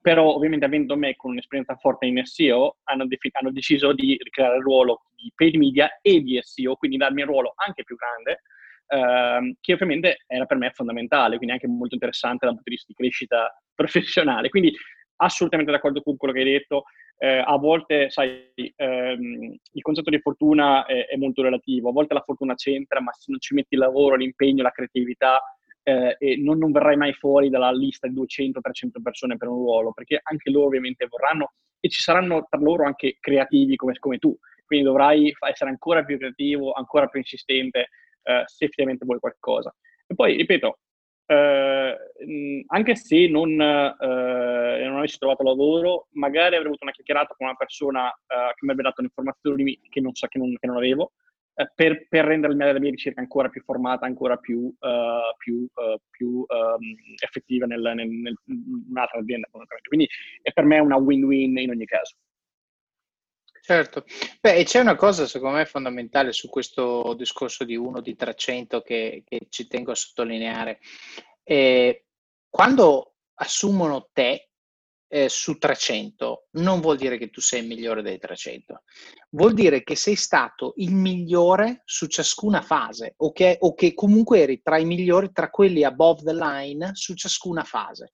però 0.00 0.34
ovviamente 0.34 0.66
avendo 0.66 0.96
me 0.96 1.16
con 1.16 1.32
un'esperienza 1.32 1.74
forte 1.74 2.06
in 2.06 2.24
SEO 2.24 2.76
hanno, 2.84 3.06
defi- 3.06 3.30
hanno 3.32 3.50
deciso 3.50 3.92
di 3.92 4.16
ricreare 4.22 4.56
il 4.56 4.62
ruolo 4.62 5.02
di 5.16 5.32
paid 5.34 5.56
media 5.56 5.98
e 6.00 6.20
di 6.20 6.38
SEO, 6.40 6.76
quindi 6.76 6.96
darmi 6.96 7.22
un 7.22 7.28
ruolo 7.28 7.54
anche 7.56 7.82
più 7.82 7.96
grande 7.96 8.42
ehm, 8.86 9.54
che 9.60 9.72
ovviamente 9.72 10.18
era 10.26 10.46
per 10.46 10.56
me 10.56 10.70
fondamentale, 10.70 11.36
quindi 11.36 11.54
anche 11.54 11.66
molto 11.66 11.94
interessante 11.94 12.46
dal 12.46 12.54
punto 12.54 12.70
di 12.70 12.76
vista 12.76 12.86
di 12.88 12.94
crescita 12.94 13.62
professionale. 13.74 14.48
Quindi 14.48 14.72
assolutamente 15.16 15.70
d'accordo 15.70 16.02
con 16.02 16.16
quello 16.16 16.34
che 16.34 16.40
hai 16.40 16.50
detto. 16.50 16.84
Eh, 17.16 17.42
a 17.46 17.56
volte, 17.56 18.10
sai, 18.10 18.52
ehm, 18.54 19.54
il 19.72 19.82
concetto 19.82 20.10
di 20.10 20.18
fortuna 20.18 20.84
è, 20.84 21.06
è, 21.06 21.16
molto 21.16 21.42
relativo, 21.42 21.88
a 21.88 21.92
volte 21.92 22.14
la 22.14 22.22
fortuna 22.22 22.54
c'entra, 22.54 23.00
ma 23.00 23.12
se 23.12 23.26
non 23.28 23.38
ci 23.38 23.54
metti 23.54 23.74
il 23.74 23.80
lavoro, 23.80 24.16
l'impegno, 24.16 24.62
la 24.62 24.70
creatività, 24.70 25.40
eh, 25.84 26.16
e 26.18 26.36
non, 26.36 26.58
non, 26.58 26.72
verrai 26.72 26.96
mai 26.96 27.12
fuori 27.12 27.50
dalla 27.50 27.70
lista 27.70 28.08
di 28.08 28.14
200-300 28.14 29.00
persone 29.00 29.36
per 29.36 29.48
un 29.48 29.56
ruolo, 29.56 29.92
perché 29.92 30.18
anche 30.22 30.50
loro 30.50 30.66
ovviamente 30.66 31.06
vorranno 31.06 31.52
e 31.78 31.88
ci 31.88 32.00
saranno 32.00 32.46
tra 32.48 32.58
loro 32.58 32.84
anche 32.84 33.18
creativi 33.20 33.76
come, 33.76 33.96
come 33.98 34.18
tu, 34.18 34.36
quindi 34.64 34.86
dovrai 34.86 35.32
essere 35.50 35.70
ancora 35.70 36.02
più 36.02 36.16
creativo, 36.18 36.72
ancora 36.72 37.06
più 37.06 37.20
insistente, 37.20 37.90
eh, 38.24 38.42
se 38.46 38.64
effettivamente 38.64 39.04
vuoi 39.04 39.18
qualcosa. 39.20 39.74
E 40.06 40.14
poi, 40.14 40.36
ripeto, 40.36 40.78
eh, 41.26 41.96
anche 42.66 42.96
se 42.96 43.28
non, 43.28 43.50
eh, 43.60 44.84
non, 44.86 44.98
avessi 44.98 45.18
trovato 45.18 45.42
lavoro, 45.42 46.08
magari 46.12 46.56
avrei 46.56 46.66
avuto 46.66 46.84
una 46.84 46.92
chiacchierata 46.92 47.34
con 47.36 47.46
una 47.46 47.56
persona 47.56 48.10
eh, 48.10 48.52
che 48.54 48.66
mi 48.66 48.70
avrebbe 48.70 48.82
dato 48.82 49.02
informazioni 49.02 49.78
che 49.88 50.00
non, 50.00 50.14
so, 50.14 50.26
che 50.26 50.38
non, 50.38 50.54
che 50.58 50.66
non 50.66 50.76
avevo, 50.76 51.12
eh, 51.54 51.70
per, 51.74 52.08
per, 52.08 52.26
rendere 52.26 52.54
la 52.54 52.78
mia 52.78 52.90
ricerca 52.90 53.20
ancora 53.20 53.48
più 53.48 53.62
formata, 53.62 54.06
ancora 54.06 54.36
più, 54.36 54.74
più, 55.38 55.66
più 56.10 56.44
um, 56.48 56.94
effettiva 57.22 57.66
nel, 57.66 57.80
nel, 57.80 58.08
nel, 58.08 58.34
in 58.46 58.84
un'altra 58.90 59.20
azienda. 59.20 59.48
Quindi 59.86 60.08
per 60.52 60.64
me 60.64 60.76
è 60.76 60.80
una 60.80 60.96
win-win 60.96 61.56
in 61.58 61.70
ogni 61.70 61.86
caso. 61.86 62.16
Certo, 63.66 64.04
beh, 64.42 64.62
c'è 64.64 64.78
una 64.78 64.94
cosa 64.94 65.26
secondo 65.26 65.56
me 65.56 65.64
fondamentale 65.64 66.32
su 66.32 66.50
questo 66.50 67.14
discorso 67.16 67.64
di 67.64 67.74
1 67.74 68.02
di 68.02 68.14
300 68.14 68.82
che, 68.82 69.22
che 69.26 69.46
ci 69.48 69.66
tengo 69.68 69.90
a 69.90 69.94
sottolineare. 69.94 70.80
Eh, 71.42 72.04
quando 72.50 73.14
assumono 73.36 74.10
te, 74.12 74.50
eh, 75.08 75.30
su 75.30 75.56
300 75.56 76.48
non 76.56 76.82
vuol 76.82 76.98
dire 76.98 77.16
che 77.16 77.30
tu 77.30 77.40
sei 77.40 77.62
il 77.62 77.68
migliore 77.68 78.02
dei 78.02 78.18
300, 78.18 78.82
vuol 79.30 79.54
dire 79.54 79.82
che 79.82 79.96
sei 79.96 80.16
stato 80.16 80.74
il 80.76 80.94
migliore 80.94 81.80
su 81.86 82.06
ciascuna 82.06 82.60
fase 82.60 83.14
o 83.16 83.32
o 83.60 83.74
che 83.74 83.94
comunque 83.94 84.42
eri 84.42 84.60
tra 84.60 84.76
i 84.76 84.84
migliori, 84.84 85.32
tra 85.32 85.48
quelli 85.48 85.84
above 85.84 86.22
the 86.22 86.34
line 86.34 86.90
su 86.92 87.14
ciascuna 87.14 87.64
fase. 87.64 88.12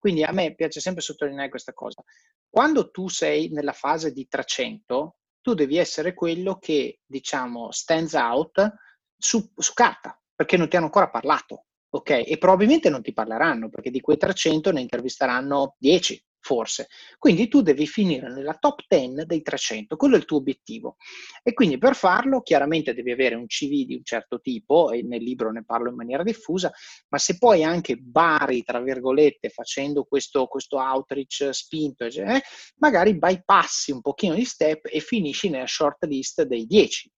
Quindi 0.00 0.24
a 0.24 0.32
me 0.32 0.54
piace 0.54 0.80
sempre 0.80 1.02
sottolineare 1.02 1.50
questa 1.50 1.74
cosa. 1.74 2.02
Quando 2.48 2.90
tu 2.90 3.08
sei 3.08 3.50
nella 3.50 3.74
fase 3.74 4.12
di 4.12 4.26
300, 4.26 5.18
tu 5.42 5.52
devi 5.52 5.76
essere 5.76 6.14
quello 6.14 6.58
che, 6.58 7.00
diciamo, 7.04 7.70
stands 7.70 8.14
out 8.14 8.74
su, 9.14 9.52
su 9.54 9.74
carta, 9.74 10.18
perché 10.34 10.56
non 10.56 10.70
ti 10.70 10.76
hanno 10.76 10.86
ancora 10.86 11.10
parlato, 11.10 11.66
ok? 11.90 12.24
E 12.26 12.38
probabilmente 12.38 12.88
non 12.88 13.02
ti 13.02 13.12
parleranno, 13.12 13.68
perché 13.68 13.90
di 13.90 14.00
quei 14.00 14.16
300 14.16 14.72
ne 14.72 14.80
intervisteranno 14.80 15.76
10, 15.78 16.24
forse. 16.40 16.88
Quindi 17.18 17.48
tu 17.48 17.60
devi 17.62 17.86
finire 17.86 18.32
nella 18.32 18.54
top 18.54 18.82
10 18.88 19.26
dei 19.26 19.42
300, 19.42 19.96
quello 19.96 20.14
è 20.16 20.18
il 20.18 20.24
tuo 20.24 20.38
obiettivo. 20.38 20.96
E 21.42 21.52
quindi 21.52 21.78
per 21.78 21.94
farlo 21.94 22.42
chiaramente 22.42 22.94
devi 22.94 23.12
avere 23.12 23.34
un 23.34 23.46
CV 23.46 23.84
di 23.84 23.94
un 23.94 24.04
certo 24.04 24.40
tipo, 24.40 24.90
e 24.90 25.02
nel 25.02 25.22
libro 25.22 25.52
ne 25.52 25.64
parlo 25.64 25.90
in 25.90 25.96
maniera 25.96 26.22
diffusa, 26.22 26.72
ma 27.08 27.18
se 27.18 27.38
poi 27.38 27.62
anche 27.62 27.96
bari, 27.96 28.62
tra 28.62 28.80
virgolette, 28.80 29.50
facendo 29.50 30.04
questo, 30.04 30.46
questo 30.46 30.78
outreach 30.78 31.50
spinto, 31.52 32.04
eh, 32.04 32.42
magari 32.78 33.16
bypassi 33.16 33.92
un 33.92 34.00
pochino 34.00 34.34
di 34.34 34.44
step 34.44 34.86
e 34.90 35.00
finisci 35.00 35.50
nella 35.50 35.66
short 35.66 36.04
list 36.04 36.42
dei 36.42 36.66
10. 36.66 37.10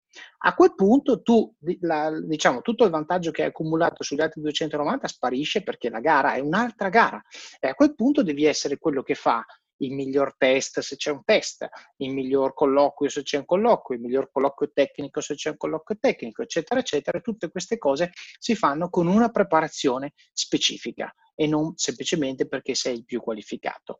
A 0.44 0.54
quel 0.54 0.74
punto 0.74 1.22
tu, 1.22 1.54
la, 1.80 2.10
diciamo, 2.20 2.60
tutto 2.60 2.84
il 2.84 2.90
vantaggio 2.90 3.30
che 3.30 3.42
hai 3.42 3.48
accumulato 3.48 4.02
sugli 4.02 4.20
altri 4.20 4.40
290 4.40 5.06
sparisce 5.06 5.62
perché 5.62 5.88
la 5.88 6.00
gara 6.00 6.34
è 6.34 6.40
un'altra 6.40 6.88
gara 6.88 7.22
e 7.60 7.68
a 7.68 7.74
quel 7.74 7.94
punto 7.94 8.22
devi 8.22 8.44
essere 8.44 8.78
quello 8.78 9.02
che 9.02 9.14
fa 9.14 9.44
il 9.82 9.92
miglior 9.92 10.36
test 10.36 10.80
se 10.80 10.96
c'è 10.96 11.10
un 11.10 11.24
test, 11.24 11.68
il 11.96 12.12
miglior 12.12 12.54
colloquio 12.54 13.10
se 13.10 13.22
c'è 13.22 13.38
un 13.38 13.44
colloquio, 13.44 13.98
il 13.98 14.04
miglior 14.04 14.30
colloquio 14.30 14.70
tecnico 14.72 15.20
se 15.20 15.34
c'è 15.34 15.50
un 15.50 15.56
colloquio 15.56 15.98
tecnico, 16.00 16.42
eccetera, 16.42 16.80
eccetera. 16.80 17.20
Tutte 17.20 17.50
queste 17.50 17.78
cose 17.78 18.12
si 18.38 18.54
fanno 18.54 18.88
con 18.88 19.06
una 19.06 19.30
preparazione 19.30 20.12
specifica 20.32 21.12
e 21.42 21.48
non 21.48 21.72
semplicemente 21.74 22.46
perché 22.46 22.76
sei 22.76 22.94
il 22.94 23.04
più 23.04 23.20
qualificato. 23.20 23.98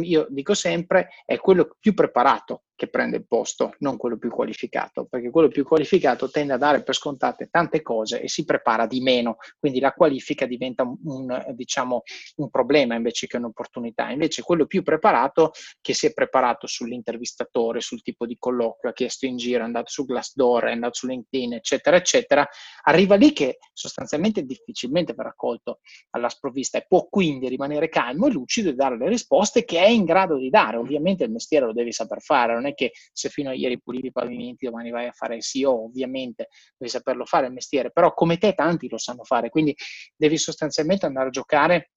Io 0.00 0.26
dico 0.30 0.54
sempre, 0.54 1.10
è 1.26 1.36
quello 1.36 1.76
più 1.78 1.92
preparato 1.92 2.62
che 2.78 2.88
prende 2.88 3.16
il 3.16 3.26
posto, 3.26 3.74
non 3.80 3.96
quello 3.96 4.16
più 4.16 4.30
qualificato, 4.30 5.04
perché 5.06 5.30
quello 5.30 5.48
più 5.48 5.64
qualificato 5.64 6.30
tende 6.30 6.52
a 6.52 6.56
dare 6.58 6.84
per 6.84 6.94
scontate 6.94 7.48
tante 7.50 7.82
cose 7.82 8.22
e 8.22 8.28
si 8.28 8.44
prepara 8.44 8.86
di 8.86 9.00
meno, 9.00 9.38
quindi 9.58 9.80
la 9.80 9.92
qualifica 9.92 10.46
diventa 10.46 10.84
un, 10.84 10.96
un, 11.02 11.44
diciamo, 11.56 12.02
un 12.36 12.50
problema 12.50 12.94
invece 12.94 13.26
che 13.26 13.36
un'opportunità. 13.36 14.10
Invece 14.10 14.42
quello 14.42 14.64
più 14.66 14.84
preparato, 14.84 15.50
che 15.80 15.92
si 15.92 16.06
è 16.06 16.12
preparato 16.12 16.68
sull'intervistatore, 16.68 17.80
sul 17.80 18.00
tipo 18.00 18.26
di 18.26 18.36
colloquio, 18.38 18.92
ha 18.92 18.94
chiesto 18.94 19.26
in 19.26 19.36
giro, 19.36 19.62
è 19.62 19.64
andato 19.64 19.90
su 19.90 20.04
Glassdoor, 20.04 20.66
è 20.66 20.72
andato 20.72 20.94
su 20.94 21.08
LinkedIn, 21.08 21.54
eccetera, 21.54 21.96
eccetera, 21.96 22.48
arriva 22.84 23.16
lì 23.16 23.32
che 23.32 23.58
sostanzialmente 23.72 24.44
difficilmente 24.44 25.14
verrà 25.14 25.30
accolto 25.30 25.80
alla 26.10 26.28
sprovvista 26.28 26.77
e 26.78 26.84
può 26.86 27.06
quindi 27.08 27.48
rimanere 27.48 27.88
calmo 27.88 28.26
e 28.26 28.30
lucido 28.30 28.70
e 28.70 28.74
dare 28.74 28.96
le 28.96 29.08
risposte 29.08 29.64
che 29.64 29.78
è 29.78 29.88
in 29.88 30.04
grado 30.04 30.36
di 30.36 30.48
dare. 30.48 30.76
Ovviamente 30.76 31.24
il 31.24 31.30
mestiere 31.30 31.66
lo 31.66 31.72
devi 31.72 31.92
saper 31.92 32.20
fare, 32.20 32.54
non 32.54 32.66
è 32.66 32.74
che 32.74 32.92
se 33.12 33.28
fino 33.28 33.50
a 33.50 33.54
ieri 33.54 33.80
pulivi 33.80 34.08
i 34.08 34.12
pavimenti, 34.12 34.66
domani 34.66 34.90
vai 34.90 35.06
a 35.06 35.12
fare 35.12 35.36
il 35.36 35.42
CEO, 35.42 35.84
ovviamente 35.84 36.48
devi 36.76 36.90
saperlo 36.90 37.24
fare 37.24 37.46
il 37.46 37.52
mestiere, 37.52 37.90
però 37.90 38.14
come 38.14 38.38
te 38.38 38.54
tanti 38.54 38.88
lo 38.88 38.98
sanno 38.98 39.24
fare, 39.24 39.50
quindi 39.50 39.76
devi 40.16 40.38
sostanzialmente 40.38 41.06
andare 41.06 41.28
a 41.28 41.30
giocare 41.30 41.90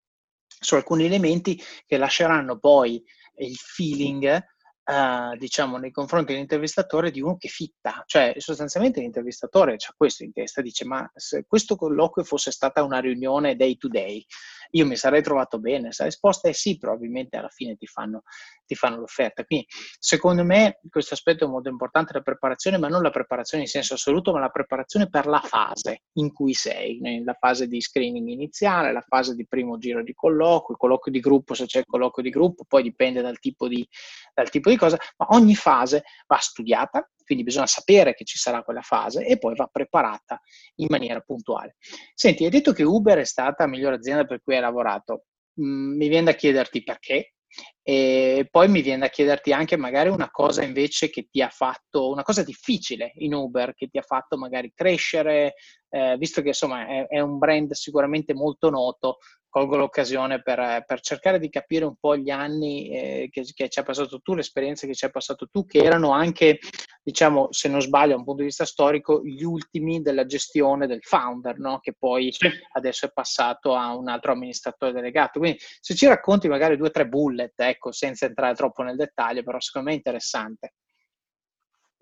su 0.47 0.75
alcuni 0.75 1.05
elementi 1.05 1.61
che 1.85 1.97
lasceranno 1.97 2.57
poi 2.59 3.01
il 3.37 3.55
feeling 3.55 4.43
Uh, 4.83 5.37
diciamo 5.37 5.77
nei 5.77 5.91
confronti 5.91 6.31
dell'intervistatore 6.33 7.11
di 7.11 7.21
uno 7.21 7.37
che 7.37 7.49
fitta, 7.49 8.03
cioè 8.07 8.33
sostanzialmente 8.37 8.99
l'intervistatore 8.99 9.75
ha 9.75 9.93
questo 9.95 10.23
in 10.23 10.33
testa, 10.33 10.61
dice 10.61 10.85
ma 10.85 11.09
se 11.13 11.45
questo 11.47 11.75
colloquio 11.75 12.25
fosse 12.25 12.49
stata 12.51 12.83
una 12.83 12.99
riunione 12.99 13.55
day 13.55 13.77
to 13.77 13.87
day, 13.87 14.25
io 14.71 14.85
mi 14.85 14.95
sarei 14.95 15.21
trovato 15.21 15.59
bene, 15.59 15.91
se 15.91 16.03
la 16.03 16.09
risposta 16.09 16.49
è 16.49 16.51
sì, 16.51 16.77
probabilmente 16.77 17.37
alla 17.37 17.49
fine 17.49 17.75
ti 17.75 17.87
fanno, 17.87 18.23
ti 18.65 18.75
fanno 18.75 18.97
l'offerta. 18.97 19.43
Quindi 19.43 19.67
secondo 19.99 20.43
me 20.43 20.79
questo 20.89 21.13
aspetto 21.13 21.45
è 21.45 21.47
molto 21.47 21.69
importante, 21.69 22.13
la 22.13 22.21
preparazione, 22.21 22.77
ma 22.77 22.87
non 22.87 23.01
la 23.01 23.09
preparazione 23.09 23.63
in 23.63 23.69
senso 23.69 23.95
assoluto, 23.95 24.31
ma 24.31 24.39
la 24.39 24.49
preparazione 24.49 25.09
per 25.09 25.25
la 25.25 25.41
fase 25.41 26.03
in 26.13 26.31
cui 26.31 26.53
sei, 26.53 26.99
la 27.23 27.35
fase 27.39 27.67
di 27.67 27.81
screening 27.81 28.27
iniziale, 28.27 28.91
la 28.91 29.01
fase 29.01 29.35
di 29.35 29.45
primo 29.47 29.77
giro 29.77 30.03
di 30.03 30.13
colloquio, 30.13 30.71
il 30.71 30.77
colloquio 30.77 31.13
di 31.13 31.19
gruppo, 31.19 31.53
se 31.53 31.65
c'è 31.65 31.79
il 31.79 31.85
colloquio 31.85 32.23
di 32.23 32.31
gruppo, 32.31 32.63
poi 32.67 32.83
dipende 32.83 33.21
dal 33.21 33.39
tipo 33.39 33.67
di, 33.67 33.87
dal 34.33 34.49
tipo 34.49 34.69
di 34.69 34.77
cosa, 34.77 34.97
ma 35.17 35.27
ogni 35.31 35.55
fase 35.55 36.03
va 36.27 36.37
studiata, 36.37 37.07
quindi 37.31 37.43
bisogna 37.45 37.67
sapere 37.67 38.13
che 38.13 38.25
ci 38.25 38.37
sarà 38.37 38.61
quella 38.61 38.81
fase 38.81 39.25
e 39.25 39.37
poi 39.37 39.55
va 39.55 39.65
preparata 39.71 40.41
in 40.75 40.87
maniera 40.89 41.21
puntuale. 41.21 41.77
Senti, 42.13 42.43
hai 42.43 42.49
detto 42.49 42.73
che 42.73 42.83
Uber 42.83 43.19
è 43.19 43.23
stata 43.23 43.63
la 43.63 43.69
migliore 43.69 43.95
azienda 43.95 44.25
per 44.25 44.41
cui 44.43 44.55
hai 44.55 44.59
lavorato. 44.59 45.27
Mm, 45.61 45.95
mi 45.95 46.09
viene 46.09 46.25
da 46.25 46.33
chiederti 46.33 46.83
perché, 46.83 47.35
e 47.83 48.47
poi 48.49 48.67
mi 48.67 48.81
viene 48.81 49.01
da 49.01 49.09
chiederti 49.09 49.53
anche 49.53 49.75
magari 49.75 50.09
una 50.09 50.29
cosa 50.29 50.63
invece 50.63 51.09
che 51.09 51.27
ti 51.29 51.41
ha 51.41 51.49
fatto, 51.49 52.09
una 52.09 52.23
cosa 52.23 52.43
difficile 52.43 53.11
in 53.15 53.33
Uber 53.33 53.73
che 53.73 53.87
ti 53.87 53.97
ha 53.97 54.03
fatto 54.03 54.37
magari 54.37 54.71
crescere, 54.73 55.55
eh, 55.89 56.15
visto 56.17 56.41
che 56.41 56.49
insomma 56.49 56.87
è, 56.87 57.07
è, 57.07 57.19
un 57.19 57.37
brand 57.37 57.71
sicuramente 57.73 58.33
molto 58.33 58.69
noto, 58.69 59.17
colgo 59.51 59.75
l'occasione 59.75 60.41
per, 60.41 60.85
per 60.87 61.01
cercare 61.01 61.37
di 61.37 61.49
capire 61.49 61.83
un 61.83 61.95
po' 61.99 62.15
gli 62.15 62.29
anni 62.29 62.89
eh, 62.89 63.29
che, 63.29 63.43
che, 63.53 63.67
ci 63.67 63.79
hai 63.79 63.85
passato 63.85 64.21
tu, 64.21 64.33
l'esperienza 64.33 64.87
che 64.87 64.95
ci 64.95 65.03
hai 65.03 65.11
passato 65.11 65.47
tu, 65.51 65.65
che 65.65 65.79
erano 65.79 66.11
anche, 66.11 66.59
diciamo, 67.03 67.49
se 67.51 67.67
non 67.67 67.81
sbaglio, 67.81 68.11
da 68.11 68.15
un 68.15 68.23
punto 68.23 68.39
di 68.39 68.47
vista 68.47 68.63
storico, 68.63 69.21
gli 69.21 69.43
ultimi 69.43 70.01
della 70.01 70.25
gestione 70.25 70.87
del 70.87 71.01
founder, 71.03 71.59
no? 71.59 71.79
che 71.79 71.93
poi 71.99 72.31
sì. 72.31 72.47
adesso 72.71 73.07
è 73.07 73.11
passato 73.11 73.75
a 73.75 73.93
un 73.93 74.07
altro 74.07 74.31
amministratore 74.31 74.93
delegato. 74.93 75.39
Quindi 75.39 75.59
se 75.81 75.95
ci 75.95 76.07
racconti 76.07 76.47
magari 76.47 76.77
due 76.77 76.87
o 76.87 76.91
tre 76.91 77.05
bullet, 77.05 77.59
ecco, 77.71 77.91
senza 77.91 78.25
entrare 78.25 78.55
troppo 78.55 78.83
nel 78.83 78.95
dettaglio, 78.95 79.43
però 79.43 79.59
secondo 79.59 79.89
me 79.89 79.93
è 79.93 79.97
interessante. 79.97 80.73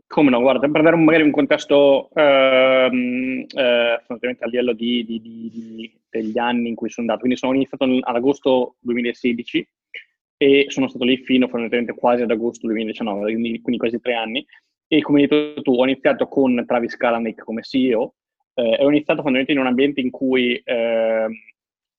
Come 0.08 0.30
no, 0.30 0.40
guarda, 0.42 0.68
per 0.68 0.82
dare 0.82 0.96
magari 0.96 1.24
un 1.24 1.32
contesto 1.32 2.10
ehm, 2.14 3.46
eh, 3.56 4.04
a 4.40 4.48
livello 4.48 4.74
di, 4.74 5.06
di, 5.06 5.22
di, 5.22 6.02
degli 6.10 6.38
anni 6.38 6.70
in 6.70 6.76
cui 6.76 6.90
sono 6.90 7.06
andato, 7.06 7.20
quindi 7.26 7.38
sono 7.38 7.54
iniziato 7.54 7.84
ad 7.84 8.16
agosto 8.16 8.76
2016 8.80 9.70
e 10.38 10.66
sono 10.70 10.88
stato 10.88 11.04
lì 11.06 11.18
fino 11.18 11.48
quasi 11.48 12.24
ad 12.24 12.32
agosto 12.32 12.66
2019, 12.66 13.22
quindi, 13.32 13.62
quindi 13.62 13.78
quasi 13.78 14.00
tre 14.00 14.16
anni. 14.16 14.46
E 14.88 15.02
come 15.02 15.22
hai 15.22 15.28
detto 15.28 15.62
tu, 15.62 15.74
ho 15.74 15.84
iniziato 15.84 16.28
con 16.28 16.64
Travis 16.66 16.98
Kalanick 16.98 17.44
come 17.44 17.62
CEO 17.62 18.16
eh, 18.60 18.78
ho 18.84 18.90
iniziato 18.90 19.22
fondamentalmente 19.22 19.52
in 19.54 19.60
un 19.60 19.68
ambiente 19.68 20.02
in 20.02 20.10
cui, 20.10 20.56
eh, 20.64 21.28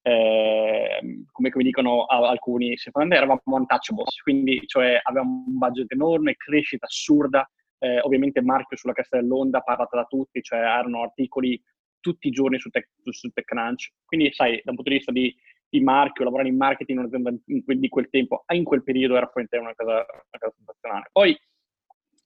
eh, 0.02 1.24
come, 1.30 1.50
come, 1.50 1.64
dicono 1.64 2.04
alcuni, 2.06 2.76
secondo 2.76 3.08
me 3.08 3.16
eravamo 3.16 3.40
untouchables, 3.44 4.20
quindi 4.22 4.62
cioè 4.66 4.98
avevamo 5.02 5.44
un 5.46 5.58
budget 5.58 5.92
enorme, 5.92 6.36
crescita 6.36 6.86
assurda, 6.86 7.48
eh, 7.78 8.00
ovviamente 8.00 8.42
marchio 8.42 8.76
sulla 8.76 8.92
cresta 8.92 9.18
dell'onda, 9.18 9.60
parlata 9.60 9.96
da 9.96 10.04
tutti, 10.04 10.42
cioè 10.42 10.58
erano 10.58 11.02
articoli 11.02 11.60
tutti 12.00 12.28
i 12.28 12.30
giorni 12.30 12.58
su, 12.58 12.70
tech, 12.70 12.88
su 13.10 13.28
TechCrunch. 13.28 13.92
Quindi, 14.04 14.32
sai, 14.32 14.60
dal 14.64 14.74
punto 14.74 14.90
di 14.90 14.96
vista 14.96 15.12
di, 15.12 15.34
di 15.68 15.80
marchio, 15.80 16.24
lavorare 16.24 16.48
in 16.48 16.56
marketing 16.56 16.98
in 16.98 17.04
un'azienda 17.04 17.42
di 17.44 17.88
quel 17.88 18.08
tempo, 18.10 18.44
in 18.52 18.64
quel 18.64 18.82
periodo 18.82 19.16
era 19.16 19.30
una 19.34 19.74
cosa, 19.74 19.92
una 19.92 20.04
cosa 20.38 20.54
sensazionale. 20.56 21.08
Poi 21.12 21.38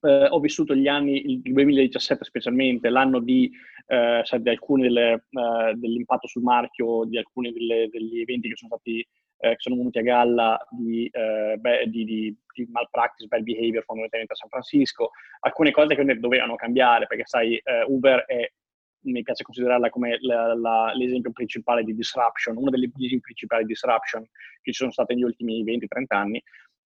eh, 0.04 0.26
ho 0.28 0.40
vissuto 0.40 0.74
gli 0.74 0.88
anni, 0.88 1.32
il 1.32 1.40
2017 1.42 2.24
specialmente, 2.24 2.88
l'anno 2.88 3.20
di, 3.20 3.50
eh, 3.86 4.20
sai, 4.24 4.42
di 4.42 4.48
alcuni 4.48 4.82
delle, 4.82 5.26
uh, 5.30 5.74
dell'impatto 5.74 6.26
sul 6.26 6.42
marchio, 6.42 7.04
di 7.04 7.18
alcuni 7.18 7.52
delle, 7.52 7.88
degli 7.90 8.20
eventi 8.20 8.48
che 8.48 8.56
sono 8.56 8.76
stati 8.76 9.06
eh, 9.44 9.50
che 9.50 9.56
sono 9.58 9.76
venuti 9.76 9.98
a 9.98 10.02
galla 10.02 10.66
di, 10.70 11.06
eh, 11.12 11.56
beh, 11.58 11.84
di, 11.88 12.04
di, 12.04 12.36
di, 12.54 12.66
malpractice, 12.70 13.28
bad 13.28 13.42
behavior 13.42 13.84
fondamentalmente 13.84 14.32
a 14.32 14.36
San 14.36 14.48
Francisco, 14.48 15.10
alcune 15.40 15.70
cose 15.70 15.94
che 15.94 16.18
dovevano 16.18 16.54
cambiare 16.54 17.06
perché 17.06 17.24
sai 17.26 17.56
eh, 17.56 17.84
Uber 17.86 18.24
è 18.24 18.50
mi 19.04 19.22
piace 19.22 19.42
considerarla 19.42 19.90
come 19.90 20.16
la, 20.20 20.54
la, 20.54 20.92
l'esempio 20.94 21.30
principale 21.30 21.84
di 21.84 21.94
disruption, 21.94 22.56
uno 22.56 22.70
degli 22.70 22.84
esempi 22.84 23.20
principali 23.20 23.64
di 23.64 23.72
disruption 23.74 24.22
che 24.22 24.72
ci 24.72 24.78
sono 24.78 24.92
state 24.92 25.12
negli 25.12 25.24
ultimi 25.24 25.62
20-30 25.62 26.04
anni, 26.08 26.42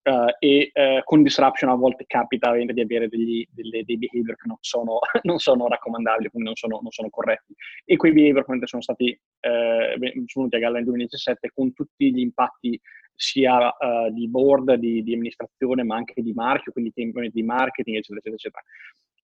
Uh, 0.08 0.32
e 0.38 0.70
uh, 0.72 1.04
con 1.04 1.22
disruption 1.22 1.68
a 1.68 1.74
volte 1.74 2.04
capita 2.06 2.54
di 2.54 2.80
avere 2.80 3.08
degli, 3.08 3.46
delle, 3.50 3.84
dei 3.84 3.98
behavior 3.98 4.36
che 4.36 4.46
non 4.46 4.56
sono, 4.60 5.00
non 5.24 5.36
sono 5.36 5.68
raccomandabili, 5.68 6.30
quindi 6.30 6.48
non 6.48 6.56
sono, 6.56 6.78
non 6.80 6.90
sono, 6.90 7.10
corretti. 7.10 7.54
E 7.84 7.96
quei 7.96 8.12
behavior 8.12 8.46
sono 8.66 8.80
stati 8.80 9.10
uh, 9.10 9.98
venuti 9.98 10.56
a 10.56 10.58
galla 10.58 10.76
nel 10.76 10.84
2017 10.84 11.50
con 11.52 11.74
tutti 11.74 12.10
gli 12.10 12.20
impatti 12.20 12.80
sia 13.14 13.70
di 14.12 14.28
board, 14.28 14.74
di, 14.74 15.02
di, 15.02 15.12
amministrazione, 15.12 15.82
ma 15.82 15.96
anche 15.96 16.22
di 16.22 16.32
marchio, 16.32 16.72
quindi 16.72 16.92
di 16.94 17.42
marketing, 17.42 17.96
eccetera, 17.96 18.20
eccetera, 18.20 18.62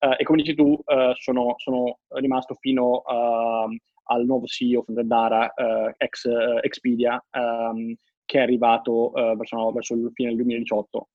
eccetera. 0.01 0.19
e 0.19 0.25
come 0.25 0.43
dici 0.43 0.57
tu, 0.57 0.77
sono, 1.15 1.55
sono, 1.59 2.01
rimasto 2.09 2.55
fino 2.55 3.03
al 3.03 4.25
nuovo 4.25 4.47
CEO, 4.47 4.85
Dara, 4.89 5.55
ex 5.97 6.27
Expedia, 6.61 7.25
um, 7.31 7.95
che 8.25 8.39
è 8.39 8.43
arrivato 8.43 9.11
uh, 9.11 9.37
verso, 9.37 9.73
verso, 9.73 9.95
il 9.95 10.11
fine 10.15 10.29
del 10.29 10.39
2018 10.39 11.09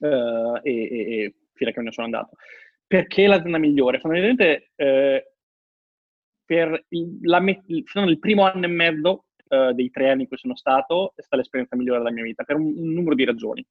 uh, 0.00 0.06
e, 0.06 0.62
e, 0.62 1.24
e 1.24 1.34
fino 1.54 1.70
a 1.70 1.72
che 1.72 1.78
me 1.78 1.86
ne 1.86 1.92
sono 1.92 2.06
andato. 2.06 2.36
Perché 2.86 3.26
l'azienda 3.26 3.58
migliore? 3.58 4.00
Fondamentalmente 4.00 4.70
uh, 4.76 5.22
per 6.44 6.84
il, 6.88 7.18
la, 7.22 7.36
al 7.38 8.18
primo 8.18 8.44
anno 8.44 8.64
e 8.64 8.68
mezzo 8.68 9.24
dei 9.48 9.88
tre 9.88 10.10
anni 10.10 10.22
in 10.22 10.28
cui 10.28 10.36
sono 10.36 10.54
stato 10.54 11.12
è 11.16 11.22
stata 11.22 11.36
l'esperienza 11.36 11.74
migliore 11.74 12.00
della 12.00 12.12
mia 12.12 12.22
vita 12.22 12.44
per 12.44 12.56
un, 12.56 12.66
un 12.66 12.92
numero 12.92 13.14
di 13.14 13.24
ragioni. 13.24 13.66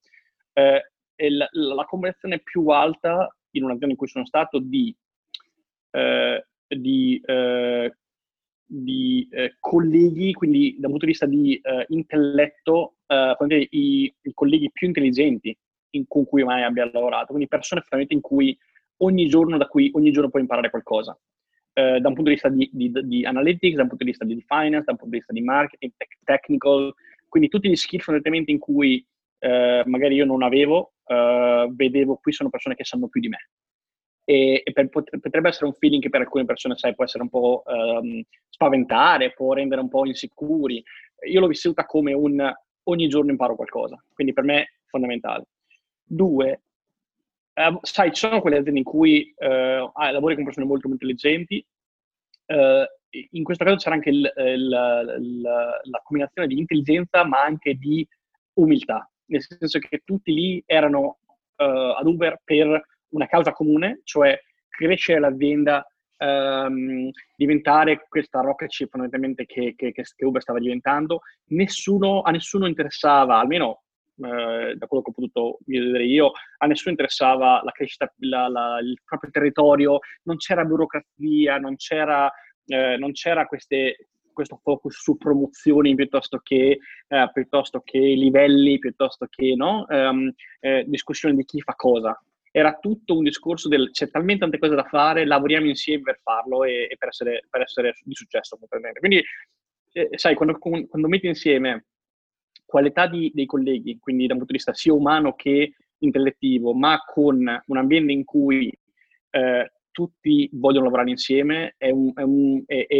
La, 0.53 1.47
la, 1.51 1.85
conversione 1.85 2.39
più 2.39 2.67
alta 2.69 3.31
in 3.51 3.63
un'azienda 3.63 3.89
in 3.91 3.95
cui 3.95 4.07
sono 4.07 4.25
stato 4.25 4.57
di, 4.57 4.95
di 6.67 7.21
di 8.67 9.27
eh, 9.31 9.55
colleghi, 9.59 10.33
quindi 10.33 10.75
dal 10.77 10.89
punto 10.89 11.05
di 11.05 11.11
vista 11.11 11.25
di 11.25 11.55
eh, 11.55 11.85
intelletto, 11.89 12.95
eh, 13.07 13.67
i, 13.71 14.13
i, 14.21 14.33
colleghi 14.33 14.69
più 14.71 14.87
intelligenti 14.87 15.57
in, 15.91 16.05
con 16.07 16.25
cui 16.25 16.43
mai 16.43 16.63
abbia 16.63 16.89
lavorato, 16.91 17.27
quindi 17.27 17.47
persone 17.47 17.79
effettivamente 17.79 18.13
in 18.13 18.21
cui 18.21 18.57
ogni 18.97 19.27
giorno, 19.27 19.57
da 19.57 19.67
cui 19.67 19.89
ogni 19.93 20.11
giorno 20.11 20.29
puoi 20.29 20.41
imparare 20.41 20.69
qualcosa. 20.69 21.17
Eh, 21.73 21.99
da 21.99 22.07
un 22.07 22.13
punto 22.13 22.29
di 22.29 22.31
vista 22.31 22.49
di, 22.49 22.69
di, 22.73 22.91
di, 23.03 23.25
analytics, 23.25 23.75
da 23.75 23.83
un 23.83 23.87
punto 23.87 24.03
di 24.03 24.09
vista 24.09 24.25
di 24.25 24.43
finance, 24.45 24.83
da 24.85 24.91
un 24.91 24.97
punto 24.97 25.11
di 25.11 25.17
vista 25.17 25.33
di 25.33 25.41
marketing, 25.41 25.93
tech, 25.95 26.17
technical, 26.23 26.93
quindi 27.29 27.49
tutti 27.49 27.69
gli 27.69 27.75
skill 27.75 27.99
fondamentalmente 27.99 28.51
in 28.51 28.59
cui 28.59 29.05
eh, 29.39 29.83
magari 29.85 30.15
io 30.15 30.25
non 30.25 30.43
avevo, 30.43 30.93
eh, 31.05 31.69
vedevo 31.71 32.17
qui 32.17 32.33
sono 32.33 32.49
persone 32.49 32.75
che 32.75 32.83
sanno 32.83 33.07
più 33.07 33.21
di 33.21 33.29
me 33.29 33.49
e, 34.29 34.61
e 34.65 34.73
per, 34.73 34.89
potrebbe 34.89 35.47
essere 35.47 35.67
un 35.67 35.73
feeling 35.73 36.01
che 36.01 36.09
per 36.09 36.19
alcune 36.19 36.43
persone, 36.43 36.75
sai, 36.75 36.93
può 36.93 37.05
essere 37.05 37.23
un 37.23 37.29
po' 37.29 37.63
um, 37.65 38.21
spaventare, 38.49 39.31
può 39.31 39.53
rendere 39.53 39.79
un 39.79 39.87
po' 39.87 40.05
insicuri. 40.05 40.83
Io 41.29 41.39
l'ho 41.39 41.47
vissuta 41.47 41.85
come 41.85 42.11
un 42.11 42.53
ogni 42.83 43.07
giorno 43.07 43.31
imparo 43.31 43.55
qualcosa, 43.55 43.97
quindi 44.13 44.33
per 44.33 44.43
me 44.43 44.61
è 44.61 44.67
fondamentale. 44.87 45.45
Due, 46.03 46.61
eh, 47.53 47.77
sai, 47.81 48.11
ci 48.11 48.27
sono 48.27 48.41
quelle 48.41 48.57
aziende 48.57 48.79
in 48.79 48.85
cui 48.85 49.33
eh, 49.37 49.91
lavori 50.11 50.35
con 50.35 50.43
persone 50.43 50.65
molto, 50.65 50.89
molto 50.89 51.05
intelligenti, 51.05 51.65
eh, 52.47 52.87
in 53.31 53.43
questo 53.45 53.63
caso 53.63 53.77
c'era 53.77 53.95
anche 53.95 54.09
il, 54.09 54.29
il, 54.35 55.15
il, 55.19 55.41
la 55.41 56.01
combinazione 56.03 56.49
di 56.49 56.59
intelligenza 56.59 57.23
ma 57.23 57.41
anche 57.43 57.75
di 57.75 58.05
umiltà, 58.55 59.09
nel 59.27 59.41
senso 59.41 59.79
che 59.79 60.01
tutti 60.03 60.33
lì 60.33 60.61
erano 60.65 61.19
uh, 61.55 61.95
ad 61.97 62.05
Uber 62.05 62.41
per 62.43 62.85
una 63.09 63.27
causa 63.27 63.51
comune, 63.51 64.01
cioè 64.03 64.39
crescere 64.69 65.19
l'azienda, 65.19 65.85
ehm, 66.17 67.09
diventare 67.35 68.05
questa 68.07 68.41
rocket 68.41 68.69
ship 68.69 68.89
fondamentalmente 68.89 69.45
che, 69.45 69.73
che, 69.75 69.91
che, 69.91 70.03
Uber 70.25 70.41
stava 70.41 70.59
diventando. 70.59 71.21
Nessuno, 71.47 72.21
a 72.21 72.31
nessuno 72.31 72.67
interessava, 72.67 73.39
almeno 73.39 73.83
eh, 74.17 74.75
da 74.75 74.87
quello 74.87 75.03
che 75.03 75.09
ho 75.09 75.13
potuto 75.13 75.59
vedere 75.65 76.05
io, 76.05 76.31
a 76.57 76.65
nessuno 76.65 76.91
interessava 76.91 77.61
la 77.63 77.71
crescita, 77.71 78.11
la, 78.19 78.47
la, 78.47 78.79
il 78.81 78.99
proprio 79.03 79.31
territorio, 79.31 79.99
non 80.23 80.37
c'era 80.37 80.65
burocrazia, 80.65 81.57
non 81.57 81.75
c'era, 81.75 82.31
eh, 82.65 82.97
non 82.97 83.11
c'era 83.11 83.45
queste, 83.45 84.07
questo 84.33 84.59
focus 84.61 85.01
su 85.01 85.17
promozioni 85.17 85.95
piuttosto 85.95 86.39
che, 86.43 86.79
eh, 87.07 87.29
piuttosto 87.31 87.81
che 87.81 87.99
livelli, 87.99 88.79
piuttosto 88.79 89.27
che 89.29 89.55
no? 89.55 89.85
um, 89.87 90.31
eh, 90.59 90.83
discussione 90.87 91.35
di 91.35 91.43
chi 91.43 91.61
fa 91.61 91.73
cosa 91.73 92.19
era 92.57 92.75
tutto 92.79 93.15
un 93.15 93.23
discorso 93.23 93.67
del 93.67 93.91
c'è 93.91 94.09
talmente 94.09 94.39
tante 94.39 94.57
cose 94.57 94.73
da 94.73 94.83
fare, 94.83 95.27
lavoriamo 95.27 95.67
insieme 95.67 96.01
per 96.01 96.19
farlo 96.23 96.63
e, 96.63 96.87
e 96.89 96.95
per, 96.97 97.09
essere, 97.09 97.45
per, 97.47 97.61
essere, 97.61 97.93
di 98.03 98.15
successo. 98.15 98.57
Quindi, 98.99 99.23
eh, 99.91 100.09
sai, 100.15 100.33
quando, 100.33 100.57
quando, 100.57 101.07
metti 101.07 101.27
insieme 101.27 101.85
qualità 102.65 103.05
di, 103.05 103.31
dei 103.31 103.45
colleghi, 103.45 103.99
quindi 103.99 104.25
da 104.25 104.33
un 104.33 104.39
punto 104.39 104.53
di 104.53 104.57
vista 104.57 104.73
sia 104.73 104.91
umano 104.91 105.35
che 105.35 105.75
intellettivo, 105.99 106.73
ma 106.73 106.99
con 107.05 107.37
un 107.37 107.77
ambiente 107.77 108.11
in 108.11 108.23
cui 108.23 108.75
eh, 109.29 109.71
tutti 109.91 110.49
vogliono 110.53 110.85
lavorare 110.85 111.11
insieme 111.11 111.75
e, 111.77 111.93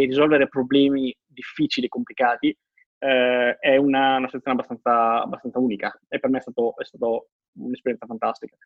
risolvere 0.06 0.46
problemi 0.46 1.12
difficili 1.26 1.86
e 1.86 1.88
complicati, 1.88 2.56
eh, 3.00 3.56
è 3.58 3.76
una, 3.76 4.18
una 4.18 4.26
situazione 4.26 4.56
abbastanza, 4.56 5.20
abbastanza, 5.20 5.58
unica 5.58 6.00
e 6.08 6.20
per 6.20 6.30
me 6.30 6.38
è 6.38 6.42
stato, 6.42 6.76
è 6.76 6.84
stato 6.84 7.30
un'esperienza 7.54 8.06
fantastica. 8.06 8.56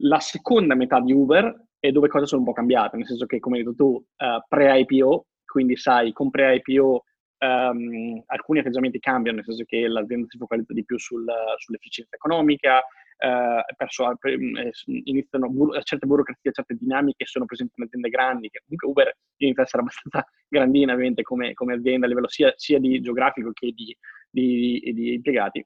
La 0.00 0.20
seconda 0.20 0.74
metà 0.74 1.00
di 1.00 1.12
Uber 1.12 1.64
è 1.78 1.90
dove 1.90 2.08
cose 2.08 2.26
sono 2.26 2.40
un 2.40 2.46
po' 2.46 2.52
cambiate, 2.52 2.96
nel 2.96 3.06
senso 3.06 3.26
che, 3.26 3.38
come 3.38 3.58
hai 3.58 3.64
detto 3.64 3.74
tu, 3.74 3.86
uh, 3.86 4.42
pre-IPO, 4.48 5.26
quindi 5.44 5.76
sai, 5.76 6.12
con 6.12 6.30
pre-IPO 6.30 7.04
um, 7.38 7.48
ehm, 7.48 8.22
alcuni 8.26 8.58
atteggiamenti 8.58 8.98
cambiano, 8.98 9.36
nel 9.36 9.46
senso 9.46 9.64
che 9.64 9.86
l'azienda 9.88 10.26
si 10.28 10.38
focalizza 10.38 10.72
di 10.72 10.84
più 10.84 10.98
sul, 10.98 11.24
sull'efficienza 11.56 12.16
economica, 12.16 12.78
uh, 12.78 13.74
perso- 13.76 14.18
eh, 14.20 14.70
iniziano 15.04 15.48
bur- 15.48 15.82
certe 15.82 16.06
burocrazie, 16.06 16.52
certe 16.52 16.76
dinamiche 16.78 17.24
sono 17.24 17.44
presenti 17.44 17.74
in 17.76 17.84
aziende 17.84 18.08
grandi, 18.08 18.48
che 18.50 18.60
comunque 18.64 18.88
Uber 18.88 19.16
inizia 19.38 19.62
a 19.62 19.66
essere 19.66 19.82
abbastanza 19.82 20.26
grandina 20.48 20.92
ovviamente 20.92 21.22
come, 21.22 21.54
come 21.54 21.74
azienda 21.74 22.06
a 22.06 22.08
livello 22.08 22.28
sia, 22.28 22.52
sia 22.56 22.78
di 22.78 23.00
geografico 23.00 23.50
che 23.52 23.72
di, 23.72 23.96
di, 24.30 24.92
di, 24.94 25.14
impiegati. 25.14 25.64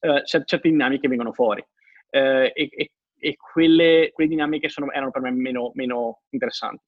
Uh, 0.00 0.22
certe 0.24 0.68
dinamiche 0.68 1.08
vengono 1.08 1.32
fuori. 1.32 1.64
Uh, 2.10 2.48
e, 2.54 2.68
e, 2.70 2.90
e 3.18 3.36
quelle, 3.36 4.10
quelle 4.12 4.28
dinamiche 4.28 4.68
sono, 4.68 4.90
erano 4.92 5.10
per 5.10 5.22
me 5.22 5.30
meno, 5.30 5.70
meno 5.74 6.22
interessanti. 6.30 6.84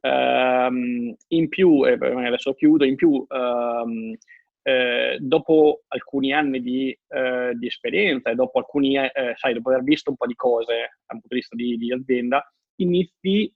Um, 0.00 1.14
in 1.28 1.48
più, 1.48 1.80
adesso 1.80 2.54
chiudo, 2.54 2.84
in 2.84 2.94
più, 2.94 3.26
um, 3.28 4.16
eh, 4.62 5.16
dopo 5.20 5.82
alcuni 5.88 6.32
anni 6.32 6.60
di, 6.60 6.96
eh, 7.08 7.52
di, 7.54 7.66
esperienza 7.66 8.30
e 8.30 8.34
dopo 8.34 8.58
alcuni, 8.58 8.96
eh, 8.96 9.34
sai, 9.36 9.54
dopo 9.54 9.70
aver 9.70 9.82
visto 9.82 10.10
un 10.10 10.16
po' 10.16 10.26
di 10.26 10.34
cose 10.34 10.74
dal 11.06 11.18
punto 11.20 11.28
di 11.28 11.34
vista 11.36 11.56
di, 11.56 11.76
di 11.78 11.92
azienda, 11.92 12.52
inizi 12.76 13.52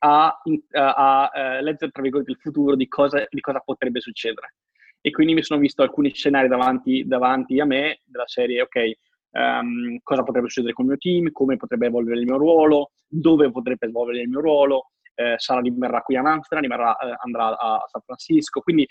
a, 0.00 0.36
a, 0.72 0.92
a 0.94 1.30
eh, 1.32 1.62
leggere, 1.62 1.92
tra 1.92 2.02
virgolette, 2.02 2.32
il 2.32 2.38
futuro 2.38 2.74
di 2.74 2.88
cosa, 2.88 3.24
di 3.30 3.40
cosa, 3.40 3.60
potrebbe 3.60 4.00
succedere. 4.00 4.54
E 5.00 5.10
quindi 5.10 5.34
mi 5.34 5.42
sono 5.42 5.60
visto 5.60 5.82
alcuni 5.82 6.12
scenari 6.12 6.48
davanti, 6.48 7.04
davanti 7.06 7.60
a 7.60 7.64
me, 7.64 8.00
della 8.04 8.26
serie, 8.26 8.62
ok, 8.62 8.92
um, 9.32 9.98
cosa 10.02 10.22
potrebbe 10.22 10.48
succedere 10.48 10.72
con 10.72 10.84
il 10.84 10.90
mio 10.92 10.98
team, 10.98 11.32
come 11.32 11.56
potrebbe 11.56 11.86
evolvere 11.86 12.20
il 12.20 12.26
mio 12.26 12.36
ruolo, 12.36 12.92
dove 13.06 13.50
potrebbe 13.50 13.86
evolvere 13.86 14.20
il 14.20 14.28
mio 14.28 14.40
ruolo. 14.40 14.90
Eh, 15.14 15.34
Sara 15.36 15.60
rimarrà 15.60 16.00
qui 16.00 16.16
a 16.16 16.20
Amsterdam, 16.20 16.70
rimarrà, 16.70 16.96
eh, 16.96 17.16
andrà 17.22 17.58
a 17.58 17.84
San 17.86 18.00
Francisco, 18.02 18.60
quindi 18.60 18.86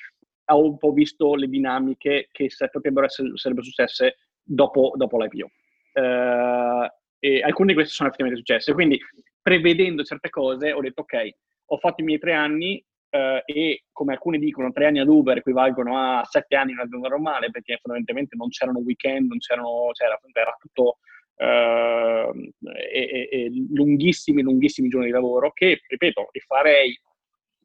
ho 0.45 0.63
un 0.63 0.77
po' 0.77 0.91
visto 0.91 1.35
le 1.35 1.47
dinamiche 1.47 2.29
che 2.31 2.49
potrebbero 2.71 3.05
essere 3.05 3.31
sarebbero 3.35 3.65
successe 3.65 4.17
dopo, 4.43 4.93
dopo 4.95 5.17
l'IPO. 5.17 5.49
Eh, 5.93 6.93
e 7.23 7.41
alcune 7.41 7.67
di 7.69 7.73
queste 7.75 7.93
sono 7.93 8.09
effettivamente 8.09 8.43
successe, 8.43 8.73
quindi 8.73 8.99
prevedendo 9.41 10.03
certe 10.03 10.29
cose 10.29 10.71
ho 10.71 10.81
detto 10.81 11.01
ok, 11.01 11.29
ho 11.65 11.77
fatto 11.77 12.01
i 12.01 12.03
miei 12.03 12.19
tre 12.19 12.33
anni, 12.33 12.83
eh, 13.11 13.43
e 13.45 13.83
come 13.91 14.13
alcuni 14.13 14.39
dicono 14.39 14.71
tre 14.71 14.87
anni 14.87 14.99
ad 14.99 15.07
Uber 15.07 15.37
equivalgono 15.37 15.97
a 15.97 16.23
sette 16.23 16.55
anni 16.55 16.71
in 16.71 16.77
un'azienda 16.79 17.09
normale 17.09 17.51
perché 17.51 17.77
fondamentalmente 17.81 18.35
non 18.37 18.49
c'erano 18.49 18.79
weekend, 18.79 19.27
non 19.27 19.37
c'erano, 19.37 19.89
c'era, 19.91 20.17
era 20.31 20.55
tutto 20.57 20.99
eh, 21.35 22.53
e, 22.93 23.29
e, 23.29 23.51
lunghissimi, 23.69 24.41
lunghissimi 24.41 24.87
giorni 24.87 25.07
di 25.07 25.11
lavoro 25.11 25.51
che, 25.51 25.81
ripeto, 25.87 26.29
rifarei 26.31 26.97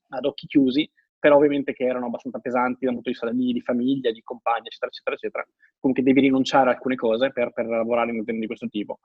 ad 0.09 0.25
occhi 0.25 0.47
chiusi, 0.47 0.91
però 1.19 1.37
ovviamente 1.37 1.73
che 1.73 1.85
erano 1.85 2.07
abbastanza 2.07 2.41
pesanti 2.41 2.85
dal 2.85 2.95
punto 2.95 3.11
di 3.11 3.17
vista 3.17 3.31
di, 3.31 3.53
di 3.53 3.61
famiglia, 3.61 4.11
di 4.11 4.23
compagni, 4.23 4.67
eccetera, 4.67 4.91
eccetera, 4.91 5.17
eccetera. 5.17 5.47
Comunque 5.79 6.05
devi 6.05 6.21
rinunciare 6.21 6.71
a 6.71 6.73
alcune 6.73 6.97
cose 6.97 7.31
per, 7.33 7.53
per 7.53 7.67
lavorare 7.67 8.09
in 8.09 8.17
un'azienda 8.17 8.41
di 8.41 8.47
questo 8.47 8.69
tipo. 8.69 8.99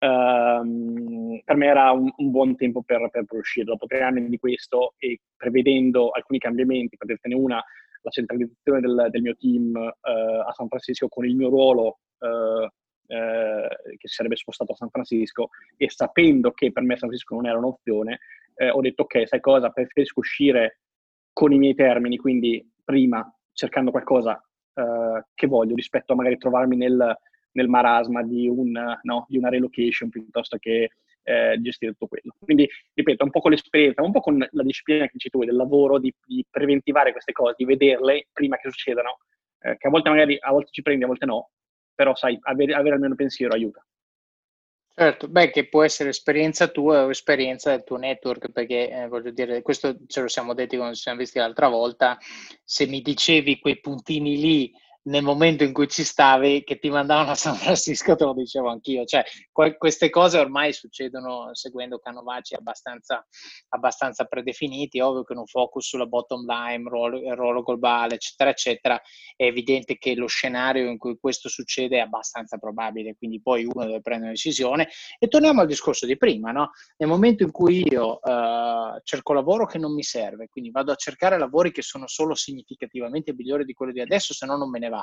Uh, 0.00 1.38
per 1.44 1.56
me 1.56 1.66
era 1.66 1.90
un, 1.90 2.10
un 2.16 2.30
buon 2.30 2.56
tempo 2.56 2.82
per, 2.82 3.06
per, 3.10 3.26
uscire. 3.28 3.66
Dopo 3.66 3.86
tre 3.86 4.00
anni 4.00 4.28
di 4.28 4.38
questo 4.38 4.94
e 4.96 5.20
prevedendo 5.36 6.08
alcuni 6.10 6.38
cambiamenti, 6.38 6.96
per 6.96 7.06
dirtene 7.06 7.34
una, 7.34 7.62
la 8.00 8.10
centralizzazione 8.10 8.80
del, 8.80 9.08
del 9.10 9.20
mio 9.20 9.36
team 9.36 9.74
uh, 9.74 10.48
a 10.48 10.52
San 10.52 10.68
Francisco 10.68 11.08
con 11.08 11.26
il 11.26 11.36
mio 11.36 11.50
ruolo 11.50 11.98
uh, 12.18 12.66
che 13.06 14.06
si 14.06 14.14
sarebbe 14.14 14.36
spostato 14.36 14.70
a 14.70 14.76
San 14.76 14.88
Francisco 14.88 15.48
e 15.76 15.90
sapendo 15.90 16.52
che 16.52 16.70
per 16.70 16.84
me 16.84 16.96
San 16.96 17.08
Francisco 17.08 17.34
non 17.34 17.46
era 17.46 17.58
un'opzione, 17.58 18.20
ho 18.72 18.80
detto 18.80 19.02
ok, 19.02 19.26
sai 19.26 19.40
cosa, 19.40 19.70
preferisco 19.70 20.20
uscire 20.20 20.78
con 21.32 21.52
i 21.52 21.58
miei 21.58 21.74
termini, 21.74 22.18
quindi 22.18 22.64
prima 22.84 23.28
cercando 23.52 23.90
qualcosa 23.90 24.40
che 25.34 25.46
voglio 25.48 25.74
rispetto 25.74 26.12
a 26.12 26.16
magari 26.16 26.38
trovarmi 26.38 26.76
nel 26.76 27.18
nel 27.52 27.68
marasma 27.68 28.22
di, 28.22 28.48
un, 28.48 28.72
no, 29.02 29.26
di 29.28 29.38
una 29.38 29.48
relocation 29.48 30.08
piuttosto 30.08 30.56
che 30.58 30.90
eh, 31.22 31.58
gestire 31.60 31.92
tutto 31.92 32.06
quello. 32.06 32.34
Quindi, 32.38 32.68
ripeto, 32.94 33.24
un 33.24 33.30
po' 33.30 33.40
con 33.40 33.50
l'esperienza, 33.50 34.02
un 34.02 34.12
po' 34.12 34.20
con 34.20 34.38
la 34.38 34.62
disciplina 34.62 35.04
che 35.04 35.12
dici 35.12 35.30
tu 35.30 35.44
del 35.44 35.56
lavoro, 35.56 35.98
di, 35.98 36.12
di 36.24 36.44
preventivare 36.48 37.12
queste 37.12 37.32
cose, 37.32 37.54
di 37.56 37.64
vederle 37.64 38.28
prima 38.32 38.56
che 38.56 38.70
succedano, 38.70 39.18
eh, 39.60 39.76
che 39.76 39.86
a 39.86 39.90
volte 39.90 40.10
magari 40.10 40.36
a 40.40 40.50
volte 40.50 40.70
ci 40.72 40.82
prendi, 40.82 41.04
a 41.04 41.08
volte 41.08 41.26
no, 41.26 41.50
però 41.94 42.14
sai, 42.14 42.38
avere, 42.42 42.74
avere 42.74 42.94
almeno 42.94 43.14
pensiero 43.14 43.54
aiuta. 43.54 43.84
Certo, 44.92 45.28
beh, 45.28 45.50
che 45.50 45.68
può 45.68 45.82
essere 45.82 46.10
esperienza 46.10 46.68
tua 46.68 47.04
o 47.04 47.10
esperienza 47.10 47.70
del 47.70 47.84
tuo 47.84 47.96
network, 47.96 48.50
perché 48.50 48.90
eh, 48.90 49.08
voglio 49.08 49.30
dire, 49.30 49.62
questo 49.62 49.96
ce 50.06 50.20
lo 50.20 50.28
siamo 50.28 50.52
detti 50.52 50.76
quando 50.76 50.94
ci 50.94 51.02
siamo 51.02 51.18
visti 51.18 51.38
l'altra 51.38 51.68
volta, 51.68 52.18
se 52.64 52.86
mi 52.86 53.00
dicevi 53.00 53.60
quei 53.60 53.80
puntini 53.80 54.36
lì 54.36 54.72
nel 55.02 55.22
momento 55.22 55.64
in 55.64 55.72
cui 55.72 55.88
ci 55.88 56.04
stavi, 56.04 56.62
che 56.64 56.78
ti 56.78 56.90
mandavano 56.90 57.30
a 57.30 57.34
San 57.34 57.54
Francisco, 57.56 58.16
te 58.16 58.24
lo 58.24 58.34
dicevo 58.34 58.68
anch'io. 58.68 59.04
Cioè, 59.04 59.24
que- 59.50 59.76
queste 59.76 60.10
cose 60.10 60.38
ormai 60.38 60.72
succedono 60.72 61.54
seguendo 61.54 61.98
canovacci 61.98 62.54
abbastanza, 62.54 63.26
abbastanza 63.68 64.24
predefiniti, 64.24 65.00
ovvio 65.00 65.24
che 65.24 65.32
un 65.32 65.46
focus 65.46 65.86
sulla 65.88 66.06
bottom 66.06 66.44
line, 66.44 66.88
ruolo, 66.88 67.34
ruolo 67.34 67.62
globale, 67.62 68.14
eccetera, 68.14 68.50
eccetera, 68.50 69.00
è 69.36 69.44
evidente 69.44 69.96
che 69.96 70.14
lo 70.14 70.26
scenario 70.26 70.88
in 70.88 70.98
cui 70.98 71.16
questo 71.18 71.48
succede 71.48 71.98
è 71.98 72.00
abbastanza 72.00 72.58
probabile, 72.58 73.14
quindi 73.16 73.40
poi 73.40 73.64
uno 73.64 73.86
deve 73.86 74.00
prendere 74.00 74.30
una 74.30 74.30
decisione. 74.32 74.88
E 75.18 75.28
torniamo 75.28 75.62
al 75.62 75.66
discorso 75.66 76.04
di 76.04 76.16
prima, 76.16 76.50
no? 76.52 76.70
Nel 76.98 77.08
momento 77.08 77.42
in 77.42 77.50
cui 77.50 77.86
io 77.88 78.18
uh, 78.22 79.00
cerco 79.02 79.32
lavoro 79.32 79.64
che 79.66 79.78
non 79.78 79.94
mi 79.94 80.02
serve, 80.02 80.48
quindi 80.48 80.70
vado 80.70 80.92
a 80.92 80.96
cercare 80.96 81.38
lavori 81.38 81.72
che 81.72 81.82
sono 81.82 82.06
solo 82.06 82.34
significativamente 82.34 83.32
migliori 83.32 83.64
di 83.64 83.72
quello 83.72 83.92
di 83.92 84.00
adesso, 84.00 84.34
se 84.34 84.44
no 84.46 84.56
non 84.56 84.68
me 84.68 84.78
ne 84.78 84.88
vado, 84.90 84.99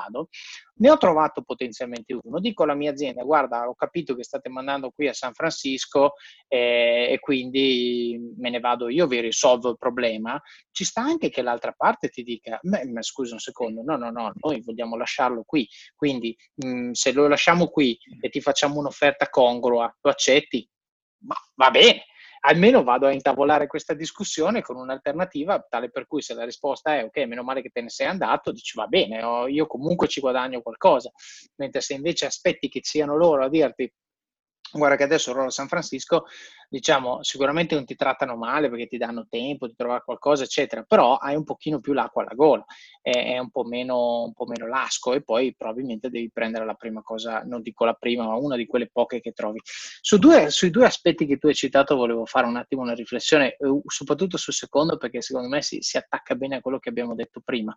ne 0.80 0.90
ho 0.90 0.96
trovato 0.96 1.42
potenzialmente 1.42 2.16
uno. 2.20 2.40
Dico 2.40 2.62
alla 2.62 2.74
mia 2.74 2.90
azienda, 2.90 3.22
guarda, 3.22 3.68
ho 3.68 3.74
capito 3.74 4.14
che 4.14 4.24
state 4.24 4.48
mandando 4.48 4.90
qui 4.90 5.08
a 5.08 5.12
San 5.12 5.32
Francisco 5.32 6.14
eh, 6.46 7.08
e 7.10 7.18
quindi 7.18 8.18
me 8.36 8.50
ne 8.50 8.60
vado 8.60 8.88
io, 8.88 9.06
vi 9.06 9.20
risolvo 9.20 9.70
il 9.70 9.78
problema. 9.78 10.40
Ci 10.70 10.84
sta 10.84 11.02
anche 11.02 11.30
che 11.30 11.42
l'altra 11.42 11.72
parte 11.72 12.08
ti 12.08 12.22
dica, 12.22 12.58
ma 12.62 13.02
scusa 13.02 13.34
un 13.34 13.40
secondo, 13.40 13.82
no, 13.82 13.96
no, 13.96 14.10
no, 14.10 14.32
noi 14.40 14.60
vogliamo 14.62 14.96
lasciarlo 14.96 15.42
qui, 15.44 15.68
quindi 15.96 16.36
mh, 16.54 16.68
mm, 16.68 16.90
se 16.92 17.12
lo 17.12 17.28
lasciamo 17.28 17.68
qui 17.68 17.98
e 18.20 18.28
ti 18.28 18.40
facciamo 18.40 18.78
un'offerta 18.78 19.28
congrua, 19.28 19.92
lo 20.00 20.10
accetti? 20.10 20.68
Ma 21.20 21.34
va 21.56 21.70
bene, 21.70 22.04
almeno 22.40 22.82
vado 22.82 23.06
a 23.06 23.12
intavolare 23.12 23.66
questa 23.66 23.94
discussione 23.94 24.62
con 24.62 24.76
un'alternativa 24.76 25.64
tale 25.68 25.90
per 25.90 26.06
cui 26.06 26.22
se 26.22 26.34
la 26.34 26.44
risposta 26.44 26.96
è 26.96 27.04
ok, 27.04 27.16
meno 27.26 27.42
male 27.42 27.62
che 27.62 27.70
te 27.70 27.80
ne 27.80 27.90
sei 27.90 28.06
andato, 28.06 28.52
dici 28.52 28.76
va 28.76 28.86
bene, 28.86 29.20
io 29.48 29.66
comunque 29.66 30.08
ci 30.08 30.20
guadagno 30.20 30.60
qualcosa, 30.62 31.10
mentre 31.56 31.80
se 31.80 31.94
invece 31.94 32.26
aspetti 32.26 32.68
che 32.68 32.80
siano 32.82 33.16
loro 33.16 33.44
a 33.44 33.48
dirti 33.48 33.92
guarda 34.70 34.96
che 34.96 35.04
adesso 35.04 35.32
loro 35.32 35.46
a 35.46 35.50
San 35.50 35.68
Francisco 35.68 36.26
diciamo, 36.68 37.22
sicuramente 37.22 37.74
non 37.74 37.84
ti 37.84 37.94
trattano 37.94 38.36
male 38.36 38.68
perché 38.68 38.86
ti 38.86 38.98
danno 38.98 39.26
tempo 39.28 39.66
di 39.66 39.74
trovare 39.74 40.02
qualcosa, 40.04 40.44
eccetera, 40.44 40.82
però 40.82 41.16
hai 41.16 41.34
un 41.34 41.44
pochino 41.44 41.80
più 41.80 41.92
l'acqua 41.92 42.22
alla 42.22 42.34
gola, 42.34 42.64
è, 43.00 43.10
è 43.34 43.38
un, 43.38 43.50
po 43.50 43.64
meno, 43.64 44.24
un 44.24 44.32
po' 44.34 44.46
meno 44.46 44.66
lasco 44.66 45.14
e 45.14 45.22
poi 45.22 45.54
probabilmente 45.56 46.10
devi 46.10 46.30
prendere 46.30 46.64
la 46.66 46.74
prima 46.74 47.02
cosa, 47.02 47.42
non 47.44 47.62
dico 47.62 47.84
la 47.84 47.94
prima, 47.94 48.26
ma 48.26 48.34
una 48.34 48.56
di 48.56 48.66
quelle 48.66 48.88
poche 48.88 49.20
che 49.20 49.32
trovi. 49.32 49.60
Su 49.64 50.18
due, 50.18 50.50
sui 50.50 50.70
due 50.70 50.84
aspetti 50.84 51.26
che 51.26 51.38
tu 51.38 51.46
hai 51.46 51.54
citato 51.54 51.96
volevo 51.96 52.26
fare 52.26 52.46
un 52.46 52.56
attimo 52.56 52.82
una 52.82 52.94
riflessione, 52.94 53.56
eh, 53.56 53.80
soprattutto 53.86 54.36
sul 54.36 54.52
secondo 54.52 54.96
perché 54.98 55.22
secondo 55.22 55.48
me 55.48 55.62
si, 55.62 55.78
si 55.80 55.96
attacca 55.96 56.34
bene 56.34 56.56
a 56.56 56.60
quello 56.60 56.78
che 56.78 56.90
abbiamo 56.90 57.14
detto 57.14 57.40
prima. 57.40 57.76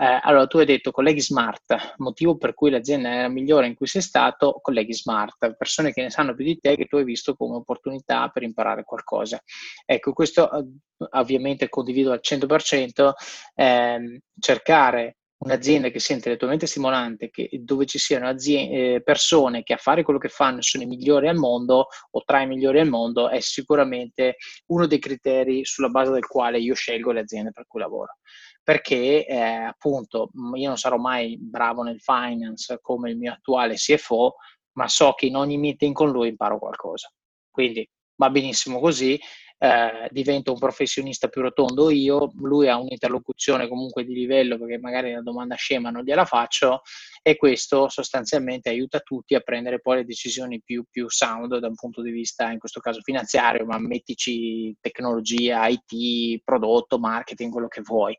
Eh, 0.00 0.20
allora, 0.22 0.46
tu 0.46 0.58
hai 0.58 0.66
detto 0.66 0.92
colleghi 0.92 1.20
smart, 1.20 1.94
motivo 1.96 2.36
per 2.36 2.54
cui 2.54 2.70
l'azienda 2.70 3.08
era 3.08 3.28
migliore 3.28 3.66
in 3.66 3.74
cui 3.74 3.86
sei 3.88 4.02
stato, 4.02 4.60
colleghi 4.62 4.94
smart, 4.94 5.56
persone 5.56 5.92
che 5.92 6.02
ne 6.02 6.10
sanno 6.10 6.34
più 6.34 6.44
di 6.44 6.60
te, 6.60 6.76
che 6.76 6.84
tu 6.84 6.96
hai 6.96 7.04
visto 7.04 7.34
come 7.34 7.56
opportunità 7.56 8.17
per 8.32 8.42
imparare 8.42 8.84
qualcosa. 8.84 9.40
Ecco, 9.84 10.12
questo 10.12 10.50
eh, 10.50 10.64
ovviamente 11.12 11.68
condivido 11.68 12.12
al 12.12 12.20
100%, 12.22 13.12
ehm, 13.54 14.18
cercare 14.38 15.18
un'azienda 15.38 15.90
che 15.90 16.00
sia 16.00 16.16
intellettualmente 16.16 16.66
stimolante, 16.66 17.30
che, 17.30 17.48
dove 17.52 17.86
ci 17.86 17.98
siano 17.98 18.28
aziende, 18.28 18.94
eh, 18.94 19.02
persone 19.02 19.62
che 19.62 19.74
a 19.74 19.76
fare 19.76 20.02
quello 20.02 20.18
che 20.18 20.28
fanno 20.28 20.62
sono 20.62 20.82
i 20.82 20.86
migliori 20.86 21.28
al 21.28 21.36
mondo 21.36 21.86
o 22.10 22.22
tra 22.24 22.40
i 22.40 22.46
migliori 22.46 22.80
al 22.80 22.88
mondo, 22.88 23.28
è 23.28 23.40
sicuramente 23.40 24.36
uno 24.66 24.86
dei 24.86 24.98
criteri 24.98 25.64
sulla 25.64 25.88
base 25.88 26.10
del 26.10 26.26
quale 26.26 26.58
io 26.58 26.74
scelgo 26.74 27.12
le 27.12 27.20
aziende 27.20 27.52
per 27.52 27.66
cui 27.66 27.80
lavoro. 27.80 28.18
Perché 28.62 29.26
eh, 29.26 29.38
appunto 29.38 30.30
io 30.54 30.68
non 30.68 30.76
sarò 30.76 30.96
mai 30.96 31.38
bravo 31.40 31.82
nel 31.82 32.00
finance 32.00 32.78
come 32.82 33.10
il 33.10 33.16
mio 33.16 33.32
attuale 33.32 33.76
CFO, 33.76 34.34
ma 34.72 34.88
so 34.88 35.12
che 35.12 35.26
in 35.26 35.36
ogni 35.36 35.56
meeting 35.56 35.94
con 35.94 36.10
lui 36.10 36.28
imparo 36.28 36.58
qualcosa. 36.58 37.10
Quindi 37.50 37.88
va 38.18 38.30
benissimo 38.30 38.80
così, 38.80 39.18
eh, 39.60 40.08
divento 40.10 40.52
un 40.52 40.58
professionista 40.58 41.26
più 41.26 41.42
rotondo 41.42 41.90
io, 41.90 42.30
lui 42.36 42.68
ha 42.68 42.76
un'interlocuzione 42.76 43.66
comunque 43.66 44.04
di 44.04 44.14
livello 44.14 44.56
perché 44.56 44.78
magari 44.78 45.12
la 45.12 45.20
domanda 45.20 45.56
scema 45.56 45.90
non 45.90 46.04
gliela 46.04 46.24
faccio 46.24 46.82
e 47.22 47.36
questo 47.36 47.88
sostanzialmente 47.88 48.68
aiuta 48.68 49.00
tutti 49.00 49.34
a 49.34 49.40
prendere 49.40 49.80
poi 49.80 49.96
le 49.96 50.04
decisioni 50.04 50.62
più, 50.62 50.84
più 50.88 51.08
sound 51.08 51.58
da 51.58 51.66
un 51.66 51.74
punto 51.74 52.02
di 52.02 52.12
vista 52.12 52.50
in 52.52 52.58
questo 52.60 52.78
caso 52.78 53.00
finanziario, 53.02 53.64
ma 53.64 53.78
mettici 53.78 54.76
tecnologia, 54.80 55.66
IT, 55.66 56.42
prodotto, 56.44 56.98
marketing, 56.98 57.50
quello 57.50 57.68
che 57.68 57.80
vuoi. 57.80 58.16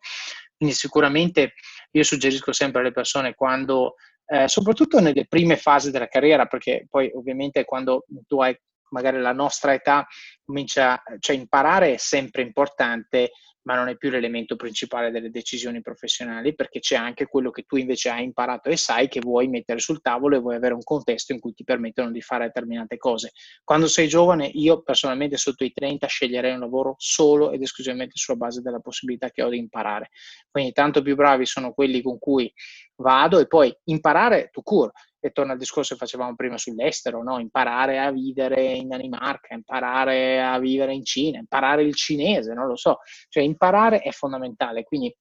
Quindi 0.58 0.76
sicuramente 0.76 1.54
io 1.91 2.04
suggerisco 2.04 2.52
sempre 2.52 2.82
alle 2.82 2.91
persone 2.91 3.34
quando 3.34 3.95
eh, 4.32 4.47
soprattutto 4.47 5.00
nelle 5.00 5.26
prime 5.26 5.56
fasi 5.56 5.89
della 5.89 6.08
carriera, 6.08 6.45
perché 6.45 6.86
poi 6.89 7.10
ovviamente 7.16 7.64
quando 7.66 8.06
tu 8.28 8.41
hai 8.41 8.56
magari 8.90 9.20
la 9.20 9.34
nostra 9.34 9.74
età 9.74 10.08
comincia, 10.44 11.02
cioè 11.20 11.36
imparare 11.36 11.94
è 11.94 11.98
sempre 11.98 12.42
importante, 12.42 13.32
ma 13.64 13.76
non 13.76 13.88
è 13.90 13.98
più 13.98 14.10
l'elemento 14.10 14.56
principale 14.56 15.12
delle 15.12 15.30
decisioni 15.30 15.82
professionali, 15.82 16.56
perché 16.56 16.80
c'è 16.80 16.96
anche 16.96 17.28
quello 17.28 17.52
che 17.52 17.64
tu 17.64 17.76
invece 17.76 18.10
hai 18.10 18.24
imparato 18.24 18.70
e 18.70 18.78
sai 18.78 19.08
che 19.08 19.20
vuoi 19.20 19.48
mettere 19.48 19.80
sul 19.80 20.02
tavolo 20.02 20.36
e 20.36 20.40
vuoi 20.40 20.56
avere 20.56 20.74
un 20.74 20.84
contesto 20.84 21.34
in 21.34 21.40
cui 21.40 21.54
ti 21.54 21.64
permettono 21.64 22.10
di 22.12 22.22
fare 22.22 22.46
determinate 22.46 22.98
cose. 22.98 23.32
Quando 23.64 23.88
sei 23.88 24.08
giovane, 24.08 24.48
io 24.48 24.82
personalmente 24.82 25.38
sotto 25.38 25.64
i 25.64 25.72
30 25.72 26.08
sceglierei 26.08 26.54
un 26.54 26.62
lavoro 26.62 26.96
solo 26.98 27.52
ed 27.52 27.62
esclusivamente 27.62 28.14
sulla 28.16 28.38
base 28.38 28.62
della 28.62 28.80
possibilità 28.80 29.30
che 29.30 29.44
ho 29.44 29.50
di 29.50 29.58
imparare. 29.58 30.10
Quindi 30.50 30.72
tanto 30.72 31.02
più 31.02 31.16
bravi 31.16 31.46
sono 31.46 31.74
quelli 31.74 32.02
con 32.02 32.18
cui 32.18 32.52
vado 32.96 33.40
e 33.40 33.48
poi 33.48 33.72
imparare 33.86 34.50
to 34.52 34.62
cure 34.62 34.92
e 35.20 35.32
torna 35.32 35.53
al 35.53 35.57
discorso 35.57 35.93
che 35.93 35.99
facevamo 35.99 36.36
prima 36.36 36.57
sull'estero, 36.57 37.22
no? 37.24 37.39
imparare 37.39 37.99
a 37.99 38.11
vivere 38.11 38.63
in 38.63 38.88
Danimarca, 38.88 39.53
imparare 39.53 40.41
a 40.41 40.57
vivere 40.59 40.93
in 40.93 41.03
Cina, 41.03 41.39
imparare 41.39 41.84
il 41.84 41.93
cinese, 41.93 42.53
non 42.53 42.67
lo 42.67 42.76
so, 42.76 42.99
cioè 43.28 43.43
imparare 43.43 43.99
è 43.99 44.11
fondamentale, 44.11 44.84
quindi 44.84 45.13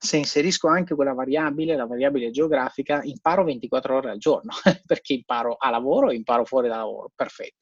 se 0.00 0.16
inserisco 0.16 0.68
anche 0.68 0.94
quella 0.94 1.12
variabile, 1.12 1.74
la 1.74 1.86
variabile 1.86 2.30
geografica, 2.30 3.00
imparo 3.02 3.42
24 3.42 3.96
ore 3.96 4.10
al 4.10 4.18
giorno, 4.18 4.52
perché 4.86 5.14
imparo 5.14 5.56
a 5.58 5.70
lavoro 5.70 6.10
e 6.10 6.14
imparo 6.14 6.44
fuori 6.44 6.68
da 6.68 6.76
lavoro, 6.76 7.10
perfetto. 7.14 7.56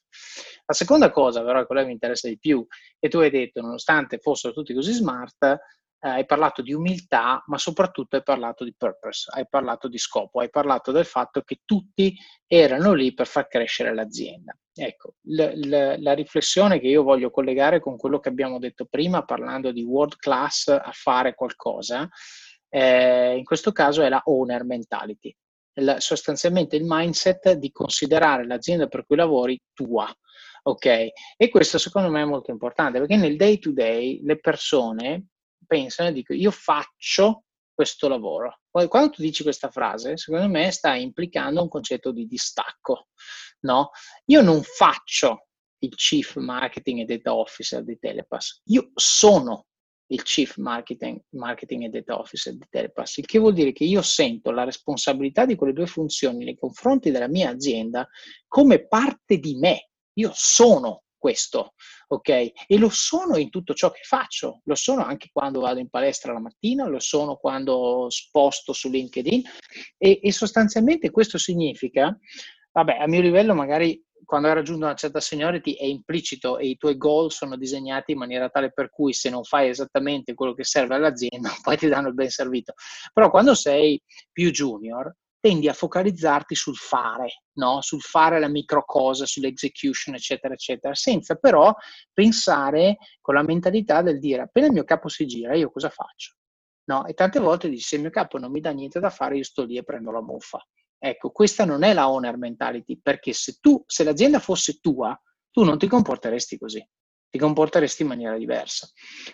La 0.67 0.75
seconda 0.75 1.11
cosa, 1.11 1.43
però, 1.43 1.65
quella 1.65 1.81
che 1.81 1.87
mi 1.87 1.95
interessa 1.95 2.29
di 2.29 2.39
più, 2.39 2.65
e 2.99 3.09
tu 3.09 3.19
hai 3.19 3.31
detto, 3.31 3.63
nonostante 3.63 4.19
fossero 4.19 4.53
tutti 4.53 4.75
così 4.75 4.93
smart, 4.93 5.59
eh, 6.07 6.09
hai 6.09 6.25
parlato 6.25 6.63
di 6.63 6.73
umiltà, 6.73 7.43
ma 7.47 7.59
soprattutto 7.59 8.15
hai 8.15 8.23
parlato 8.23 8.63
di 8.63 8.73
purpose, 8.77 9.29
hai 9.35 9.49
parlato 9.49 9.89
di 9.89 9.99
scopo, 9.99 10.39
hai 10.39 10.51
parlato 10.51 10.93
del 10.93 11.05
fatto 11.05 11.43
che 11.43 11.63
tutti 11.65 12.17
erano 12.47 12.93
lì 12.93 13.13
per 13.13 13.27
far 13.27 13.49
crescere 13.49 13.93
l'azienda. 13.93 14.57
Ecco, 14.73 15.15
l- 15.23 15.43
l- 15.43 15.97
la 15.99 16.13
riflessione 16.13 16.79
che 16.79 16.87
io 16.87 17.03
voglio 17.03 17.31
collegare 17.31 17.81
con 17.81 17.97
quello 17.97 18.21
che 18.21 18.29
abbiamo 18.29 18.61
detto 18.61 18.85
prima, 18.85 19.25
parlando 19.25 19.73
di 19.73 19.83
world 19.83 20.17
class 20.17 20.69
a 20.69 20.93
fare 20.93 21.35
qualcosa, 21.35 22.09
eh, 22.69 23.37
in 23.37 23.45
questo 23.45 23.73
caso 23.73 24.03
è 24.03 24.09
la 24.09 24.23
owner 24.27 24.65
mentality, 24.65 25.35
il, 25.75 25.97
sostanzialmente 25.99 26.77
il 26.77 26.85
mindset 26.87 27.55
di 27.55 27.73
considerare 27.73 28.47
l'azienda 28.47 28.87
per 28.87 29.05
cui 29.07 29.17
lavori 29.17 29.61
tua. 29.73 30.09
Ok? 30.63 30.87
E 31.37 31.49
questo 31.49 31.79
secondo 31.79 32.11
me 32.11 32.23
è 32.23 32.25
molto 32.25 32.53
importante 32.53 32.99
perché 32.99 33.17
nel 33.17 33.37
day 33.37 33.59
to 33.59 33.73
day 33.73 34.21
le 34.23 34.39
persone 34.39 35.27
pensano 35.67 36.09
e 36.09 36.13
dicono 36.13 36.39
io 36.39 36.51
faccio 36.51 37.45
questo 37.75 38.09
lavoro. 38.09 38.61
Quando 38.71 39.11
tu 39.11 39.23
dici 39.23 39.43
questa 39.43 39.71
frase, 39.71 40.17
secondo 40.17 40.49
me 40.49 40.71
stai 40.71 41.03
implicando 41.03 41.63
un 41.63 41.69
concetto 41.69 42.11
di 42.11 42.27
distacco, 42.27 43.09
no? 43.61 43.91
Io 44.27 44.41
non 44.41 44.63
faccio 44.63 45.49
il 45.81 45.95
Chief 45.95 46.37
Marketing 46.37 47.01
e 47.01 47.05
Data 47.05 47.35
Officer 47.35 47.85
di 47.85 47.99
Telepass, 47.99 48.63
io 48.67 48.91
sono 48.95 49.67
il 50.09 50.23
Chief 50.23 50.57
Marketing, 50.57 51.21
Marketing 51.31 51.85
e 51.85 51.89
Data 51.89 52.19
Officer 52.19 52.55
di 52.55 52.65
Telepass, 52.71 53.17
il 53.19 53.27
che 53.27 53.39
vuol 53.39 53.53
dire 53.53 53.73
che 53.73 53.85
io 53.85 54.03
sento 54.03 54.53
la 54.53 54.65
responsabilità 54.65 55.45
di 55.45 55.57
quelle 55.57 55.73
due 55.73 55.87
funzioni 55.87 56.45
nei 56.45 56.57
confronti 56.57 57.11
della 57.11 57.29
mia 57.29 57.51
azienda 57.51 58.09
come 58.47 58.87
parte 58.87 59.39
di 59.39 59.57
me. 59.57 59.91
Io 60.15 60.31
sono 60.33 61.03
questo, 61.19 61.75
ok? 62.09 62.29
E 62.29 62.79
lo 62.79 62.89
sono 62.89 63.37
in 63.37 63.51
tutto 63.51 63.75
ciò 63.75 63.91
che 63.91 64.03
faccio, 64.03 64.61
lo 64.65 64.75
sono 64.75 65.05
anche 65.05 65.29
quando 65.33 65.61
vado 65.61 65.81
in 65.81 65.89
palestra 65.89 66.33
la 66.33 66.41
mattina, 66.41 66.87
lo 66.87 67.01
sono 67.01 67.37
quando 67.37 68.07
sposto 68.09 68.73
su 68.73 68.89
LinkedIn 68.89 69.43
e, 69.99 70.21
e 70.23 70.33
sostanzialmente 70.33 71.11
questo 71.11 71.39
significa, 71.39 72.17
vabbè, 72.73 72.99
a 72.99 73.07
mio 73.07 73.21
livello 73.21 73.55
magari 73.55 74.03
quando 74.25 74.49
hai 74.49 74.55
raggiunto 74.55 74.85
una 74.85 74.95
certa 74.95 75.21
seniority 75.21 75.75
è 75.75 75.85
implicito 75.85 76.59
e 76.59 76.67
i 76.67 76.77
tuoi 76.77 76.97
goal 76.97 77.31
sono 77.31 77.57
disegnati 77.57 78.13
in 78.13 78.19
maniera 78.19 78.49
tale 78.49 78.73
per 78.73 78.91
cui 78.91 79.13
se 79.13 79.31
non 79.31 79.45
fai 79.45 79.69
esattamente 79.69 80.35
quello 80.35 80.53
che 80.53 80.65
serve 80.65 80.97
all'azienda, 80.97 81.51
poi 81.63 81.77
ti 81.77 81.87
danno 81.89 82.09
il 82.09 82.15
ben 82.15 82.29
servito. 82.29 82.75
Però 83.13 83.31
quando 83.31 83.55
sei 83.55 84.03
più 84.33 84.51
junior, 84.51 85.15
tendi 85.47 85.69
a 85.69 85.73
focalizzarti 85.73 86.57
sul 86.57 86.75
fare, 86.75 87.43
no? 87.59 87.81
sul 87.81 88.01
fare 88.01 88.41
la 88.41 88.49
micro 88.49 88.85
cosa, 88.85 89.27
sull'execution, 89.27 90.17
eccetera, 90.17 90.55
eccetera, 90.55 90.93
senza 90.97 91.37
però 91.37 91.73
pensare 92.13 92.97
con 93.21 93.37
la 93.37 93.45
mentalità 93.45 94.03
del 94.03 94.19
dire 94.19 94.43
appena 94.43 94.67
il 94.67 94.73
mio 94.73 94.83
capo 94.83 95.09
si 95.09 95.25
gira, 95.25 95.55
io 95.55 95.71
cosa 95.71 95.89
faccio? 95.89 96.35
No? 96.87 97.07
E 97.07 97.15
tante 97.15 97.39
volte 97.39 97.69
dici, 97.69 97.85
se 97.85 97.95
il 97.95 98.01
mio 98.01 98.11
capo 98.11 98.39
non 98.39 98.51
mi 98.51 98.59
dà 98.59 98.73
niente 98.73 98.99
da 98.99 99.09
fare, 99.09 99.37
io 99.37 99.45
sto 99.45 99.63
lì 99.63 99.77
e 99.77 99.85
prendo 99.85 100.11
la 100.11 100.21
muffa. 100.21 100.61
Ecco, 100.99 101.31
questa 101.31 101.65
non 101.65 101.85
è 101.85 101.93
la 101.93 102.09
owner 102.09 102.37
mentality, 102.37 102.99
perché 103.01 103.33
se 103.33 103.59
tu, 103.61 103.81
se 103.87 104.03
l'azienda 104.03 104.41
fosse 104.41 104.81
tua, 104.81 105.17
tu 105.53 105.63
non 105.63 105.79
ti 105.79 105.87
comporteresti 105.87 106.59
così, 106.59 106.85
ti 107.29 107.39
comporteresti 107.39 108.03
in 108.03 108.09
maniera 108.09 108.37
diversa. 108.37 108.89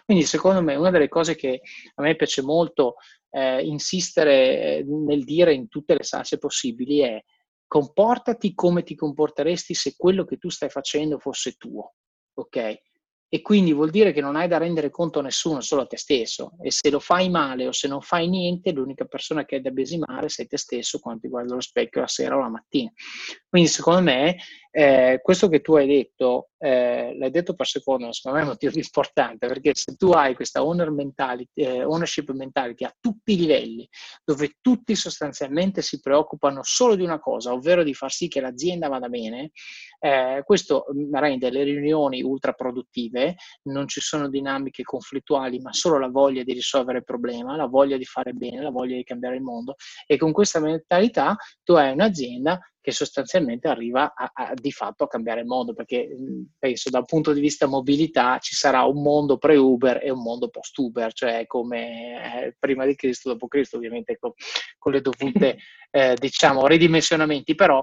Quindi 0.04 0.24
secondo 0.24 0.62
me 0.62 0.74
una 0.74 0.90
delle 0.90 1.08
cose 1.08 1.34
che 1.34 1.60
a 1.94 2.02
me 2.02 2.16
piace 2.16 2.42
molto 2.42 2.96
eh, 3.30 3.64
insistere 3.64 4.78
eh, 4.78 4.84
nel 4.84 5.24
dire 5.24 5.54
in 5.54 5.68
tutte 5.68 5.94
le 5.94 6.02
salse 6.02 6.38
possibili 6.38 7.00
è 7.00 7.22
comportati 7.66 8.54
come 8.54 8.82
ti 8.82 8.94
comporteresti 8.94 9.72
se 9.74 9.94
quello 9.96 10.24
che 10.24 10.36
tu 10.36 10.50
stai 10.50 10.68
facendo 10.68 11.18
fosse 11.18 11.52
tuo, 11.52 11.94
ok? 12.34 12.80
e 13.34 13.40
quindi 13.40 13.72
vuol 13.72 13.88
dire 13.88 14.12
che 14.12 14.20
non 14.20 14.36
hai 14.36 14.46
da 14.46 14.58
rendere 14.58 14.90
conto 14.90 15.20
a 15.20 15.22
nessuno, 15.22 15.62
solo 15.62 15.80
a 15.80 15.86
te 15.86 15.96
stesso. 15.96 16.52
E 16.60 16.70
se 16.70 16.90
lo 16.90 17.00
fai 17.00 17.30
male 17.30 17.66
o 17.66 17.72
se 17.72 17.88
non 17.88 18.02
fai 18.02 18.28
niente, 18.28 18.72
l'unica 18.72 19.06
persona 19.06 19.46
che 19.46 19.54
hai 19.54 19.62
da 19.62 19.70
besimare 19.70 20.28
sei 20.28 20.46
te 20.46 20.58
stesso 20.58 20.98
quando 20.98 21.22
ti 21.22 21.28
guardi 21.28 21.50
allo 21.50 21.62
specchio 21.62 22.02
la 22.02 22.08
sera 22.08 22.36
o 22.36 22.40
la 22.40 22.50
mattina. 22.50 22.92
Quindi 23.48 23.70
secondo 23.70 24.02
me 24.02 24.36
eh, 24.74 25.20
questo 25.22 25.48
che 25.48 25.60
tu 25.60 25.74
hai 25.74 25.86
detto, 25.86 26.48
eh, 26.56 27.14
l'hai 27.18 27.30
detto 27.30 27.54
per 27.54 27.66
secondo, 27.66 28.06
ma 28.06 28.12
secondo 28.12 28.38
me 28.38 28.42
è 28.42 28.46
un 28.46 28.52
motivo 28.52 28.72
importante, 28.80 29.46
perché 29.46 29.72
se 29.74 29.96
tu 29.96 30.12
hai 30.12 30.34
questa 30.34 30.64
owner 30.64 30.90
mentality, 30.90 31.62
eh, 31.62 31.84
ownership 31.84 32.30
mentality 32.30 32.84
a 32.84 32.96
tutti 32.98 33.34
i 33.34 33.36
livelli, 33.36 33.86
dove 34.24 34.56
tutti 34.62 34.94
sostanzialmente 34.96 35.82
si 35.82 36.00
preoccupano 36.00 36.60
solo 36.62 36.94
di 36.94 37.02
una 37.02 37.20
cosa, 37.20 37.52
ovvero 37.52 37.82
di 37.82 37.92
far 37.92 38.10
sì 38.10 38.28
che 38.28 38.40
l'azienda 38.40 38.88
vada 38.88 39.10
bene, 39.10 39.50
eh, 40.00 40.42
questo 40.42 40.86
rende 41.12 41.50
le 41.50 41.64
riunioni 41.64 42.22
ultra 42.22 42.52
produttive, 42.52 43.36
non 43.64 43.86
ci 43.88 44.00
sono 44.00 44.30
dinamiche 44.30 44.84
conflittuali, 44.84 45.60
ma 45.60 45.74
solo 45.74 45.98
la 45.98 46.08
voglia 46.08 46.42
di 46.42 46.54
risolvere 46.54 46.98
il 46.98 47.04
problema, 47.04 47.56
la 47.56 47.66
voglia 47.66 47.98
di 47.98 48.06
fare 48.06 48.32
bene, 48.32 48.62
la 48.62 48.70
voglia 48.70 48.96
di 48.96 49.04
cambiare 49.04 49.36
il 49.36 49.42
mondo. 49.42 49.74
E 50.06 50.16
con 50.16 50.32
questa 50.32 50.60
mentalità 50.60 51.36
tu 51.62 51.74
hai 51.74 51.92
un'azienda 51.92 52.58
che 52.82 52.90
sostanzialmente 52.90 53.68
arriva 53.68 54.12
a, 54.14 54.30
a, 54.34 54.54
di 54.54 54.72
fatto 54.72 55.04
a 55.04 55.08
cambiare 55.08 55.40
il 55.40 55.46
mondo, 55.46 55.72
perché 55.72 56.10
penso 56.58 56.90
dal 56.90 57.04
punto 57.06 57.32
di 57.32 57.40
vista 57.40 57.66
mobilità 57.66 58.38
ci 58.38 58.56
sarà 58.56 58.82
un 58.82 59.00
mondo 59.00 59.38
pre-Uber 59.38 60.00
e 60.02 60.10
un 60.10 60.20
mondo 60.20 60.48
post-Uber, 60.48 61.12
cioè 61.12 61.46
come 61.46 62.44
eh, 62.44 62.56
prima 62.58 62.84
di 62.84 62.96
Cristo, 62.96 63.30
dopo 63.30 63.46
Cristo, 63.46 63.76
ovviamente 63.76 64.18
con, 64.18 64.32
con 64.78 64.92
le 64.92 65.00
dovute 65.00 65.58
eh, 65.90 66.16
diciamo 66.18 66.66
ridimensionamenti, 66.66 67.54
però 67.54 67.80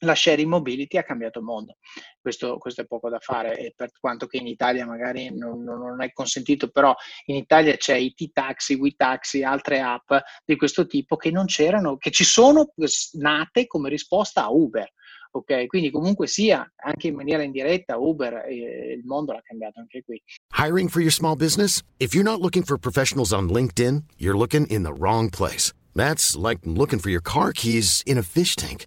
la 0.00 0.14
sharing 0.14 0.48
mobility 0.48 0.98
ha 0.98 1.02
cambiato 1.02 1.38
il 1.38 1.44
mondo. 1.44 1.76
Questo, 2.20 2.58
questo, 2.58 2.82
è 2.82 2.86
poco 2.86 3.08
da 3.08 3.18
fare, 3.18 3.58
e 3.58 3.72
per 3.74 3.90
quanto 3.98 4.26
che 4.26 4.36
in 4.36 4.46
Italia 4.46 4.86
magari 4.86 5.34
non, 5.34 5.62
non 5.62 6.02
è 6.02 6.12
consentito, 6.12 6.68
però 6.68 6.94
in 7.26 7.36
Italia 7.36 7.76
c'è 7.76 7.96
IT 7.96 8.32
Taxi, 8.32 8.74
WeTaxi, 8.74 9.42
altre 9.42 9.80
app 9.80 10.12
di 10.44 10.56
questo 10.56 10.86
tipo 10.86 11.16
che 11.16 11.30
non 11.30 11.46
c'erano, 11.46 11.96
che 11.96 12.10
ci 12.10 12.24
sono 12.24 12.72
nate 13.12 13.66
come 13.66 13.88
risposta 13.88 14.44
a 14.44 14.50
Uber. 14.50 14.92
Ok, 15.30 15.66
quindi 15.66 15.90
comunque 15.90 16.26
sia, 16.26 16.66
anche 16.76 17.08
in 17.08 17.14
maniera 17.14 17.42
indiretta, 17.42 17.98
Uber, 17.98 18.46
eh, 18.48 18.94
il 18.96 19.04
mondo 19.04 19.32
l'ha 19.32 19.42
cambiato 19.42 19.78
anche 19.78 20.02
qui. 20.02 20.20
Hiring 20.56 20.88
for 20.88 21.02
your 21.02 21.12
small 21.12 21.36
business? 21.36 21.82
If 21.98 22.14
you're 22.14 22.28
not 22.28 22.40
looking 22.40 22.64
for 22.64 22.78
professionals 22.78 23.32
on 23.32 23.48
LinkedIn, 23.48 24.04
you're 24.16 24.36
looking 24.36 24.66
in 24.68 24.84
the 24.84 24.92
wrong 24.92 25.28
place. 25.28 25.72
That's 25.94 26.34
like 26.34 26.60
looking 26.64 26.98
for 26.98 27.10
your 27.10 27.22
car 27.22 27.52
keys 27.52 28.02
in 28.06 28.16
a 28.16 28.22
fish 28.22 28.56
tank. 28.56 28.86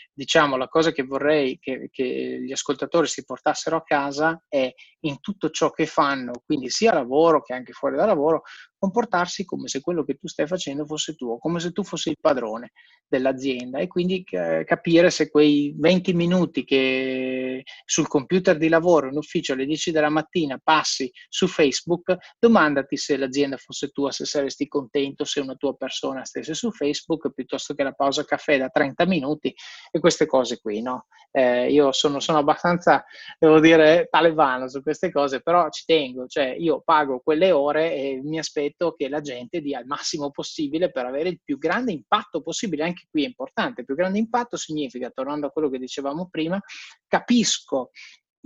diciamo, 0.13 0.57
la 0.57 0.67
cosa 0.67 0.91
che 0.91 1.03
vorrei 1.03 1.57
che, 1.59 1.89
che, 1.91 2.41
gli 2.41 2.51
ascoltatori 2.51 3.07
si 3.07 3.23
portassero 3.23 3.77
a 3.77 3.83
casa 3.83 4.43
è 4.47 4.71
in 5.01 5.19
tutto 5.19 5.49
ciò 5.49 5.71
che 5.71 5.85
fanno, 5.85 6.41
quindi 6.45 6.69
sia 6.69 6.93
lavoro 6.93 7.41
che 7.41 7.53
anche 7.53 7.73
fuori 7.73 7.95
da 7.95 8.05
lavoro, 8.05 8.43
comportarsi 8.81 9.45
come 9.45 9.67
se 9.67 9.79
quello 9.79 10.03
che 10.03 10.15
tu 10.15 10.27
stai 10.27 10.47
facendo 10.47 10.87
fosse 10.87 11.13
tuo, 11.13 11.37
come 11.37 11.59
se 11.59 11.71
tu 11.71 11.83
fossi 11.83 12.09
il 12.09 12.17
padrone 12.19 12.71
dell'azienda 13.07 13.77
e 13.77 13.85
quindi 13.85 14.23
eh, 14.31 14.63
capire 14.65 15.11
se 15.11 15.29
quei 15.29 15.75
20 15.77 16.13
minuti 16.13 16.63
che 16.63 17.63
sul 17.85 18.07
computer 18.07 18.57
di 18.57 18.69
lavoro 18.69 19.07
in 19.07 19.17
ufficio 19.17 19.53
alle 19.53 19.67
10 19.67 19.91
della 19.91 20.09
mattina 20.09 20.59
passi 20.63 21.11
su 21.29 21.45
Facebook, 21.45 22.17
domandati 22.39 22.97
se 22.97 23.17
l'azienda 23.17 23.57
fosse 23.57 23.89
tua, 23.89 24.11
se 24.11 24.25
saresti 24.25 24.67
contento 24.67 25.25
se 25.25 25.41
una 25.41 25.53
tua 25.53 25.75
persona 25.75 26.25
stesse 26.25 26.55
su 26.55 26.71
Facebook 26.71 27.31
piuttosto 27.35 27.75
che 27.75 27.83
la 27.83 27.91
pausa 27.91 28.25
caffè 28.25 28.57
da 28.57 28.69
30 28.69 29.05
minuti 29.05 29.53
e 29.91 29.99
queste 29.99 30.25
cose 30.25 30.59
qui, 30.59 30.81
no? 30.81 31.05
Eh, 31.29 31.71
io 31.71 31.91
sono, 31.91 32.19
sono 32.19 32.39
abbastanza, 32.39 33.05
devo 33.37 33.59
dire, 33.59 34.07
talebano 34.09 34.67
su 34.67 34.81
queste 34.81 35.11
cose, 35.11 35.41
però 35.41 35.69
ci 35.69 35.83
tengo, 35.85 36.25
cioè 36.25 36.55
io 36.57 36.81
pago 36.83 37.19
quelle 37.19 37.51
ore 37.51 37.93
e 37.93 38.21
mi 38.23 38.39
aspetto 38.39 38.70
aspetto 38.71 38.93
che 38.93 39.09
la 39.09 39.21
gente 39.21 39.61
dia 39.61 39.79
il 39.79 39.85
massimo 39.85 40.31
possibile 40.31 40.91
per 40.91 41.05
avere 41.05 41.29
il 41.29 41.41
più 41.43 41.57
grande 41.57 41.91
impatto 41.91 42.41
possibile. 42.41 42.83
Anche 42.83 43.07
qui 43.09 43.23
è 43.23 43.27
importante, 43.27 43.81
il 43.81 43.85
più 43.85 43.95
grande 43.95 44.19
impatto 44.19 44.57
significa, 44.57 45.09
tornando 45.09 45.47
a 45.47 45.51
quello 45.51 45.69
che 45.69 45.77
dicevamo 45.77 46.29
prima, 46.29 46.59
capisco 47.07 47.91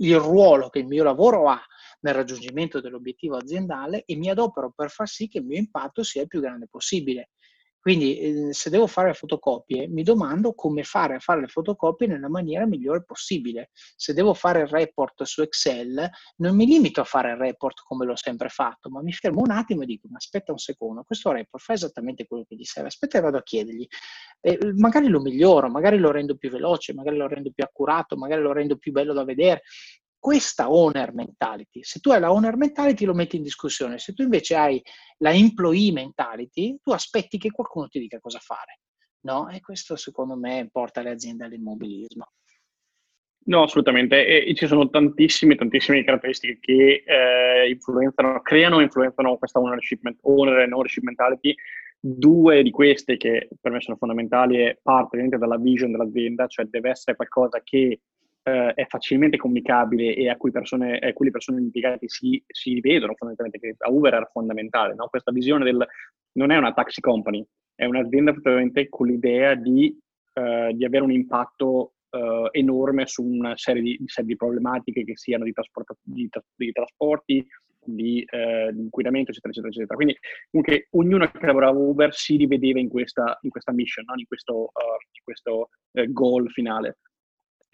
il 0.00 0.18
ruolo 0.18 0.68
che 0.68 0.80
il 0.80 0.86
mio 0.86 1.04
lavoro 1.04 1.48
ha 1.48 1.60
nel 2.00 2.14
raggiungimento 2.14 2.80
dell'obiettivo 2.80 3.36
aziendale 3.36 4.02
e 4.04 4.14
mi 4.16 4.28
adopero 4.28 4.72
per 4.74 4.90
far 4.90 5.08
sì 5.08 5.28
che 5.28 5.38
il 5.38 5.46
mio 5.46 5.58
impatto 5.58 6.02
sia 6.02 6.22
il 6.22 6.28
più 6.28 6.40
grande 6.40 6.66
possibile. 6.68 7.30
Quindi 7.86 8.18
eh, 8.18 8.52
se 8.52 8.68
devo 8.68 8.88
fare 8.88 9.14
fotocopie, 9.14 9.86
mi 9.86 10.02
domando 10.02 10.54
come 10.54 10.82
fare 10.82 11.14
a 11.14 11.18
fare 11.20 11.42
le 11.42 11.46
fotocopie 11.46 12.08
nella 12.08 12.28
maniera 12.28 12.66
migliore 12.66 13.04
possibile. 13.04 13.70
Se 13.94 14.12
devo 14.12 14.34
fare 14.34 14.62
il 14.62 14.66
report 14.66 15.22
su 15.22 15.40
Excel, 15.40 16.10
non 16.38 16.56
mi 16.56 16.66
limito 16.66 17.00
a 17.00 17.04
fare 17.04 17.30
il 17.30 17.36
report 17.36 17.84
come 17.86 18.04
l'ho 18.04 18.16
sempre 18.16 18.48
fatto, 18.48 18.90
ma 18.90 19.02
mi 19.02 19.12
fermo 19.12 19.40
un 19.40 19.52
attimo 19.52 19.82
e 19.82 19.86
dico, 19.86 20.08
ma 20.10 20.16
aspetta 20.16 20.50
un 20.50 20.58
secondo, 20.58 21.04
questo 21.04 21.30
report 21.30 21.62
fa 21.62 21.74
esattamente 21.74 22.26
quello 22.26 22.44
che 22.48 22.56
gli 22.56 22.64
serve, 22.64 22.88
aspetta 22.88 23.18
e 23.18 23.20
vado 23.20 23.36
a 23.36 23.42
chiedergli. 23.44 23.86
Eh, 24.40 24.58
magari 24.74 25.06
lo 25.06 25.20
miglioro, 25.20 25.68
magari 25.68 25.98
lo 25.98 26.10
rendo 26.10 26.34
più 26.34 26.50
veloce, 26.50 26.92
magari 26.92 27.16
lo 27.16 27.28
rendo 27.28 27.52
più 27.52 27.62
accurato, 27.62 28.16
magari 28.16 28.42
lo 28.42 28.52
rendo 28.52 28.78
più 28.78 28.90
bello 28.90 29.12
da 29.12 29.22
vedere 29.22 29.62
questa 30.26 30.68
owner 30.68 31.14
mentality. 31.14 31.84
Se 31.84 32.00
tu 32.00 32.10
hai 32.10 32.18
la 32.18 32.32
owner 32.32 32.56
mentality 32.56 33.04
lo 33.04 33.14
metti 33.14 33.36
in 33.36 33.44
discussione, 33.44 33.96
se 33.98 34.12
tu 34.12 34.22
invece 34.22 34.56
hai 34.56 34.82
la 35.18 35.32
employee 35.32 35.92
mentality, 35.92 36.76
tu 36.82 36.90
aspetti 36.90 37.38
che 37.38 37.52
qualcuno 37.52 37.86
ti 37.86 38.00
dica 38.00 38.18
cosa 38.18 38.40
fare. 38.40 38.80
No? 39.20 39.48
E 39.48 39.60
questo 39.60 39.94
secondo 39.94 40.34
me 40.34 40.68
porta 40.72 41.00
le 41.00 41.10
aziende 41.10 41.44
all'immobilismo. 41.44 42.32
No, 43.44 43.62
assolutamente. 43.62 44.26
E, 44.26 44.52
ci 44.56 44.66
sono 44.66 44.90
tantissime, 44.90 45.54
tantissime 45.54 46.02
caratteristiche 46.02 46.58
che 46.58 47.04
eh, 47.06 47.70
influenzano, 47.70 48.42
creano 48.42 48.80
e 48.80 48.82
influenzano 48.82 49.36
questa 49.36 49.60
ownership, 49.60 50.00
owner 50.22 50.58
and 50.58 50.72
ownership 50.72 51.04
mentality. 51.04 51.54
Due 52.00 52.64
di 52.64 52.72
queste 52.72 53.16
che 53.16 53.48
per 53.60 53.70
me 53.70 53.80
sono 53.80 53.96
fondamentali 53.96 54.76
parte 54.82 55.24
dalla 55.28 55.56
vision 55.56 55.92
dell'azienda, 55.92 56.48
cioè 56.48 56.64
deve 56.64 56.90
essere 56.90 57.14
qualcosa 57.14 57.60
che 57.62 58.00
eh, 58.46 58.74
è 58.74 58.86
facilmente 58.86 59.36
comunicabile 59.36 60.14
e 60.14 60.28
a 60.28 60.36
cui, 60.36 60.52
persone, 60.52 60.98
a 60.98 61.12
cui 61.12 61.26
le 61.26 61.32
persone 61.32 61.60
impiegate 61.60 62.08
si, 62.08 62.40
si 62.46 62.80
vedono 62.80 63.14
fondamentalmente, 63.16 63.58
che 63.58 63.74
a 63.78 63.90
Uber 63.90 64.14
era 64.14 64.30
fondamentale, 64.32 64.94
no? 64.94 65.08
questa 65.08 65.32
visione 65.32 65.64
del 65.64 65.84
non 66.32 66.52
è 66.52 66.56
una 66.56 66.72
taxi 66.72 67.00
company, 67.00 67.44
è 67.74 67.86
un'azienda 67.86 68.30
effettivamente 68.30 68.88
con 68.88 69.08
l'idea 69.08 69.54
di, 69.54 69.98
uh, 70.34 70.72
di 70.72 70.84
avere 70.84 71.02
un 71.02 71.10
impatto 71.10 71.94
uh, 72.10 72.48
enorme 72.52 73.06
su 73.06 73.24
una 73.24 73.56
serie 73.56 73.82
di, 73.82 73.96
di, 73.98 74.06
serie 74.06 74.30
di, 74.30 74.36
problematiche 74.36 75.02
che 75.02 75.16
siano 75.16 75.44
di, 75.44 75.52
di, 76.04 76.28
di 76.54 76.72
trasporti, 76.72 77.44
di, 77.82 78.24
uh, 78.30 78.72
inquinamento, 78.78 79.30
eccetera, 79.30 79.50
eccetera, 79.50 79.72
eccetera. 79.72 79.96
Quindi 79.96 80.16
comunque 80.50 80.86
ognuno 80.90 81.28
che 81.30 81.46
lavorava 81.46 81.76
Uber 81.76 82.14
si 82.14 82.36
rivedeva 82.36 82.78
in 82.78 82.88
questa, 82.88 83.38
in 83.42 83.50
questa 83.50 83.72
mission, 83.72 84.04
no? 84.06 84.14
in 84.16 84.26
questo, 84.26 84.70
in 85.10 85.22
questo 85.24 85.70
goal 86.12 86.48
finale. 86.50 86.98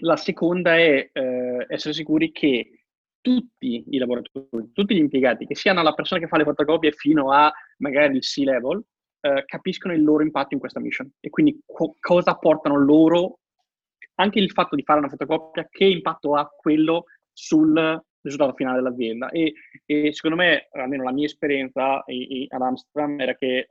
La 0.05 0.17
seconda 0.17 0.77
è 0.77 1.11
eh, 1.13 1.67
essere 1.69 1.95
sicuri 1.95 2.33
che 2.33 2.85
tutti 3.21 3.85
i 3.89 3.99
lavoratori, 3.99 4.49
tutti 4.73 4.95
gli 4.95 4.99
impiegati, 4.99 5.47
che 5.47 5.55
siano 5.55 5.83
la 5.83 5.95
persona 5.95 6.21
che 6.21 6.27
fa 6.27 6.37
le 6.37 6.45
fotocopie 6.45 6.91
fino 6.93 7.31
a 7.33 7.53
magari 7.79 8.17
il 8.17 8.23
C-level, 8.23 8.83
eh, 9.21 9.45
capiscono 9.47 9.95
il 9.95 10.03
loro 10.03 10.25
impatto 10.25 10.55
in 10.55 10.61
questa 10.61 10.81
mission 10.81 11.09
e 11.21 11.31
quindi 11.31 11.61
co- 11.65 11.97
cosa 12.01 12.35
portano 12.35 12.77
loro, 12.79 13.39
anche 14.17 14.41
il 14.41 14.51
fatto 14.51 14.75
di 14.75 14.83
fare 14.83 14.99
una 14.99 15.09
fotocopia, 15.09 15.69
che 15.71 15.85
impatto 15.85 16.35
ha 16.35 16.49
quello 16.49 17.05
sul 17.33 18.03
risultato 18.23 18.55
finale 18.55 18.83
dell'azienda. 18.83 19.31
E, 19.31 19.55
e 19.87 20.13
secondo 20.13 20.37
me, 20.37 20.69
almeno 20.73 21.05
la 21.05 21.13
mia 21.13 21.27
esperienza 21.27 21.99
ad 22.05 22.61
Amsterdam 22.61 23.21
era 23.21 23.35
che 23.37 23.59
eh, 23.59 23.67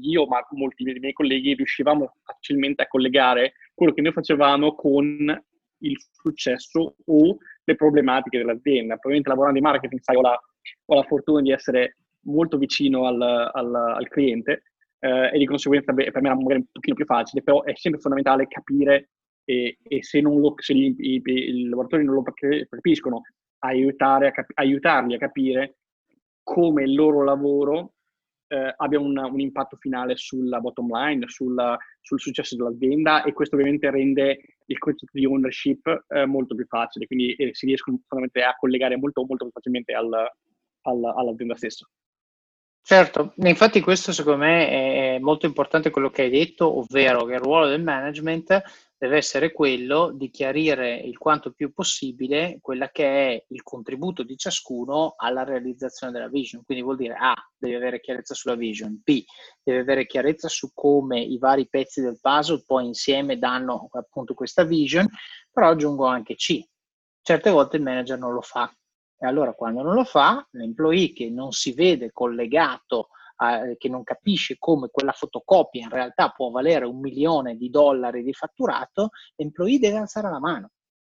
io, 0.00 0.26
ma 0.26 0.44
molti 0.50 0.84
dei 0.84 0.98
miei 0.98 1.12
colleghi, 1.12 1.54
riuscivamo 1.54 2.14
facilmente 2.22 2.82
a 2.82 2.86
collegare 2.86 3.54
quello 3.74 3.92
che 3.92 4.02
noi 4.02 4.12
facevamo 4.12 4.74
con 4.74 5.42
il 5.80 5.96
successo 6.12 6.96
o 7.04 7.36
le 7.64 7.74
problematiche 7.74 8.38
dell'azienda. 8.38 8.94
Probabilmente 8.94 9.28
lavorando 9.28 9.58
in 9.58 9.64
marketing, 9.64 10.00
sai, 10.00 10.16
ho 10.16 10.20
la, 10.20 10.40
ho 10.86 10.94
la 10.94 11.02
fortuna 11.04 11.40
di 11.40 11.52
essere 11.52 11.96
molto 12.22 12.58
vicino 12.58 13.06
al, 13.06 13.20
al, 13.20 13.74
al 13.74 14.08
cliente 14.08 14.62
eh, 15.00 15.30
e 15.32 15.38
di 15.38 15.46
conseguenza 15.46 15.92
beh, 15.92 16.10
per 16.10 16.22
me 16.22 16.28
era 16.28 16.36
magari 16.36 16.60
un 16.60 16.66
pochino 16.72 16.96
più 16.96 17.04
facile, 17.04 17.42
però 17.42 17.62
è 17.62 17.72
sempre 17.74 18.00
fondamentale 18.00 18.46
capire 18.48 19.10
e, 19.44 19.78
e 19.82 20.02
se, 20.02 20.20
lo, 20.20 20.54
se 20.56 20.74
gli, 20.74 20.94
i, 20.98 21.22
i, 21.24 21.68
lavoratori 21.68 22.04
non 22.04 22.14
lo 22.14 22.22
capiscono, 22.68 23.22
aiutare 23.60 24.28
a 24.28 24.30
cap- 24.30 24.52
aiutarli 24.54 25.14
a 25.14 25.18
capire 25.18 25.78
come 26.42 26.84
il 26.84 26.94
loro 26.94 27.24
lavoro 27.24 27.94
eh, 28.48 28.74
abbia 28.76 28.98
un, 28.98 29.16
un, 29.16 29.40
impatto 29.40 29.76
finale 29.76 30.16
sulla 30.16 30.60
bottom 30.60 30.90
line, 30.90 31.28
sulla, 31.28 31.76
sul 32.00 32.20
successo 32.20 32.56
dell'azienda 32.56 33.22
e 33.22 33.32
questo 33.32 33.54
ovviamente 33.56 33.90
rende 33.90 34.40
il 34.66 34.78
concetto 34.78 35.12
di 35.12 35.26
ownership 35.26 36.04
eh, 36.08 36.26
molto 36.26 36.54
più 36.54 36.66
facile, 36.66 37.06
quindi 37.06 37.34
eh, 37.34 37.54
si 37.54 37.66
riescono 37.66 37.98
a 38.08 38.56
collegare 38.58 38.96
molto, 38.96 39.24
molto 39.26 39.44
più 39.44 39.52
facilmente 39.52 39.92
al, 39.92 40.12
al, 40.12 41.04
all'azienda 41.04 41.56
stessa. 41.56 41.88
Certo, 42.80 43.34
infatti 43.36 43.80
questo 43.82 44.12
secondo 44.12 44.44
me 44.44 44.68
è 44.68 45.18
molto 45.18 45.44
importante 45.44 45.90
quello 45.90 46.08
che 46.08 46.22
hai 46.22 46.30
detto, 46.30 46.78
ovvero 46.78 47.24
che 47.26 47.34
il 47.34 47.40
ruolo 47.40 47.66
del 47.66 47.82
management 47.82 48.62
deve 48.98 49.16
essere 49.16 49.52
quello 49.52 50.10
di 50.12 50.28
chiarire 50.28 50.96
il 50.96 51.16
quanto 51.18 51.52
più 51.52 51.72
possibile 51.72 52.58
quella 52.60 52.90
che 52.90 53.04
è 53.04 53.44
il 53.50 53.62
contributo 53.62 54.24
di 54.24 54.36
ciascuno 54.36 55.14
alla 55.16 55.44
realizzazione 55.44 56.12
della 56.12 56.28
vision. 56.28 56.64
Quindi 56.64 56.82
vuol 56.82 56.96
dire 56.96 57.14
A, 57.14 57.32
deve 57.56 57.76
avere 57.76 58.00
chiarezza 58.00 58.34
sulla 58.34 58.56
vision, 58.56 59.00
B, 59.04 59.22
deve 59.62 59.78
avere 59.78 60.06
chiarezza 60.06 60.48
su 60.48 60.72
come 60.74 61.20
i 61.20 61.38
vari 61.38 61.68
pezzi 61.68 62.00
del 62.02 62.18
puzzle 62.20 62.64
poi 62.66 62.86
insieme 62.86 63.38
danno 63.38 63.88
appunto 63.92 64.34
questa 64.34 64.64
vision, 64.64 65.06
però 65.50 65.68
aggiungo 65.68 66.04
anche 66.06 66.34
C. 66.34 66.60
Certe 67.22 67.50
volte 67.50 67.76
il 67.76 67.82
manager 67.84 68.18
non 68.18 68.32
lo 68.32 68.42
fa. 68.42 68.68
E 69.20 69.26
allora 69.26 69.52
quando 69.52 69.82
non 69.82 69.94
lo 69.94 70.04
fa, 70.04 70.44
l'employee 70.52 71.12
che 71.12 71.30
non 71.30 71.52
si 71.52 71.72
vede 71.72 72.10
collegato 72.12 73.10
eh, 73.38 73.76
che 73.76 73.88
non 73.88 74.02
capisce 74.02 74.56
come 74.58 74.88
quella 74.90 75.12
fotocopia 75.12 75.84
in 75.84 75.90
realtà 75.90 76.30
può 76.30 76.50
valere 76.50 76.84
un 76.84 76.98
milione 76.98 77.56
di 77.56 77.70
dollari 77.70 78.22
di 78.22 78.32
fatturato, 78.32 79.10
l'employee 79.36 79.78
deve 79.78 79.98
alzare 79.98 80.30
la 80.30 80.40
mano. 80.40 80.70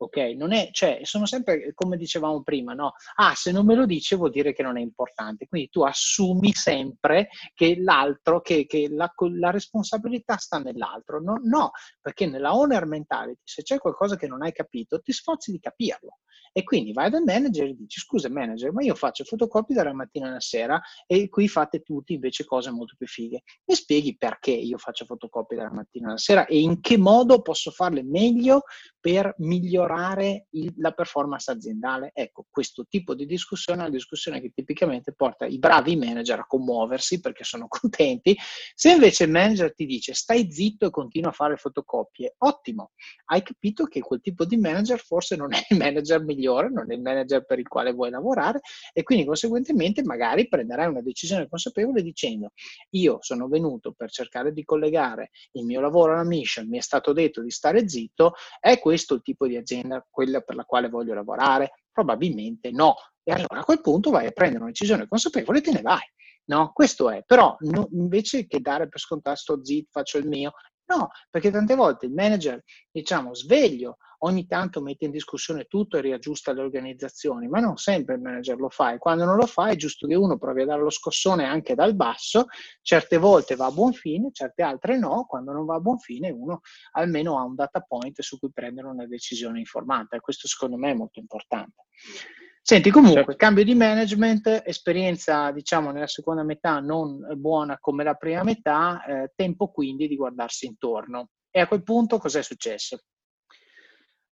Ok, 0.00 0.16
non 0.36 0.52
è, 0.52 0.68
cioè, 0.70 1.00
sono 1.02 1.26
sempre 1.26 1.72
come 1.74 1.96
dicevamo 1.96 2.42
prima, 2.44 2.72
no? 2.72 2.92
Ah, 3.16 3.34
se 3.34 3.50
non 3.50 3.66
me 3.66 3.74
lo 3.74 3.84
dice 3.84 4.14
vuol 4.14 4.30
dire 4.30 4.52
che 4.52 4.62
non 4.62 4.78
è 4.78 4.80
importante. 4.80 5.48
Quindi 5.48 5.70
tu 5.70 5.82
assumi 5.82 6.52
sempre 6.52 7.28
che 7.52 7.76
l'altro, 7.80 8.40
che, 8.40 8.64
che 8.66 8.88
la, 8.88 9.12
la, 9.36 9.50
responsabilità 9.50 10.36
sta 10.36 10.58
nell'altro. 10.58 11.20
No, 11.20 11.40
no, 11.42 11.72
perché 12.00 12.26
nella 12.26 12.54
owner 12.54 12.86
mentality, 12.86 13.40
se 13.42 13.62
c'è 13.62 13.78
qualcosa 13.78 14.14
che 14.16 14.28
non 14.28 14.42
hai 14.42 14.52
capito, 14.52 15.00
ti 15.00 15.12
sforzi 15.12 15.50
di 15.50 15.58
capirlo. 15.58 16.18
E 16.52 16.62
quindi 16.62 16.92
vai 16.92 17.10
dal 17.10 17.22
manager 17.24 17.66
e 17.66 17.74
dici, 17.74 18.00
scusa 18.00 18.28
manager, 18.28 18.72
ma 18.72 18.82
io 18.82 18.94
faccio 18.94 19.24
fotocopie 19.24 19.74
dalla 19.74 19.92
mattina 19.92 20.28
alla 20.28 20.40
sera 20.40 20.80
e 21.06 21.28
qui 21.28 21.48
fate 21.48 21.80
tutti 21.80 22.14
invece 22.14 22.44
cose 22.44 22.70
molto 22.70 22.94
più 22.96 23.06
fighe. 23.06 23.42
Mi 23.64 23.74
spieghi 23.74 24.16
perché 24.16 24.52
io 24.52 24.78
faccio 24.78 25.04
fotocopie 25.04 25.56
dalla 25.56 25.72
mattina 25.72 26.08
alla 26.08 26.18
sera 26.18 26.46
e 26.46 26.60
in 26.60 26.80
che 26.80 26.96
modo 26.96 27.42
posso 27.42 27.70
farle 27.70 28.02
meglio 28.02 28.62
per 29.00 29.34
migliorare 29.38 29.87
il, 30.50 30.74
la 30.78 30.92
performance 30.92 31.50
aziendale? 31.50 32.10
Ecco, 32.14 32.46
questo 32.50 32.86
tipo 32.88 33.14
di 33.14 33.26
discussione 33.26 33.80
è 33.80 33.82
una 33.84 33.92
discussione 33.92 34.40
che 34.40 34.50
tipicamente 34.54 35.12
porta 35.12 35.46
i 35.46 35.58
bravi 35.58 35.96
manager 35.96 36.40
a 36.40 36.46
commuoversi 36.46 37.20
perché 37.20 37.44
sono 37.44 37.66
contenti. 37.68 38.36
Se 38.74 38.90
invece 38.90 39.24
il 39.24 39.30
manager 39.30 39.74
ti 39.74 39.86
dice 39.86 40.14
stai 40.14 40.50
zitto 40.50 40.86
e 40.86 40.90
continua 40.90 41.30
a 41.30 41.32
fare 41.32 41.56
fotocopie, 41.56 42.34
ottimo, 42.38 42.92
hai 43.26 43.42
capito 43.42 43.84
che 43.84 44.00
quel 44.00 44.20
tipo 44.20 44.44
di 44.44 44.56
manager 44.56 44.98
forse 45.00 45.36
non 45.36 45.52
è 45.52 45.64
il 45.68 45.76
manager 45.76 46.22
migliore, 46.22 46.70
non 46.70 46.90
è 46.90 46.94
il 46.94 47.02
manager 47.02 47.44
per 47.44 47.58
il 47.58 47.68
quale 47.68 47.92
vuoi 47.92 48.10
lavorare 48.10 48.60
e 48.92 49.02
quindi 49.02 49.24
conseguentemente 49.24 50.02
magari 50.02 50.48
prenderai 50.48 50.88
una 50.88 51.02
decisione 51.02 51.48
consapevole 51.48 52.02
dicendo 52.02 52.52
io 52.90 53.18
sono 53.20 53.48
venuto 53.48 53.92
per 53.92 54.10
cercare 54.10 54.52
di 54.52 54.64
collegare 54.64 55.30
il 55.52 55.64
mio 55.64 55.80
lavoro 55.80 56.12
alla 56.12 56.24
mission, 56.24 56.68
mi 56.68 56.78
è 56.78 56.82
stato 56.82 57.12
detto 57.12 57.42
di 57.42 57.50
stare 57.50 57.88
zitto, 57.88 58.34
è 58.60 58.78
questo 58.78 59.14
il 59.14 59.22
tipo 59.22 59.46
di 59.46 59.56
azienda 59.56 59.77
quella 60.10 60.40
per 60.40 60.56
la 60.56 60.64
quale 60.64 60.88
voglio 60.88 61.14
lavorare? 61.14 61.72
Probabilmente 61.90 62.70
no. 62.70 62.94
E 63.22 63.32
allora 63.32 63.60
a 63.60 63.64
quel 63.64 63.80
punto 63.80 64.10
vai 64.10 64.26
a 64.26 64.30
prendere 64.30 64.62
una 64.62 64.70
decisione 64.70 65.06
consapevole 65.06 65.58
e 65.58 65.62
te 65.62 65.72
ne 65.72 65.82
vai. 65.82 66.00
No, 66.46 66.70
questo 66.72 67.10
è, 67.10 67.22
però 67.26 67.54
no, 67.60 67.88
invece 67.92 68.46
che 68.46 68.60
dare 68.60 68.88
per 68.88 69.00
scontato 69.00 69.36
sto 69.36 69.64
zit, 69.64 69.88
faccio 69.90 70.16
il 70.16 70.26
mio, 70.26 70.52
no, 70.88 71.10
perché 71.30 71.50
tante 71.50 71.74
volte 71.74 72.06
il 72.06 72.12
manager, 72.12 72.62
diciamo, 72.90 73.34
sveglio, 73.34 73.98
ogni 74.20 74.46
tanto 74.46 74.80
mette 74.80 75.04
in 75.04 75.10
discussione 75.10 75.64
tutto 75.64 75.96
e 75.96 76.00
riaggiusta 76.00 76.52
le 76.52 76.62
organizzazioni, 76.62 77.46
ma 77.48 77.60
non 77.60 77.76
sempre 77.76 78.14
il 78.14 78.20
manager 78.20 78.58
lo 78.58 78.68
fa 78.68 78.92
e 78.92 78.98
quando 78.98 79.24
non 79.24 79.36
lo 79.36 79.46
fa 79.46 79.68
è 79.68 79.76
giusto 79.76 80.06
che 80.06 80.14
uno 80.14 80.38
provi 80.38 80.62
a 80.62 80.66
dare 80.66 80.82
lo 80.82 80.90
scossone 80.90 81.44
anche 81.44 81.74
dal 81.74 81.94
basso, 81.94 82.46
certe 82.82 83.18
volte 83.18 83.54
va 83.54 83.66
a 83.66 83.70
buon 83.70 83.92
fine, 83.92 84.30
certe 84.32 84.62
altre 84.62 84.98
no, 84.98 85.24
quando 85.26 85.52
non 85.52 85.64
va 85.64 85.76
a 85.76 85.80
buon 85.80 85.98
fine 85.98 86.30
uno 86.30 86.60
almeno 86.92 87.38
ha 87.38 87.44
un 87.44 87.54
data 87.54 87.80
point 87.80 88.20
su 88.20 88.38
cui 88.38 88.50
prendere 88.52 88.88
una 88.88 89.06
decisione 89.06 89.58
informata 89.58 90.16
e 90.16 90.20
questo 90.20 90.48
secondo 90.48 90.76
me 90.76 90.90
è 90.90 90.94
molto 90.94 91.20
importante. 91.20 91.84
Senti, 92.62 92.90
comunque, 92.90 93.22
certo. 93.22 93.36
cambio 93.36 93.64
di 93.64 93.74
management, 93.74 94.62
esperienza, 94.66 95.50
diciamo, 95.52 95.90
nella 95.90 96.06
seconda 96.06 96.42
metà 96.42 96.80
non 96.80 97.26
buona 97.36 97.78
come 97.78 98.04
la 98.04 98.14
prima 98.14 98.42
metà, 98.42 99.04
eh, 99.04 99.32
tempo 99.34 99.68
quindi 99.68 100.06
di 100.06 100.16
guardarsi 100.16 100.66
intorno. 100.66 101.30
E 101.50 101.60
a 101.60 101.66
quel 101.66 101.82
punto 101.82 102.18
cos'è 102.18 102.42
successo? 102.42 103.00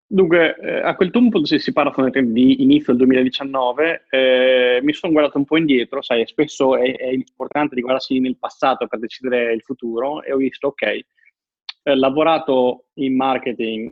Dunque, 0.07 0.55
eh, 0.57 0.82
a 0.82 0.95
quel 0.95 1.09
punto, 1.09 1.43
se 1.45 1.57
si 1.57 1.73
parla 1.73 2.09
di 2.09 2.61
inizio 2.61 2.93
del 2.93 3.07
2019, 3.07 4.05
eh, 4.09 4.80
mi 4.84 4.93
sono 4.93 5.11
guardato 5.11 5.39
un 5.39 5.45
po' 5.45 5.57
indietro, 5.57 6.03
sai, 6.03 6.28
spesso 6.28 6.78
è, 6.78 6.95
è, 6.95 7.07
importante 7.07 7.73
di 7.73 7.82
guardarsi 7.82 8.19
nel 8.19 8.38
passato 8.38 8.86
per 8.86 8.99
decidere 8.99 9.51
il 9.51 9.61
futuro 9.63 10.21
e 10.21 10.32
ho 10.32 10.38
visto, 10.38 10.67
ok, 10.67 10.82
eh, 10.84 11.95
lavorato 11.95 12.86
in 12.95 13.15
marketing 13.15 13.91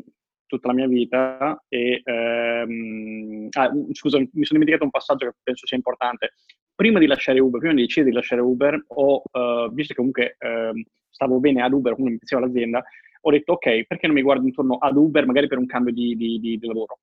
tutta 0.53 0.67
la 0.67 0.73
mia 0.73 0.87
vita 0.87 1.63
e, 1.67 2.01
ehm, 2.03 3.47
ah, 3.51 3.71
scusa, 3.91 4.19
mi 4.19 4.27
sono 4.45 4.59
dimenticato 4.59 4.83
un 4.83 4.91
passaggio 4.91 5.27
che 5.27 5.35
penso 5.41 5.65
sia 5.65 5.77
importante. 5.77 6.33
Prima 6.75 6.99
di 6.99 7.07
lasciare 7.07 7.39
Uber, 7.39 7.59
prima 7.59 7.75
di 7.75 7.81
decidere 7.81 8.11
di 8.11 8.15
lasciare 8.15 8.41
Uber, 8.41 8.83
ho, 8.87 9.21
uh, 9.31 9.71
visto 9.73 9.93
che 9.93 9.99
comunque 9.99 10.37
uh, 10.39 10.79
stavo 11.09 11.39
bene 11.39 11.61
ad 11.61 11.73
Uber, 11.73 11.93
quando 11.93 12.11
mi 12.11 12.17
piaceva 12.17 12.45
l'azienda, 12.45 12.83
ho 13.21 13.31
detto 13.31 13.53
ok, 13.53 13.85
perché 13.85 14.07
non 14.07 14.15
mi 14.15 14.21
guardo 14.21 14.45
intorno 14.45 14.77
ad 14.77 14.95
Uber 14.95 15.25
magari 15.25 15.47
per 15.47 15.57
un 15.57 15.65
cambio 15.65 15.93
di, 15.93 16.15
di, 16.15 16.39
di, 16.39 16.57
di 16.57 16.67
lavoro? 16.67 16.99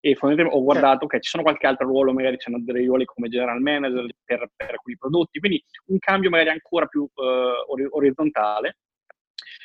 E 0.00 0.14
fondamentalmente 0.16 0.58
ho 0.58 0.64
guardato, 0.64 1.04
ok, 1.04 1.20
ci 1.20 1.30
sono 1.30 1.44
qualche 1.44 1.66
altro 1.66 1.86
ruolo, 1.86 2.12
magari 2.12 2.36
c'è 2.36 2.50
delle 2.50 2.84
ruoli 2.84 3.04
come 3.04 3.28
general 3.28 3.60
manager 3.60 4.06
per, 4.24 4.48
per, 4.56 4.70
alcuni 4.70 4.96
prodotti, 4.98 5.38
quindi 5.38 5.62
un 5.86 5.98
cambio 5.98 6.28
magari 6.28 6.50
ancora 6.50 6.86
più 6.86 7.02
uh, 7.02 7.96
orizzontale. 7.96 8.78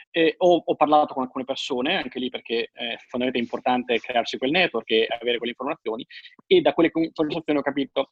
E 0.10 0.36
ho, 0.38 0.64
ho, 0.66 0.76
parlato 0.76 1.14
con 1.14 1.24
alcune 1.24 1.44
persone, 1.44 1.98
anche 1.98 2.20
lì 2.20 2.30
perché 2.30 2.70
è 2.74 2.96
fondamentalmente 3.08 3.38
importante 3.38 4.00
crearsi 4.00 4.38
quel 4.38 4.52
network 4.52 4.90
e 4.90 5.08
avere 5.10 5.38
quelle 5.38 5.52
informazioni, 5.52 6.06
e 6.48 6.62
da 6.62 6.74
quelle 6.74 6.92
conversazioni 6.92 7.60
ho 7.60 7.62
capito 7.62 8.12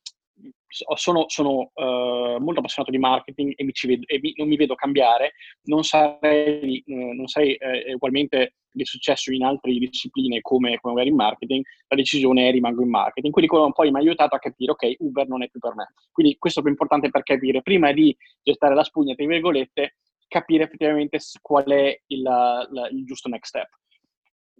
sono, 0.68 1.26
sono 1.28 1.72
uh, 1.74 2.38
molto 2.40 2.60
appassionato 2.60 2.92
di 2.92 2.98
marketing 2.98 3.54
e, 3.56 3.64
mi 3.64 3.72
vedo, 3.84 4.04
e 4.08 4.20
mi, 4.22 4.34
non 4.36 4.48
mi 4.48 4.58
vedo 4.58 4.76
cambiare, 4.76 5.34
non 5.64 5.84
sarei, 5.84 6.84
uh, 6.88 7.14
non 7.14 7.28
sarei 7.28 7.58
uh, 7.60 7.94
ugualmente 7.94 8.56
di 8.72 8.84
successo 8.84 9.32
in 9.32 9.44
altre 9.44 9.72
discipline 9.72 10.42
come, 10.42 10.78
come 10.82 10.94
magari 10.94 11.10
in 11.10 11.16
marketing, 11.16 11.64
la 11.88 11.96
decisione 11.96 12.50
è 12.50 12.52
rimango 12.52 12.82
in 12.82 12.90
marketing. 12.90 13.32
Quindi 13.32 13.50
quello 13.50 13.72
poi 13.72 13.90
mi 13.90 13.98
ha 13.98 14.02
aiutato 14.02 14.36
a 14.36 14.40
capire, 14.40 14.72
ok, 14.72 14.96
Uber 15.00 15.28
non 15.28 15.44
è 15.44 15.50
più 15.50 15.60
per 15.62 15.76
me. 15.76 15.94
Quindi 16.12 16.36
questo 16.38 16.60
è 16.60 16.62
più 16.62 16.72
importante 16.72 17.10
per 17.10 17.24
capire, 17.24 17.62
prima 17.62 17.94
di 17.94 18.16
gettare 18.44 18.76
la 18.76 18.84
spugna, 18.84 19.16
tra 19.16 19.26
virgolette, 19.26 19.96
capire 20.28 20.64
effettivamente 20.64 21.20
qual 21.42 21.66
è 21.66 22.02
il, 22.08 22.22
la, 22.22 22.88
il 22.92 23.06
giusto 23.06 23.30
next 23.30 23.50
step 23.50 23.70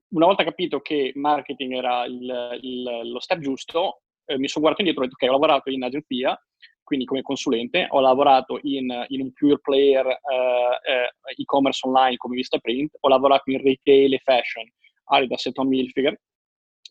una 0.10 0.28
volta 0.28 0.44
capito 0.44 0.80
che 0.80 1.12
marketing 1.16 1.74
era 1.74 2.06
il, 2.06 2.60
il, 2.62 3.10
lo 3.12 3.20
step 3.20 3.40
giusto, 3.40 4.02
eh, 4.26 4.38
mi 4.38 4.48
sono 4.48 4.66
guardato 4.66 4.82
indietro 4.82 5.04
e 5.04 5.06
ho 5.06 5.10
detto 5.10 5.26
ok, 5.26 5.30
ho 5.30 5.40
lavorato 5.40 5.70
in 5.70 5.84
agenzia, 5.84 6.40
quindi 6.84 7.06
come 7.06 7.22
consulente, 7.22 7.88
ho 7.90 8.00
lavorato 8.00 8.60
in, 8.62 9.06
in 9.08 9.22
un 9.22 9.34
pure 9.34 9.60
player 9.60 10.06
eh, 10.06 10.92
eh, 10.92 11.34
e-commerce 11.36 11.86
online 11.86 12.18
come 12.18 12.36
Vista 12.36 12.60
Print, 12.60 12.96
ho 13.00 13.08
lavorato 13.08 13.50
in 13.52 13.62
retail 13.62 14.14
e 14.14 14.20
fashion, 14.20 14.66
Adidas 15.06 15.46
e 15.46 15.52
Tommy 15.52 15.80
Hilfiger, 15.80 16.20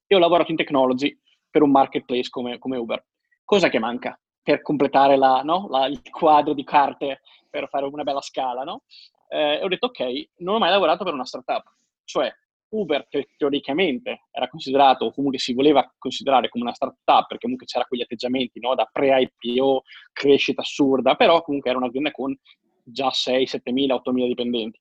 e 0.06 0.14
ho 0.14 0.18
lavorato 0.18 0.50
in 0.50 0.56
technology 0.56 1.16
per 1.48 1.62
un 1.62 1.70
marketplace 1.70 2.28
come, 2.28 2.58
come 2.58 2.76
Uber. 2.76 3.02
Cosa 3.44 3.68
che 3.68 3.78
manca 3.78 4.18
per 4.44 4.60
completare 4.60 5.16
la, 5.16 5.40
no? 5.42 5.66
la, 5.70 5.86
il 5.86 6.00
quadro 6.10 6.52
di 6.52 6.62
carte 6.64 7.22
per 7.48 7.68
fare 7.68 7.86
una 7.86 8.04
bella 8.04 8.20
scala, 8.20 8.62
no? 8.62 8.82
Eh, 9.28 9.60
ho 9.62 9.68
detto 9.68 9.86
ok, 9.86 10.28
non 10.38 10.56
ho 10.56 10.58
mai 10.58 10.70
lavorato 10.70 11.02
per 11.02 11.14
una 11.14 11.24
startup, 11.24 11.64
cioè 12.04 12.32
Uber 12.68 13.06
che 13.08 13.28
teoricamente 13.36 14.24
era 14.30 14.48
considerato 14.48 15.06
o 15.06 15.12
comunque 15.12 15.38
si 15.38 15.54
voleva 15.54 15.90
considerare 15.96 16.48
come 16.48 16.64
una 16.64 16.74
startup 16.74 17.26
perché 17.26 17.42
comunque 17.42 17.66
c'era 17.66 17.86
quegli 17.86 18.02
atteggiamenti 18.02 18.60
no? 18.60 18.74
da 18.74 18.88
pre-IPO, 18.90 19.82
crescita 20.12 20.60
assurda, 20.60 21.14
però 21.14 21.42
comunque 21.42 21.70
era 21.70 21.78
un'azienda 21.78 22.10
con 22.10 22.36
già 22.82 23.10
6, 23.10 23.46
7 23.46 23.72
mila, 23.72 23.94
8 23.94 24.12
mila 24.12 24.26
dipendenti. 24.26 24.78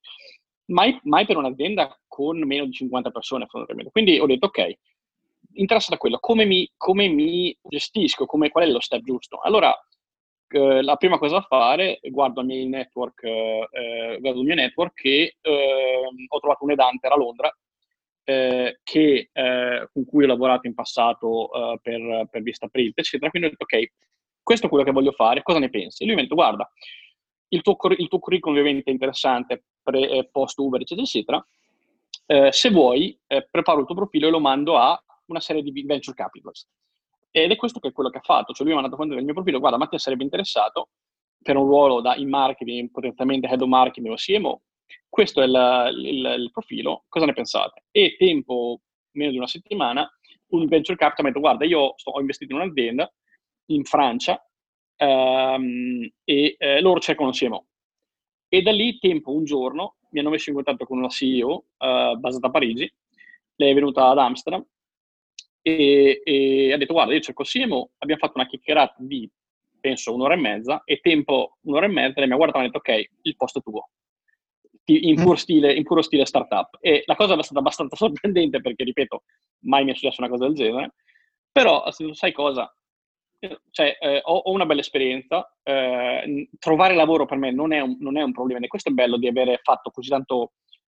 mai, 0.66 1.00
mai, 1.04 1.26
per 1.26 1.38
un'azienda 1.38 1.98
con 2.08 2.40
meno 2.40 2.66
di 2.66 2.74
50 2.74 3.12
persone 3.12 3.46
fondamentalmente. 3.46 3.92
Quindi 3.92 4.20
ho 4.20 4.26
detto, 4.26 4.48
ok, 4.48 4.78
interessa 5.56 5.92
da 5.92 5.98
quello, 5.98 6.18
come 6.20 6.46
mi, 6.46 6.70
come 6.78 7.08
mi 7.08 7.56
gestisco, 7.62 8.26
come, 8.26 8.50
qual 8.50 8.66
è 8.66 8.72
lo 8.72 8.80
step 8.80 9.04
giusto? 9.04 9.40
Allora, 9.40 9.74
eh, 10.48 10.82
la 10.82 10.96
prima 10.96 11.18
cosa 11.18 11.36
da 11.38 11.42
fare, 11.42 12.00
guardo 12.02 12.42
il 12.42 12.48
mio 12.48 12.68
network, 12.68 13.24
eh, 13.24 13.68
eh 13.72 14.18
guardo 14.20 14.40
il 14.40 14.46
mio 14.46 14.56
network 14.56 15.04
e 15.06 15.38
ehm, 15.42 16.26
ho 16.28 16.40
trovato 16.40 16.64
un 16.64 16.72
edante 16.72 17.08
a 17.08 17.16
Londra 17.16 17.56
eh, 18.24 18.80
che, 18.84 19.30
eh, 19.32 19.90
con 19.92 20.06
cui 20.06 20.24
ho 20.24 20.28
lavorato 20.28 20.68
in 20.68 20.74
passato 20.74 21.52
eh, 21.52 21.80
per, 21.82 22.28
per 22.30 22.42
Vista 22.42 22.68
Print, 22.68 22.98
eccetera. 23.00 23.30
Quindi 23.30 23.50
ho 23.50 23.52
detto, 23.52 23.64
ok, 23.64 23.92
questo 24.42 24.66
è 24.68 24.70
quello 24.70 24.84
che 24.84 24.92
voglio 24.92 25.12
fare, 25.12 25.42
cosa 25.42 25.60
ne 25.60 25.70
pensi? 25.70 26.04
E 26.04 26.06
lui 26.06 26.16
mi 26.16 26.22
ha 26.22 26.24
detto, 26.24 26.36
guarda, 26.36 26.70
il 27.50 27.62
tuo, 27.62 27.78
il 27.98 28.08
tuo 28.08 28.20
curriculum 28.20 28.58
ovviamente 28.58 28.90
è 28.90 28.94
interessante, 28.94 29.64
pre, 29.82 30.10
eh, 30.10 30.30
post 30.32 30.58
Uber, 30.60 30.82
eccetera, 30.82 31.06
eccetera. 31.06 31.48
Eh, 32.26 32.52
se 32.52 32.70
vuoi, 32.70 33.18
eh, 33.28 33.48
preparo 33.50 33.82
il 33.82 33.86
tuo 33.86 33.96
profilo 33.96 34.28
e 34.28 34.32
lo 34.32 34.40
mando 34.40 34.78
a 34.78 35.02
una 35.28 35.40
serie 35.40 35.62
di 35.62 35.84
venture 35.84 36.16
capitalist. 36.16 36.68
Ed 37.32 37.52
è 37.52 37.56
questo 37.56 37.80
che 37.80 37.90
è 37.90 37.92
quello 37.92 38.10
che 38.10 38.20
ha 38.20 38.22
fatto. 38.22 38.54
Cioè 38.54 38.66
lui 38.66 38.74
mi 38.74 38.80
ha 38.80 38.82
mandato 38.82 38.96
fuori 38.96 39.16
del 39.16 39.26
mio 39.26 39.34
profilo, 39.34 39.60
guarda, 39.60 39.78
Mattia 39.78 39.98
sarebbe 39.98 40.24
interessato 40.24 40.90
per 41.42 41.58
un 41.58 41.66
ruolo 41.66 42.02
da 42.02 42.16
in 42.16 42.30
marketing, 42.30 42.92
potenzialmente 42.92 43.48
head 43.48 43.62
of 43.62 43.68
marketing 43.68 44.12
o 44.12 44.16
CMO. 44.16 44.62
Questo 45.10 45.42
è 45.42 45.46
il, 45.46 45.90
il, 45.98 46.36
il 46.40 46.52
profilo, 46.52 47.06
cosa 47.08 47.26
ne 47.26 47.34
pensate? 47.34 47.84
E 47.92 48.16
tempo 48.18 48.82
meno 49.12 49.32
di 49.32 49.38
una 49.38 49.48
settimana, 49.48 50.10
un 50.48 50.66
venture 50.68 50.98
capital 50.98 51.26
mi 51.26 51.30
ha 51.30 51.34
detto, 51.34 51.46
guarda, 51.46 51.66
io 51.66 51.94
sto, 51.98 52.12
ho 52.12 52.20
investito 52.20 52.54
in 52.54 52.62
un'azienda 52.62 53.12
in 53.68 53.84
Francia 53.84 54.44
um, 54.98 56.08
e 56.24 56.56
eh, 56.58 56.82
loro 56.82 57.00
cercano 57.00 57.28
un 57.28 57.34
CMO. 57.34 57.66
E 58.48 58.62
da 58.62 58.72
lì, 58.72 59.00
tempo, 59.00 59.32
un 59.32 59.44
giorno, 59.44 59.96
mi 60.10 60.20
hanno 60.20 60.30
messo 60.30 60.50
in 60.50 60.56
contatto 60.56 60.86
con 60.86 60.98
una 61.00 61.10
CEO 61.10 61.66
eh, 61.78 62.16
basata 62.20 62.48
a 62.48 62.52
Parigi, 62.52 62.92
lei 63.56 63.72
è 63.72 63.74
venuta 63.74 64.08
ad 64.08 64.18
Amsterdam 64.18 64.64
e, 65.64 66.22
e 66.24 66.74
ha 66.74 66.78
detto 66.78 66.94
guarda 66.94 67.14
io 67.14 67.20
cerco 67.20 67.44
CMO, 67.44 67.92
abbiamo 67.98 68.22
fatto 68.22 68.34
una 68.36 68.48
chiacchierata 68.48 68.96
di 69.00 69.28
penso 69.80 70.14
un'ora 70.14 70.36
e 70.36 70.38
mezza 70.38 70.84
e 70.86 71.00
tempo 71.02 71.58
un'ora 71.62 71.88
e 71.88 71.90
mezza 71.90 72.20
lei 72.20 72.28
mi 72.28 72.34
ha 72.34 72.38
guardato 72.38 72.60
e 72.60 72.62
ha 72.62 72.70
detto 72.70 72.78
ok 72.78 73.10
il 73.24 73.36
posto 73.36 73.60
è 73.60 73.62
tuo. 73.62 73.90
In, 74.86 75.16
puro 75.16 75.38
stile, 75.38 75.74
in 75.74 75.84
puro 75.84 76.02
stile 76.02 76.26
startup. 76.26 76.78
E 76.82 77.04
la 77.06 77.16
cosa 77.16 77.38
è 77.38 77.44
stata 77.44 77.60
abbastanza 77.60 77.96
sorprendente 77.98 78.60
perché 78.60 78.84
ripeto 78.84 79.24
mai 79.62 79.86
mi 79.86 79.92
è 79.92 79.96
successa 79.96 80.22
una 80.22 80.30
cosa 80.30 80.46
del 80.46 80.56
genere. 80.56 80.94
Però 81.52 81.90
sai 82.12 82.32
cosa 82.34 82.72
cioè, 83.72 83.98
eh, 84.00 84.22
ho, 84.24 84.38
ho, 84.38 84.52
una 84.52 84.66
bella 84.66 84.82
esperienza, 84.82 85.54
eh, 85.64 86.50
trovare 86.60 86.96
lavoro 86.96 87.26
per 87.26 87.38
me 87.38 87.52
non 87.52 87.74
è, 87.74 87.80
un, 87.80 87.98
non 88.00 88.18
è, 88.18 88.22
un, 88.22 88.32
problema, 88.32 88.64
e 88.64 88.68
questo 88.68 88.90
è 88.90 88.94
bello 88.94 89.18
di 89.18 89.28
avere 89.28 89.60
fatto 89.64 89.92
così 89.92 90.10
tanto 90.10 90.54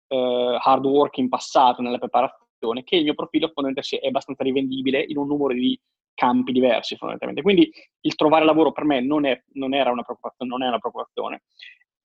eh, 0.08 0.58
hard 0.60 0.86
work 0.86 1.18
in 1.18 1.30
passato 1.30 1.82
nella 1.82 1.98
preparazione, 1.98 2.43
che 2.84 2.96
il 2.96 3.04
mio 3.04 3.14
profilo 3.14 3.52
fondamentalmente 3.54 4.00
è 4.00 4.08
abbastanza 4.08 4.44
rivendibile 4.44 5.04
in 5.08 5.18
un 5.18 5.28
numero 5.28 5.54
di 5.54 5.80
campi 6.14 6.52
diversi 6.52 6.96
fondamentalmente. 6.96 7.42
Quindi 7.42 7.72
il 8.02 8.16
trovare 8.16 8.46
lavoro 8.46 8.72
per 8.72 8.86
me 8.86 9.02
non, 9.02 9.26
è, 9.26 9.44
non 9.54 9.74
era 9.74 9.92
una 9.92 10.04
preoccupazione, 10.04 10.52
non 10.52 10.64
è 10.64 10.68
una 10.68 10.80
preoccupazione. 10.80 11.44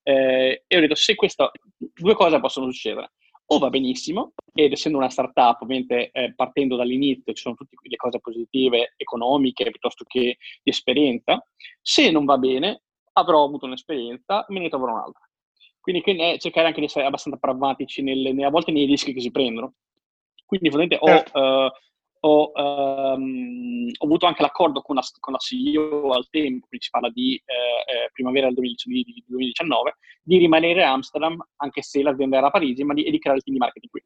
Eh, 0.03 0.65
e 0.67 0.77
ho 0.77 0.81
detto, 0.81 0.95
se 0.95 1.15
questo, 1.15 1.51
due 1.77 2.15
cose 2.15 2.41
possono 2.41 2.71
succedere 2.71 3.13
o 3.51 3.59
va 3.59 3.71
benissimo, 3.71 4.33
ed 4.53 4.73
essendo 4.73 4.99
una 4.99 5.09
startup, 5.09 5.63
ovviamente 5.63 6.11
eh, 6.11 6.35
partendo 6.35 6.77
dall'inizio 6.77 7.33
ci 7.33 7.43
sono 7.43 7.55
tutte 7.55 7.77
le 7.81 7.97
cose 7.97 8.21
positive, 8.21 8.95
economiche, 8.97 9.71
piuttosto 9.71 10.05
che 10.07 10.37
di 10.63 10.71
esperienza. 10.71 11.43
Se 11.81 12.11
non 12.11 12.27
va 12.27 12.37
bene, 12.37 12.83
avrò 13.13 13.45
avuto 13.45 13.65
un'esperienza, 13.65 14.45
me 14.49 14.61
ne 14.61 14.69
troverò 14.69 14.93
un'altra. 14.93 15.27
Quindi 15.81 16.03
eh, 16.03 16.39
cercare 16.39 16.67
anche 16.67 16.81
di 16.81 16.87
essere 16.87 17.07
abbastanza 17.07 17.39
pragmatici 17.39 18.03
nelle, 18.03 18.45
a 18.45 18.51
volte 18.51 18.73
nei 18.73 18.85
rischi 18.85 19.15
che 19.15 19.21
si 19.21 19.31
prendono. 19.31 19.75
Quindi, 20.49 20.71
fondamentalmente, 20.71 20.99
ho, 20.99 21.07
certo. 21.07 21.39
uh, 21.39 21.71
ho, 22.21 22.53
um, 22.55 23.91
ho, 23.99 24.05
avuto 24.07 24.25
anche 24.25 24.41
l'accordo 24.41 24.81
con 24.81 24.95
la, 24.95 25.03
con 25.21 25.35
la, 25.35 25.39
CEO 25.39 26.11
al 26.11 26.27
tempo, 26.31 26.67
quindi 26.67 26.87
si 26.87 26.91
parla 26.91 27.11
di 27.11 27.35
eh, 27.35 28.05
eh 28.05 28.11
primavera 28.13 28.47
del 28.47 28.55
2019, 28.55 29.97
di 30.23 30.39
rimanere 30.39 30.85
a 30.85 30.93
Amsterdam 30.93 31.37
anche 31.57 31.83
se 31.83 32.03
l'azienda 32.03 32.39
era 32.39 32.47
a 32.47 32.51
Parigi, 32.51 32.83
ma 32.83 32.95
di, 32.95 33.05
e 33.05 33.11
di 33.11 33.19
creare 33.19 33.39
il 33.39 33.45
team 33.45 33.57
di 33.59 33.63
marketing 33.63 33.91
qui. 33.93 34.03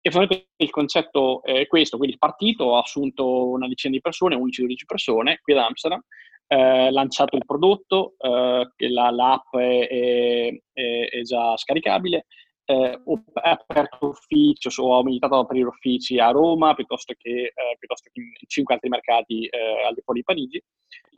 E 0.00 0.10
fondamentalmente 0.10 0.64
il 0.64 0.70
concetto 0.70 1.42
è 1.44 1.66
questo, 1.68 1.96
quindi 1.98 2.14
il 2.14 2.20
partito 2.20 2.76
ha 2.76 2.80
assunto 2.80 3.48
una 3.48 3.68
decina 3.68 3.94
di 3.94 4.00
persone, 4.00 4.34
11-12 4.34 4.84
persone 4.84 5.38
qui 5.40 5.52
ad 5.52 5.60
Amsterdam, 5.60 6.02
eh, 6.48 6.90
lanciato 6.90 7.36
il 7.36 7.44
prodotto, 7.44 8.14
eh, 8.18 8.88
la, 8.90 9.10
l'app 9.10 9.54
è, 9.56 9.88
è, 9.88 11.08
è, 11.10 11.20
già 11.22 11.56
scaricabile, 11.56 12.26
eh, 12.66 13.00
ho 13.04 13.24
aperto 13.34 14.08
ufficio, 14.08 14.70
ho 14.82 15.02
militato 15.02 15.34
ad 15.34 15.44
aprire 15.44 15.68
uffici 15.68 16.18
a 16.18 16.30
Roma 16.30 16.74
piuttosto 16.74 17.14
che, 17.16 17.52
eh, 17.54 17.76
piuttosto 17.78 18.10
che 18.12 18.20
in 18.20 18.32
cinque 18.46 18.74
altri 18.74 18.88
mercati 18.88 19.46
eh, 19.46 19.84
al 19.86 19.94
di 19.94 20.00
fuori 20.02 20.20
di 20.20 20.24
Parigi, 20.24 20.62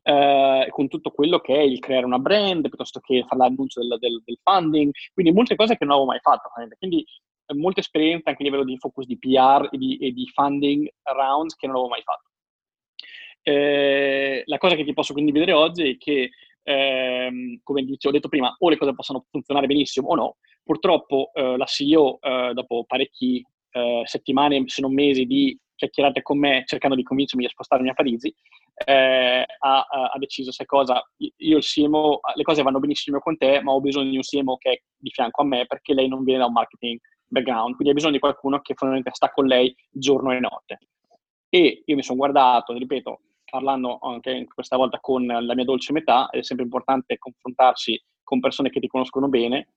eh, 0.03 0.67
con 0.71 0.89
tutto 0.89 1.11
quello 1.11 1.41
che 1.41 1.55
è 1.55 1.61
il 1.61 1.79
creare 1.81 2.05
una 2.05 2.19
brand, 2.19 2.69
piuttosto 2.69 3.01
che 3.01 3.25
fare 3.27 3.41
l'annuncio 3.41 3.81
del, 3.81 3.99
del, 3.99 4.23
del 4.25 4.39
funding, 4.43 4.93
quindi 5.15 5.33
molte 5.33 5.57
cose 5.57 5.77
che 5.77 5.85
non 5.85 5.95
avevo 5.95 6.11
mai 6.11 6.21
fatto. 6.21 6.51
Quindi 6.79 7.05
eh, 7.47 7.55
molta 7.55 7.81
esperienza 7.81 8.29
anche 8.29 8.43
a 8.43 8.45
livello 8.45 8.65
di 8.65 8.77
focus 8.79 9.07
di 9.07 9.19
PR 9.19 9.69
e 9.73 9.79
di, 9.79 9.97
e 9.97 10.13
di 10.13 10.27
funding 10.35 10.87
rounds 11.03 11.55
che 11.57 11.67
non 11.67 11.77
avevo 11.77 11.91
mai 11.91 12.03
fatto. 12.03 12.29
Eh, 13.43 14.43
la 14.45 14.59
cosa 14.59 14.75
che 14.75 14.85
ti 14.85 14.93
posso 14.93 15.15
condividere 15.15 15.53
oggi 15.53 15.93
è 15.93 15.97
che 15.97 16.31
ehm, 16.63 17.61
come 17.63 17.81
ho 17.81 18.11
detto 18.11 18.29
prima, 18.29 18.55
o 18.59 18.69
le 18.69 18.77
cose 18.77 18.95
possono 18.95 19.25
funzionare 19.31 19.67
benissimo 19.67 20.09
o 20.09 20.15
no. 20.15 20.37
Purtroppo 20.69 21.31
eh, 21.33 21.57
la 21.57 21.65
CEO, 21.65 22.19
eh, 22.21 22.51
dopo 22.53 22.85
parecchie 22.87 23.43
eh, 23.71 24.03
settimane, 24.05 24.65
se 24.67 24.83
non 24.83 24.93
mesi, 24.93 25.25
di 25.25 25.59
chiacchierate 25.75 26.21
con 26.21 26.39
me 26.39 26.65
cercando 26.67 26.95
di 26.95 27.03
convincermi 27.03 27.47
a 27.47 27.49
spostarmi 27.49 27.89
a 27.89 27.95
Parigi, 27.95 28.35
eh, 28.85 29.47
ha, 29.61 29.81
ha, 29.81 30.19
deciso, 30.19 30.53
sai 30.53 30.67
cosa, 30.67 31.03
io 31.17 31.57
il 31.57 31.65
CMO, 31.65 32.21
le 32.35 32.43
cose 32.43 32.63
vanno 32.63 32.81
benissimo 32.81 33.19
con 33.19 33.39
te, 33.39 33.63
ma 33.63 33.73
ho 33.73 33.81
bisogno 33.81 34.11
di 34.11 34.17
un 34.17 34.23
CMO 34.23 34.59
che 34.59 34.71
è 34.71 34.83
di 34.95 35.09
fianco 35.09 35.41
a 35.41 35.47
me 35.47 35.65
perché 35.65 35.95
lei 35.95 36.07
non 36.07 36.23
viene 36.23 36.41
da 36.41 36.47
un 36.49 36.53
marketing 36.53 37.01
background, 37.29 37.75
quindi 37.75 37.89
ha 37.89 37.95
bisogno 37.95 38.13
di 38.13 38.19
qualcuno 38.19 38.61
che 38.61 38.75
fondamentalmente 38.75 39.15
sta 39.15 39.33
con 39.33 39.47
lei 39.47 39.75
giorno 39.89 40.33
e 40.33 40.39
notte. 40.39 40.81
E 41.49 41.83
io 41.83 41.97
mi 41.97 42.03
sono 42.03 42.19
guardato, 42.19 42.75
ripeto, 42.75 43.21
parlando 43.51 44.01
anche 44.03 44.45
questa 44.53 44.77
volta 44.77 45.01
con 45.01 45.25
la 45.25 45.55
mia 45.55 45.65
dolce 45.65 45.95
metà, 45.95 46.29
è 46.29 46.43
sempre 46.43 46.67
importante 46.67 47.17
confrontarsi 47.17 47.99
con 48.23 48.39
persone 48.39 48.69
che 48.69 48.81
ti 48.81 48.87
conoscono 48.87 49.29
bene 49.29 49.69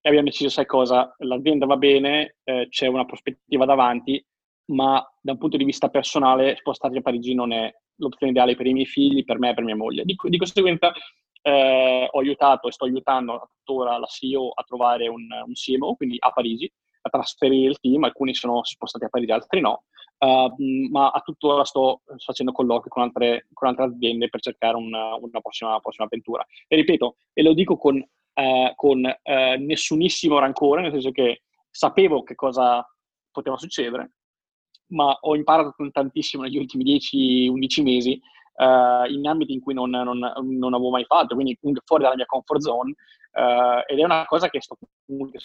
e 0.00 0.08
abbiamo 0.08 0.28
deciso, 0.28 0.48
sai 0.48 0.66
cosa, 0.66 1.14
l'azienda 1.18 1.66
va 1.66 1.76
bene, 1.76 2.36
eh, 2.44 2.68
c'è 2.70 2.86
una 2.86 3.04
prospettiva 3.04 3.64
davanti, 3.64 4.24
ma 4.66 5.04
da 5.20 5.32
un 5.32 5.38
punto 5.38 5.56
di 5.56 5.64
vista 5.64 5.88
personale 5.88 6.56
spostarsi 6.56 6.98
a 6.98 7.02
Parigi 7.02 7.34
non 7.34 7.52
è 7.52 7.72
l'opzione 7.96 8.32
ideale 8.32 8.56
per 8.56 8.66
i 8.66 8.72
miei 8.72 8.86
figli, 8.86 9.24
per 9.24 9.38
me 9.38 9.50
e 9.50 9.54
per 9.54 9.64
mia 9.64 9.76
moglie. 9.76 10.04
Di, 10.04 10.16
di 10.22 10.38
conseguenza 10.38 10.92
eh, 11.42 12.08
ho 12.10 12.18
aiutato 12.18 12.68
e 12.68 12.72
sto 12.72 12.84
aiutando 12.84 13.50
tuttora 13.56 13.98
la 13.98 14.06
CEO 14.06 14.50
a 14.54 14.62
trovare 14.62 15.08
un, 15.08 15.26
un 15.46 15.52
CMO, 15.52 15.94
quindi 15.96 16.16
a 16.18 16.30
Parigi, 16.30 16.70
a 17.02 17.10
trasferire 17.10 17.70
il 17.70 17.78
team, 17.80 18.04
alcuni 18.04 18.34
sono 18.34 18.62
spostati 18.64 19.04
a 19.04 19.08
Parigi, 19.08 19.32
altri 19.32 19.60
no, 19.60 19.84
uh, 20.18 20.90
ma 20.90 21.10
a 21.10 21.20
tuttora 21.20 21.64
sto 21.64 22.02
facendo 22.18 22.52
colloqui 22.52 22.90
con 22.90 23.02
altre, 23.02 23.46
con 23.52 23.68
altre 23.68 23.84
aziende 23.84 24.28
per 24.28 24.40
cercare 24.40 24.76
una, 24.76 25.14
una 25.14 25.40
prossima, 25.40 25.78
prossima, 25.80 26.06
avventura. 26.06 26.46
E 26.68 26.76
ripeto, 26.76 27.16
e 27.32 27.42
lo 27.42 27.54
dico 27.54 27.76
con, 27.76 28.04
uh, 28.40 28.74
con 28.74 28.98
uh, 29.04 29.64
nessunissimo 29.64 30.38
rancore, 30.38 30.82
nel 30.82 30.92
senso 30.92 31.10
che 31.10 31.42
sapevo 31.70 32.22
che 32.22 32.34
cosa 32.34 32.84
poteva 33.30 33.56
succedere, 33.56 34.12
ma 34.88 35.16
ho 35.20 35.36
imparato 35.36 35.74
tantissimo 35.92 36.42
negli 36.42 36.58
ultimi 36.58 36.84
10-11 36.84 37.82
mesi 37.82 38.20
Uh, 38.60 39.06
in 39.10 39.26
ambiti 39.26 39.54
in 39.54 39.60
cui 39.60 39.72
non, 39.72 39.88
non, 39.88 40.18
non, 40.18 40.74
avevo 40.74 40.90
mai 40.90 41.04
fatto, 41.06 41.34
quindi 41.34 41.58
fuori 41.82 42.02
dalla 42.02 42.14
mia 42.14 42.26
comfort 42.26 42.60
zone, 42.60 42.90
uh, 42.90 43.90
ed 43.90 43.98
è 43.98 44.04
una 44.04 44.26
cosa 44.26 44.50
che 44.50 44.60
sto 44.60 44.76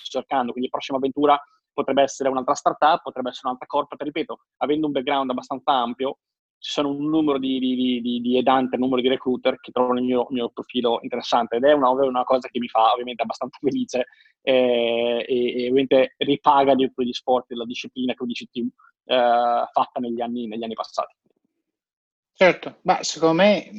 cercando, 0.03 0.51
quindi 0.51 0.69
la 0.69 0.77
prossima 0.77 0.97
avventura 0.97 1.41
potrebbe 1.71 2.01
essere 2.01 2.27
un'altra 2.27 2.55
startup, 2.55 3.03
potrebbe 3.03 3.29
essere 3.29 3.47
un'altra 3.47 3.67
corporate, 3.67 4.03
ripeto, 4.03 4.39
avendo 4.57 4.87
un 4.87 4.91
background 4.91 5.29
abbastanza 5.29 5.71
ampio, 5.71 6.17
ci 6.57 6.71
sono 6.71 6.89
un 6.89 7.09
numero 7.09 7.37
di, 7.37 7.59
di, 7.59 8.01
di, 8.01 8.21
di 8.21 8.37
edanti, 8.37 8.75
un 8.75 8.81
numero 8.81 9.01
di 9.01 9.07
recruiter 9.07 9.59
che 9.59 9.71
trovano 9.71 9.99
il 9.99 10.05
mio, 10.05 10.27
mio 10.29 10.49
profilo 10.49 10.99
interessante 11.01 11.57
ed 11.57 11.63
è 11.63 11.73
una, 11.73 11.89
una, 11.89 12.23
cosa 12.23 12.47
che 12.47 12.59
mi 12.59 12.67
fa 12.67 12.91
ovviamente 12.91 13.21
abbastanza 13.21 13.57
felice 13.61 14.07
eh, 14.41 15.25
e, 15.27 15.63
e, 15.63 15.69
ovviamente 15.69 16.15
ripaga 16.17 16.73
di 16.75 16.87
tutti 16.87 17.05
gli 17.05 17.13
sport 17.13 17.51
e 17.51 17.55
la 17.55 17.65
disciplina 17.65 18.13
che 18.13 18.23
ho 18.23 18.25
UDCT 18.25 18.57
eh, 18.57 19.63
fatta 19.71 19.99
negli 19.99 20.21
anni, 20.21 20.47
negli 20.47 20.63
anni 20.63 20.73
passati. 20.73 21.15
Certo, 22.37 22.79
ma 22.81 23.01
secondo 23.01 23.35
me 23.35 23.69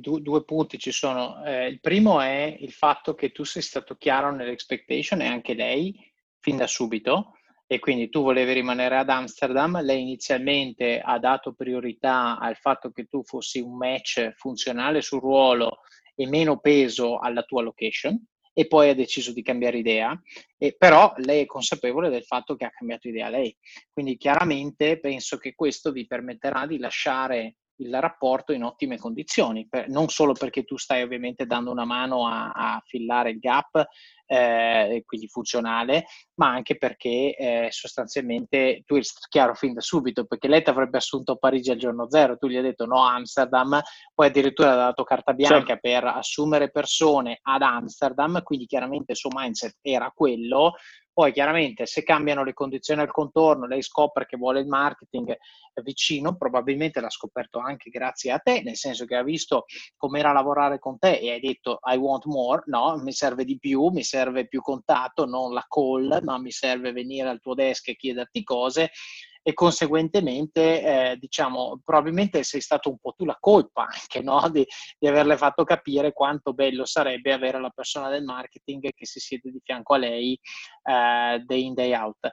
due, 0.00 0.20
due 0.20 0.42
punti 0.44 0.78
ci 0.78 0.90
sono. 0.90 1.44
Eh, 1.44 1.68
il 1.68 1.80
primo 1.80 2.20
è 2.20 2.56
il 2.58 2.72
fatto 2.72 3.14
che 3.14 3.30
tu 3.30 3.44
sei 3.44 3.62
stato 3.62 3.94
chiaro 3.94 4.34
nell'expectation 4.34 5.20
e 5.20 5.26
anche 5.26 5.54
lei 5.54 5.94
fin 6.40 6.56
da 6.56 6.66
subito 6.66 7.34
e 7.72 7.78
quindi 7.78 8.08
tu 8.08 8.22
volevi 8.22 8.52
rimanere 8.52 8.96
ad 8.96 9.08
Amsterdam, 9.10 9.80
lei 9.80 10.00
inizialmente 10.00 10.98
ha 10.98 11.20
dato 11.20 11.52
priorità 11.52 12.36
al 12.36 12.56
fatto 12.56 12.90
che 12.90 13.04
tu 13.04 13.22
fossi 13.22 13.60
un 13.60 13.76
match 13.76 14.32
funzionale 14.34 15.00
sul 15.02 15.20
ruolo 15.20 15.82
e 16.16 16.26
meno 16.26 16.58
peso 16.58 17.20
alla 17.20 17.44
tua 17.44 17.62
location? 17.62 18.20
E 18.52 18.66
poi 18.66 18.88
ha 18.88 18.94
deciso 18.96 19.32
di 19.32 19.42
cambiare 19.42 19.78
idea, 19.78 20.20
e, 20.58 20.74
però 20.76 21.12
lei 21.18 21.42
è 21.42 21.46
consapevole 21.46 22.08
del 22.08 22.24
fatto 22.24 22.56
che 22.56 22.64
ha 22.64 22.70
cambiato 22.70 23.06
idea 23.06 23.28
lei. 23.28 23.56
Quindi 23.92 24.16
chiaramente 24.16 24.98
penso 24.98 25.36
che 25.36 25.54
questo 25.54 25.92
vi 25.92 26.08
permetterà 26.08 26.66
di 26.66 26.76
lasciare 26.76 27.54
il 27.76 27.98
rapporto 28.00 28.52
in 28.52 28.64
ottime 28.64 28.98
condizioni, 28.98 29.68
per, 29.68 29.88
non 29.88 30.08
solo 30.08 30.32
perché 30.32 30.64
tu 30.64 30.76
stai 30.76 31.02
ovviamente 31.02 31.46
dando 31.46 31.70
una 31.70 31.84
mano 31.84 32.26
a, 32.26 32.50
a 32.50 32.82
fillare 32.84 33.30
il 33.30 33.38
gap, 33.38 33.86
eh, 34.30 35.02
quindi 35.04 35.26
funzionale, 35.26 36.04
ma 36.34 36.50
anche 36.50 36.76
perché 36.76 37.34
eh, 37.34 37.66
sostanzialmente 37.70 38.84
tu 38.86 38.94
eri 38.94 39.04
chiaro 39.28 39.54
fin 39.54 39.72
da 39.72 39.80
subito, 39.80 40.24
perché 40.24 40.46
lei 40.46 40.62
ti 40.62 40.70
avrebbe 40.70 40.98
assunto 40.98 41.32
a 41.32 41.36
Parigi 41.36 41.72
al 41.72 41.78
giorno 41.78 42.08
zero, 42.08 42.36
tu 42.36 42.46
gli 42.46 42.54
hai 42.54 42.62
detto 42.62 42.86
no 42.86 43.04
Amsterdam, 43.04 43.80
poi 44.14 44.28
addirittura 44.28 44.72
ha 44.72 44.76
dato 44.76 45.02
carta 45.02 45.32
bianca 45.32 45.78
certo. 45.78 45.80
per 45.80 46.04
assumere 46.04 46.70
persone 46.70 47.40
ad 47.42 47.62
Amsterdam, 47.62 48.40
quindi 48.44 48.66
chiaramente 48.66 49.12
il 49.12 49.18
suo 49.18 49.30
mindset 49.34 49.78
era 49.82 50.12
quello, 50.14 50.74
poi 51.12 51.32
chiaramente 51.32 51.86
se 51.86 52.04
cambiano 52.04 52.44
le 52.44 52.54
condizioni 52.54 53.00
al 53.00 53.10
contorno, 53.10 53.66
lei 53.66 53.82
scopre 53.82 54.26
che 54.26 54.36
vuole 54.36 54.60
il 54.60 54.68
marketing 54.68 55.36
vicino, 55.82 56.36
probabilmente 56.36 57.00
l'ha 57.00 57.10
scoperto 57.10 57.58
anche 57.58 57.90
grazie 57.90 58.32
a 58.32 58.38
te, 58.38 58.62
nel 58.62 58.76
senso 58.76 59.04
che 59.04 59.16
ha 59.16 59.22
visto 59.22 59.64
com'era 59.96 60.32
lavorare 60.32 60.78
con 60.78 60.98
te 60.98 61.18
e 61.18 61.32
hai 61.32 61.40
detto 61.40 61.78
I 61.82 61.96
want 61.96 62.26
more, 62.26 62.62
no, 62.66 62.96
mi 63.02 63.12
serve 63.12 63.44
di 63.44 63.58
più, 63.58 63.88
mi 63.88 64.02
serve 64.02 64.19
più 64.48 64.60
contatto, 64.60 65.24
non 65.24 65.52
la 65.52 65.64
call, 65.68 66.20
ma 66.22 66.38
mi 66.38 66.50
serve 66.50 66.92
venire 66.92 67.28
al 67.28 67.40
tuo 67.40 67.54
desk 67.54 67.88
e 67.88 67.96
chiederti 67.96 68.42
cose 68.42 68.90
e 69.42 69.54
conseguentemente 69.54 70.82
eh, 70.82 71.16
diciamo 71.16 71.80
probabilmente 71.82 72.42
sei 72.42 72.60
stato 72.60 72.90
un 72.90 72.98
po' 72.98 73.14
tu 73.16 73.24
la 73.24 73.38
colpa 73.40 73.86
anche 73.90 74.20
no? 74.20 74.48
di, 74.50 74.66
di, 74.98 75.06
averle 75.06 75.36
fatto 75.36 75.64
capire 75.64 76.12
quanto 76.12 76.52
bello 76.52 76.84
sarebbe 76.84 77.32
avere 77.32 77.58
la 77.58 77.70
persona 77.70 78.10
del 78.10 78.22
marketing 78.22 78.90
che 78.94 79.06
si 79.06 79.18
siede 79.18 79.50
di 79.50 79.60
fianco 79.64 79.94
a 79.94 79.98
lei 79.98 80.38
eh, 80.82 81.42
day 81.44 81.64
in 81.64 81.74
day 81.74 81.94
out. 81.94 82.30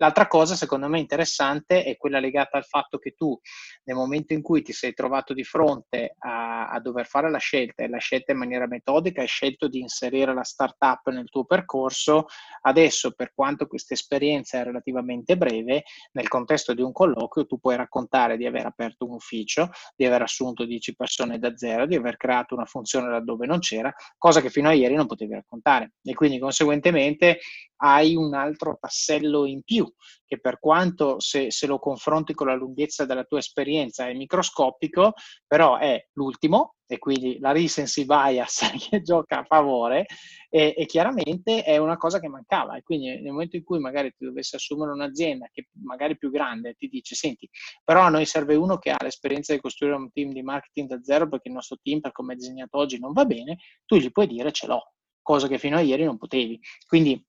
L'altra 0.00 0.26
cosa, 0.26 0.54
secondo 0.54 0.88
me, 0.88 0.98
interessante 0.98 1.84
è 1.84 1.98
quella 1.98 2.20
legata 2.20 2.56
al 2.56 2.64
fatto 2.64 2.96
che 2.96 3.10
tu, 3.12 3.38
nel 3.84 3.96
momento 3.96 4.32
in 4.32 4.40
cui 4.40 4.62
ti 4.62 4.72
sei 4.72 4.94
trovato 4.94 5.34
di 5.34 5.44
fronte 5.44 6.14
a, 6.20 6.68
a 6.68 6.80
dover 6.80 7.04
fare 7.04 7.30
la 7.30 7.36
scelta 7.36 7.82
e 7.82 7.88
la 7.88 7.98
scelta 7.98 8.32
in 8.32 8.38
maniera 8.38 8.66
metodica, 8.66 9.20
hai 9.20 9.26
scelto 9.26 9.68
di 9.68 9.80
inserire 9.80 10.32
la 10.32 10.42
startup 10.42 11.06
nel 11.10 11.28
tuo 11.28 11.44
percorso. 11.44 12.28
Adesso, 12.62 13.10
per 13.12 13.34
quanto 13.34 13.66
questa 13.66 13.92
esperienza 13.92 14.58
è 14.58 14.64
relativamente 14.64 15.36
breve, 15.36 15.82
nel 16.12 16.28
contesto 16.28 16.72
di 16.72 16.80
un 16.80 16.92
colloquio 16.92 17.44
tu 17.44 17.58
puoi 17.60 17.76
raccontare 17.76 18.38
di 18.38 18.46
aver 18.46 18.64
aperto 18.64 19.04
un 19.04 19.12
ufficio, 19.12 19.68
di 19.94 20.06
aver 20.06 20.22
assunto 20.22 20.64
10 20.64 20.96
persone 20.96 21.38
da 21.38 21.54
zero, 21.58 21.84
di 21.84 21.96
aver 21.96 22.16
creato 22.16 22.54
una 22.54 22.64
funzione 22.64 23.10
laddove 23.10 23.44
non 23.44 23.58
c'era, 23.58 23.92
cosa 24.16 24.40
che 24.40 24.48
fino 24.48 24.70
a 24.70 24.72
ieri 24.72 24.94
non 24.94 25.06
potevi 25.06 25.34
raccontare. 25.34 25.92
E 26.02 26.14
quindi, 26.14 26.38
conseguentemente, 26.38 27.40
hai 27.82 28.14
un 28.14 28.34
altro 28.34 28.76
tassello 28.80 29.46
in 29.46 29.62
più 29.62 29.90
che 30.24 30.38
per 30.38 30.60
quanto 30.60 31.18
se, 31.18 31.50
se, 31.50 31.66
lo 31.66 31.78
confronti 31.78 32.34
con 32.34 32.46
la 32.46 32.54
lunghezza 32.54 33.04
della 33.04 33.24
tua 33.24 33.38
esperienza 33.38 34.06
è 34.06 34.14
microscopico, 34.14 35.14
però 35.44 35.76
è 35.76 36.06
l'ultimo 36.12 36.76
e 36.86 36.98
quindi 36.98 37.38
la 37.40 37.52
recency 37.52 38.04
bias 38.04 38.70
che 38.88 39.02
gioca 39.02 39.40
a 39.40 39.44
favore 39.44 40.06
e, 40.48 40.74
e, 40.76 40.86
chiaramente 40.86 41.62
è 41.62 41.78
una 41.78 41.96
cosa 41.96 42.20
che 42.20 42.28
mancava 42.28 42.76
e 42.76 42.82
quindi 42.82 43.08
nel 43.20 43.32
momento 43.32 43.56
in 43.56 43.64
cui 43.64 43.78
magari 43.78 44.12
ti 44.16 44.24
dovesse 44.24 44.56
assumere 44.56 44.92
un'azienda 44.92 45.48
che 45.52 45.68
magari 45.82 46.16
più 46.16 46.30
grande 46.30 46.74
ti 46.74 46.88
dice 46.88 47.14
senti 47.14 47.48
però 47.84 48.02
a 48.02 48.08
noi 48.08 48.26
serve 48.26 48.56
uno 48.56 48.78
che 48.78 48.90
ha 48.90 48.96
l'esperienza 49.00 49.52
di 49.52 49.60
costruire 49.60 49.96
un 49.96 50.10
team 50.10 50.32
di 50.32 50.42
marketing 50.42 50.88
da 50.88 51.02
zero 51.02 51.28
perché 51.28 51.48
il 51.48 51.54
nostro 51.54 51.78
team 51.80 52.00
per 52.00 52.12
come 52.12 52.34
è 52.34 52.36
disegnato 52.36 52.78
oggi 52.78 52.98
non 52.98 53.12
va 53.12 53.24
bene, 53.24 53.58
tu 53.84 53.96
gli 53.96 54.10
puoi 54.10 54.26
dire 54.26 54.52
ce 54.52 54.66
l'ho, 54.66 54.92
cosa 55.22 55.48
che 55.48 55.58
fino 55.58 55.76
a 55.76 55.80
ieri 55.80 56.04
non 56.04 56.16
potevi. 56.16 56.58
Quindi 56.86 57.24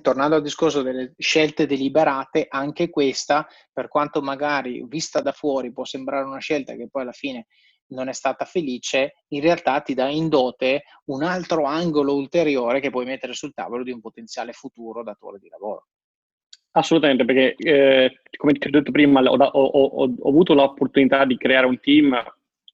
tornando 0.00 0.36
al 0.36 0.42
discorso 0.42 0.82
delle 0.82 1.14
scelte 1.18 1.66
deliberate, 1.66 2.46
anche 2.48 2.90
questa, 2.90 3.46
per 3.72 3.88
quanto 3.88 4.22
magari 4.22 4.84
vista 4.86 5.20
da 5.20 5.32
fuori 5.32 5.72
può 5.72 5.84
sembrare 5.84 6.24
una 6.24 6.38
scelta 6.38 6.74
che 6.74 6.88
poi 6.88 7.02
alla 7.02 7.12
fine 7.12 7.46
non 7.88 8.08
è 8.08 8.12
stata 8.12 8.44
felice, 8.44 9.24
in 9.28 9.40
realtà 9.40 9.80
ti 9.80 9.94
dà 9.94 10.08
in 10.08 10.28
dote 10.28 10.84
un 11.06 11.22
altro 11.22 11.64
angolo 11.64 12.14
ulteriore 12.14 12.80
che 12.80 12.90
puoi 12.90 13.04
mettere 13.04 13.32
sul 13.32 13.52
tavolo 13.52 13.82
di 13.82 13.90
un 13.90 14.00
potenziale 14.00 14.52
futuro 14.52 15.02
datore 15.02 15.38
di 15.38 15.48
lavoro. 15.48 15.86
Assolutamente, 16.72 17.24
perché 17.24 17.56
eh, 17.56 18.20
come 18.36 18.52
ti 18.52 18.68
ho 18.68 18.70
detto 18.70 18.92
prima, 18.92 19.20
ho, 19.20 19.36
ho, 19.36 19.64
ho, 19.64 20.14
ho 20.16 20.28
avuto 20.28 20.54
l'opportunità 20.54 21.24
di 21.24 21.36
creare 21.36 21.66
un 21.66 21.80
team 21.80 22.16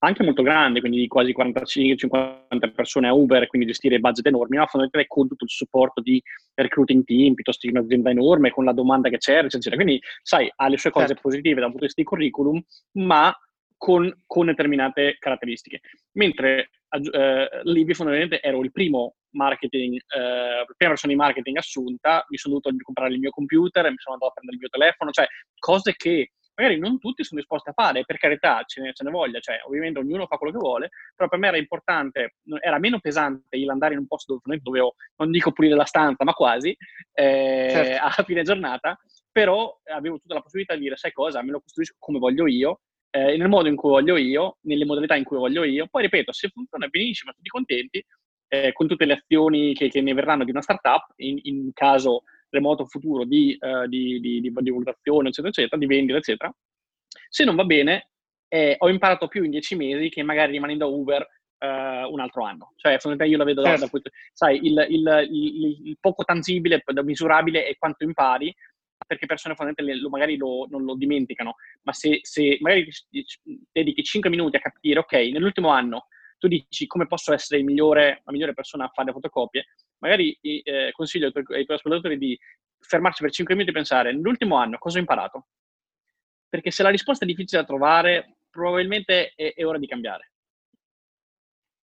anche 0.00 0.22
molto 0.22 0.42
grande, 0.42 0.80
quindi 0.80 0.98
di 0.98 1.06
quasi 1.06 1.34
45-50 1.36 2.72
persone 2.74 3.08
a 3.08 3.14
Uber, 3.14 3.46
quindi 3.46 3.68
gestire 3.68 3.98
budget 3.98 4.26
enormi, 4.26 4.56
ma 4.56 4.66
fondamentalmente 4.66 5.14
con 5.14 5.28
tutto 5.28 5.44
il 5.44 5.50
supporto 5.50 6.00
di 6.00 6.22
recruiting 6.54 7.04
team, 7.04 7.34
piuttosto 7.34 7.66
di 7.66 7.76
un'azienda 7.76 8.10
enorme, 8.10 8.50
con 8.50 8.64
la 8.64 8.72
domanda 8.72 9.08
che 9.08 9.18
c'era, 9.18 9.46
eccetera. 9.46 9.76
Quindi, 9.76 10.00
sai, 10.22 10.50
ha 10.54 10.68
le 10.68 10.78
sue 10.78 10.90
cose 10.90 11.08
certo. 11.08 11.22
positive 11.22 11.60
da 11.60 11.66
un 11.66 11.72
punto 11.72 11.86
di 11.86 11.92
vista 11.94 12.02
di 12.02 12.08
curriculum, 12.08 12.62
ma 12.92 13.34
con, 13.76 14.22
con 14.26 14.46
determinate 14.46 15.16
caratteristiche. 15.18 15.80
Mentre 16.12 16.70
eh, 16.88 17.48
lì 17.64 17.94
fondamentalmente 17.94 18.40
ero 18.40 18.62
il 18.62 18.72
primo 18.72 19.16
marketing, 19.30 19.94
eh, 19.94 20.64
prima 20.76 20.92
persona 20.92 21.12
di 21.12 21.18
marketing 21.18 21.56
assunta, 21.56 22.24
mi 22.28 22.36
sono 22.36 22.58
dovuto 22.58 22.74
comprare 22.82 23.12
il 23.12 23.20
mio 23.20 23.30
computer, 23.30 23.84
mi 23.90 23.98
sono 23.98 24.14
andato 24.14 24.30
a 24.30 24.34
prendere 24.34 24.56
il 24.56 24.62
mio 24.62 24.68
telefono, 24.70 25.10
cioè 25.10 25.26
cose 25.58 25.94
che 25.96 26.30
magari 26.56 26.78
non 26.78 26.98
tutti 26.98 27.22
sono 27.22 27.40
disposti 27.40 27.68
a 27.68 27.72
fare, 27.72 28.04
per 28.04 28.16
carità 28.16 28.62
ce 28.66 28.80
ne, 28.80 28.92
ce 28.94 29.04
ne, 29.04 29.10
voglia, 29.10 29.38
cioè 29.40 29.60
ovviamente 29.66 29.98
ognuno 29.98 30.26
fa 30.26 30.38
quello 30.38 30.52
che 30.52 30.58
vuole, 30.58 30.90
però 31.14 31.28
per 31.28 31.38
me 31.38 31.48
era 31.48 31.58
importante, 31.58 32.36
era 32.60 32.78
meno 32.78 32.98
pesante 32.98 33.56
il 33.56 33.68
andare 33.68 33.92
in 33.92 34.00
un 34.00 34.06
posto 34.06 34.40
dove 34.42 34.58
dovevo, 34.62 34.94
non 35.16 35.30
dico 35.30 35.52
pulire 35.52 35.74
la 35.74 35.84
stanza, 35.84 36.24
ma 36.24 36.32
quasi, 36.32 36.76
eh, 37.12 37.68
certo. 37.70 38.20
a 38.20 38.24
fine 38.24 38.42
giornata, 38.42 38.98
però 39.30 39.78
avevo 39.84 40.18
tutta 40.18 40.34
la 40.34 40.40
possibilità 40.40 40.74
di 40.74 40.80
dire, 40.80 40.96
sai 40.96 41.12
cosa, 41.12 41.42
me 41.42 41.50
lo 41.50 41.60
costruisco 41.60 41.96
come 41.98 42.18
voglio 42.18 42.46
io, 42.46 42.80
eh, 43.10 43.36
nel 43.36 43.48
modo 43.48 43.68
in 43.68 43.76
cui 43.76 43.90
voglio 43.90 44.16
io, 44.16 44.56
nelle 44.62 44.86
modalità 44.86 45.14
in 45.14 45.24
cui 45.24 45.36
voglio 45.36 45.62
io, 45.62 45.86
poi 45.90 46.02
ripeto, 46.02 46.32
se 46.32 46.48
funziona 46.48 46.88
benissimo, 46.88 47.32
tutti 47.32 47.48
contenti, 47.48 48.04
eh, 48.48 48.72
con 48.72 48.86
tutte 48.86 49.04
le 49.04 49.14
azioni 49.14 49.74
che, 49.74 49.88
che, 49.88 50.00
ne 50.00 50.14
verranno 50.14 50.44
di 50.44 50.50
una 50.50 50.62
startup, 50.62 51.12
in, 51.16 51.38
in 51.42 51.70
caso 51.74 52.22
remoto 52.56 52.86
futuro 52.86 53.24
di, 53.24 53.56
uh, 53.60 53.86
di, 53.86 54.20
di, 54.20 54.40
di, 54.40 54.52
di 54.52 54.70
valutazione, 54.70 55.28
eccetera, 55.28 55.48
eccetera, 55.48 55.76
di 55.76 55.86
vendita, 55.86 56.18
eccetera. 56.18 56.54
Se 57.28 57.44
non 57.44 57.54
va 57.54 57.64
bene, 57.64 58.10
eh, 58.48 58.76
ho 58.78 58.88
imparato 58.88 59.28
più 59.28 59.42
in 59.42 59.50
dieci 59.50 59.74
mesi 59.74 60.08
che 60.08 60.22
magari 60.22 60.52
rimanendo 60.52 60.84
a 60.84 60.88
Uber 60.88 61.26
uh, 61.58 62.12
un 62.12 62.20
altro 62.20 62.44
anno. 62.44 62.72
Cioè, 62.76 62.98
fondamentalmente 62.98 63.26
io 63.26 63.38
la 63.38 63.44
vedo 63.44 63.62
certo. 63.62 63.84
da, 63.84 63.90
questo. 63.90 64.10
Sai, 64.32 64.60
il, 64.62 64.86
il, 64.88 65.28
il, 65.30 65.80
il, 65.84 65.96
poco 66.00 66.24
tangibile, 66.24 66.82
misurabile 67.02 67.66
è 67.66 67.76
quanto 67.76 68.04
impari, 68.04 68.54
perché 69.06 69.26
persone 69.26 69.54
fondamentalmente 69.54 70.02
lo, 70.02 70.08
magari 70.08 70.36
lo, 70.36 70.66
non 70.70 70.84
lo 70.84 70.94
dimenticano, 70.94 71.56
ma 71.82 71.92
se, 71.92 72.20
se 72.22 72.58
magari 72.60 72.88
dedichi 73.72 74.02
5 74.02 74.30
minuti 74.30 74.56
a 74.56 74.60
capire, 74.60 75.00
ok, 75.00 75.12
nell'ultimo 75.12 75.68
anno 75.68 76.06
tu 76.38 76.48
dici 76.48 76.86
come 76.86 77.06
posso 77.06 77.32
essere 77.32 77.62
migliore, 77.62 78.20
la 78.24 78.32
migliore 78.32 78.52
persona 78.52 78.84
a 78.84 78.90
fare 78.92 79.08
le 79.08 79.14
fotocopie, 79.14 79.64
magari 79.98 80.36
eh, 80.40 80.90
consiglio 80.92 81.30
ai 81.34 81.64
ascoltatori 81.66 82.18
di 82.18 82.38
fermarci 82.78 83.22
per 83.22 83.32
5 83.32 83.54
minuti 83.54 83.72
e 83.72 83.74
pensare, 83.74 84.12
nell'ultimo 84.12 84.56
anno 84.56 84.78
cosa 84.78 84.98
ho 84.98 85.00
imparato? 85.00 85.46
Perché 86.48 86.70
se 86.70 86.82
la 86.82 86.90
risposta 86.90 87.24
è 87.24 87.28
difficile 87.28 87.60
da 87.60 87.66
trovare, 87.66 88.36
probabilmente 88.50 89.32
è, 89.34 89.54
è 89.54 89.64
ora 89.64 89.78
di 89.78 89.86
cambiare. 89.86 90.32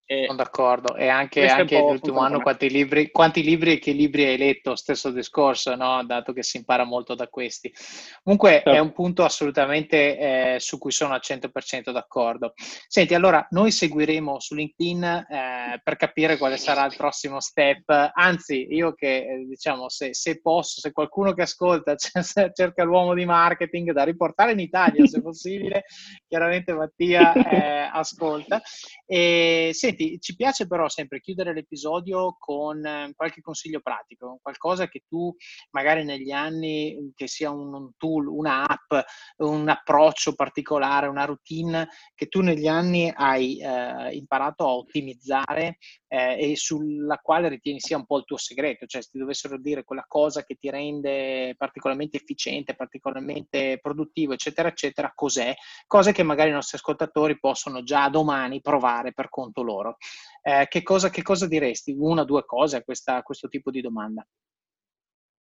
E 0.05 0.25
Sono 0.25 0.37
d'accordo, 0.37 0.97
e 0.97 1.07
anche, 1.07 1.47
anche 1.47 1.79
l'ultimo 1.79 2.19
anno 2.19 2.41
quanti 2.41 2.69
libri, 2.69 3.09
quanti 3.09 3.41
libri 3.41 3.73
e 3.73 3.79
che 3.79 3.93
libri 3.93 4.25
hai 4.25 4.37
letto, 4.37 4.75
stesso 4.75 5.11
discorso, 5.11 5.75
no? 5.75 6.03
dato 6.05 6.33
che 6.33 6.43
si 6.43 6.57
impara 6.57 6.83
molto 6.83 7.15
da 7.15 7.29
questi. 7.29 7.73
Comunque 8.21 8.51
certo. 8.51 8.71
è 8.71 8.79
un 8.79 8.91
punto 8.91 9.23
assolutamente 9.23 10.17
eh, 10.17 10.59
su 10.59 10.77
cui 10.77 10.91
sono 10.91 11.13
al 11.13 11.21
100% 11.23 11.91
d'accordo. 11.91 12.51
Senti, 12.85 13.13
allora 13.13 13.47
noi 13.51 13.71
seguiremo 13.71 14.41
su 14.41 14.55
LinkedIn 14.55 15.03
eh, 15.03 15.81
per 15.81 15.95
capire 15.95 16.37
quale 16.37 16.57
sarà 16.57 16.85
il 16.85 16.95
prossimo 16.97 17.39
step, 17.39 18.11
anzi 18.13 18.67
io 18.71 18.93
che 18.93 19.25
eh, 19.25 19.45
diciamo 19.47 19.87
se, 19.87 20.13
se, 20.13 20.41
posso, 20.41 20.81
se 20.81 20.91
qualcuno 20.91 21.31
che 21.31 21.43
ascolta 21.43 21.95
cerca 22.53 22.83
l'uomo 22.83 23.13
di 23.13 23.23
marketing 23.23 23.93
da 23.93 24.03
riportare 24.03 24.51
in 24.51 24.59
Italia 24.59 25.05
se 25.07 25.21
possibile, 25.21 25.85
chiaramente 26.27 26.73
Mattia 26.73 27.33
eh, 27.33 27.89
ascolta. 27.89 28.61
E, 29.05 29.69
senti, 29.73 30.02
Senti, 30.03 30.19
ci 30.19 30.35
piace 30.35 30.67
però 30.67 30.89
sempre 30.89 31.21
chiudere 31.21 31.53
l'episodio 31.53 32.35
con 32.37 32.85
eh, 32.85 33.13
qualche 33.15 33.41
consiglio 33.41 33.79
pratico, 33.79 34.39
qualcosa 34.41 34.87
che 34.87 35.03
tu 35.07 35.33
magari 35.71 36.03
negli 36.03 36.31
anni, 36.31 37.11
che 37.15 37.27
sia 37.27 37.49
un 37.51 37.91
tool, 37.97 38.27
un'app, 38.27 38.93
un 39.37 39.69
approccio 39.69 40.35
particolare, 40.35 41.07
una 41.07 41.25
routine 41.25 41.87
che 42.15 42.27
tu 42.27 42.41
negli 42.41 42.67
anni 42.67 43.11
hai 43.13 43.59
eh, 43.59 44.15
imparato 44.15 44.65
a 44.65 44.73
ottimizzare 44.73 45.77
eh, 46.07 46.51
e 46.51 46.55
sulla 46.55 47.17
quale 47.17 47.49
ritieni 47.49 47.79
sia 47.79 47.97
un 47.97 48.05
po' 48.05 48.17
il 48.17 48.25
tuo 48.25 48.37
segreto, 48.37 48.85
cioè 48.85 49.01
se 49.01 49.09
ti 49.11 49.17
dovessero 49.17 49.57
dire 49.59 49.83
quella 49.83 50.05
cosa 50.07 50.43
che 50.43 50.55
ti 50.55 50.69
rende 50.69 51.55
particolarmente 51.57 52.17
efficiente, 52.17 52.75
particolarmente 52.75 53.79
produttivo, 53.81 54.33
eccetera, 54.33 54.67
eccetera, 54.67 55.11
cos'è? 55.15 55.53
Cose 55.87 56.11
che 56.11 56.23
magari 56.23 56.49
i 56.49 56.53
nostri 56.53 56.77
ascoltatori 56.77 57.39
possono 57.39 57.83
già 57.83 58.09
domani 58.09 58.61
provare 58.61 59.13
per 59.13 59.29
conto 59.29 59.63
loro 59.63 59.82
lavoro. 59.83 59.97
Eh, 60.41 60.67
che, 60.67 60.81
cosa, 60.81 61.09
che, 61.09 61.21
cosa, 61.21 61.47
diresti? 61.47 61.95
Una 61.97 62.21
o 62.21 62.25
due 62.25 62.45
cose 62.45 62.77
a, 62.77 62.83
questa, 62.83 63.17
a 63.17 63.23
questo 63.23 63.47
tipo 63.47 63.69
di 63.69 63.81
domanda? 63.81 64.25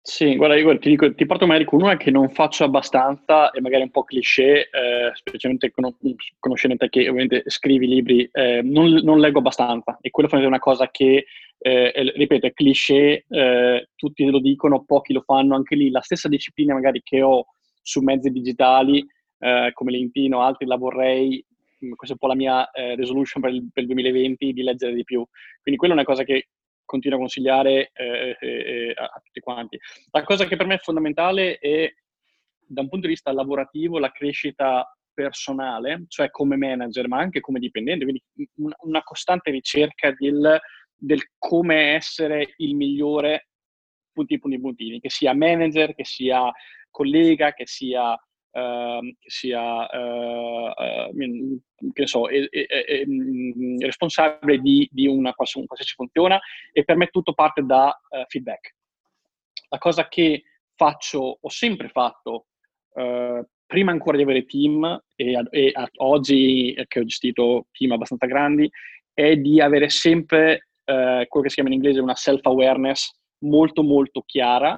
Sì, 0.05 0.35
guarda, 0.35 0.57
Igor, 0.57 0.79
ti, 0.79 0.89
dico, 0.89 1.15
ti 1.15 1.25
porto 1.25 1.47
magari 1.47 1.63
con 1.63 1.81
una 1.81 1.95
che 1.95 2.11
non 2.11 2.29
faccio 2.29 2.65
abbastanza 2.65 3.51
e 3.51 3.61
magari 3.61 3.83
un 3.83 3.89
po' 3.89 4.03
cliché, 4.03 4.69
eh, 4.69 5.11
specialmente 5.13 5.71
con, 5.71 5.95
conoscendo 6.39 6.75
che 6.89 7.07
ovviamente 7.07 7.43
scrivi 7.45 7.87
libri, 7.87 8.29
eh, 8.33 8.61
non, 8.61 8.91
non, 9.01 9.21
leggo 9.21 9.39
abbastanza 9.39 9.97
e 10.01 10.09
quello 10.09 10.27
è 10.29 10.45
una 10.45 10.59
cosa 10.59 10.91
che, 10.91 11.23
eh, 11.57 12.11
ripeto, 12.17 12.47
è 12.47 12.53
cliché, 12.53 13.23
eh, 13.29 13.89
tutti 13.95 14.25
lo 14.25 14.41
dicono, 14.41 14.83
pochi 14.83 15.13
lo 15.13 15.21
fanno, 15.21 15.55
anche 15.55 15.75
lì 15.75 15.89
la 15.89 16.01
stessa 16.01 16.27
disciplina 16.27 16.73
magari 16.73 17.01
che 17.01 17.21
ho 17.21 17.45
su 17.81 18.01
mezzi 18.01 18.29
digitali 18.29 19.05
eh, 19.39 19.71
come 19.73 19.91
LinkedIn 19.91 20.33
o 20.33 20.41
altri 20.41 20.65
la 20.65 20.75
vorrei, 20.75 21.45
questa 21.95 22.15
è 22.15 22.17
un 22.17 22.17
po' 22.17 22.27
la 22.27 22.35
mia 22.35 22.69
eh, 22.71 22.95
resolution 22.95 23.41
per 23.41 23.51
il, 23.51 23.69
per 23.71 23.83
il 23.83 23.89
2020, 23.89 24.53
di 24.53 24.63
leggere 24.63 24.93
di 24.93 25.03
più. 25.03 25.25
Quindi 25.61 25.79
quella 25.79 25.93
è 25.93 25.97
una 25.97 26.05
cosa 26.05 26.23
che 26.23 26.49
continuo 26.85 27.17
a 27.17 27.21
consigliare 27.21 27.91
eh, 27.93 28.37
eh, 28.39 28.47
eh, 28.47 28.93
a, 28.95 29.05
a, 29.05 29.21
tutti 29.23 29.39
quanti. 29.39 29.79
La 30.11 30.23
cosa 30.23 30.45
che 30.45 30.55
per 30.55 30.65
me 30.65 30.75
è 30.75 30.79
fondamentale 30.79 31.57
è, 31.57 31.91
da 32.65 32.81
un 32.81 32.89
punto 32.89 33.07
di 33.07 33.13
vista 33.13 33.31
lavorativo, 33.31 33.99
la 33.99 34.11
crescita 34.11 34.87
personale, 35.13 36.05
cioè 36.07 36.29
come 36.29 36.57
manager, 36.57 37.07
ma 37.07 37.19
anche 37.19 37.39
come 37.39 37.59
dipendente, 37.59 38.03
quindi 38.03 38.23
una, 38.55 38.75
una 38.79 39.03
costante 39.03 39.51
ricerca 39.51 40.11
del, 40.17 40.59
del, 40.95 41.21
come 41.37 41.93
essere 41.93 42.53
il 42.57 42.75
migliore 42.75 43.49
punti, 44.11 44.39
punti, 44.39 44.59
puntini, 44.59 44.99
che 44.99 45.09
sia 45.09 45.33
manager, 45.33 45.93
che 45.93 46.05
sia 46.05 46.51
collega, 46.89 47.53
che 47.53 47.65
sia 47.65 48.17
Uh, 48.53 49.01
che 49.19 49.31
sia 49.31 49.89
uh, 49.91 50.69
uh, 50.69 51.91
che 51.91 52.05
so, 52.05 52.29
è, 52.29 52.47
è, 52.49 52.65
è, 52.67 53.03
mm, 53.03 53.79
responsabile 53.79 54.59
di, 54.59 54.87
di, 54.91 55.07
una 55.07 55.33
qualsiasi, 55.33 55.95
funzione 55.95 56.39
e 56.71 56.83
per 56.83 56.95
me 56.95 57.07
tutto 57.07 57.33
parte 57.33 57.63
da 57.63 57.99
eh, 58.11 58.25
feedback. 58.27 58.75
La 59.69 59.79
cosa 59.79 60.07
che 60.07 60.43
faccio, 60.75 61.39
ho 61.41 61.49
sempre 61.49 61.89
fatto, 61.89 62.45
eh, 62.93 63.43
prima 63.65 63.91
ancora 63.91 64.17
di 64.17 64.23
avere 64.23 64.45
team 64.45 65.03
e, 65.15 65.43
e 65.49 65.71
a, 65.73 65.89
oggi 65.97 66.75
che 66.87 66.99
ho 66.99 67.05
gestito 67.05 67.65
team 67.71 67.93
abbastanza 67.93 68.27
grandi, 68.27 68.69
è 69.15 69.35
di 69.35 69.61
avere 69.61 69.89
sempre 69.89 70.67
quello 70.83 71.27
che 71.41 71.47
si 71.47 71.55
chiama 71.55 71.69
in 71.69 71.75
inglese 71.75 72.01
una 72.01 72.13
self-awareness 72.13 73.09
molto 73.39 73.83
molto 73.83 74.21
chiara 74.25 74.77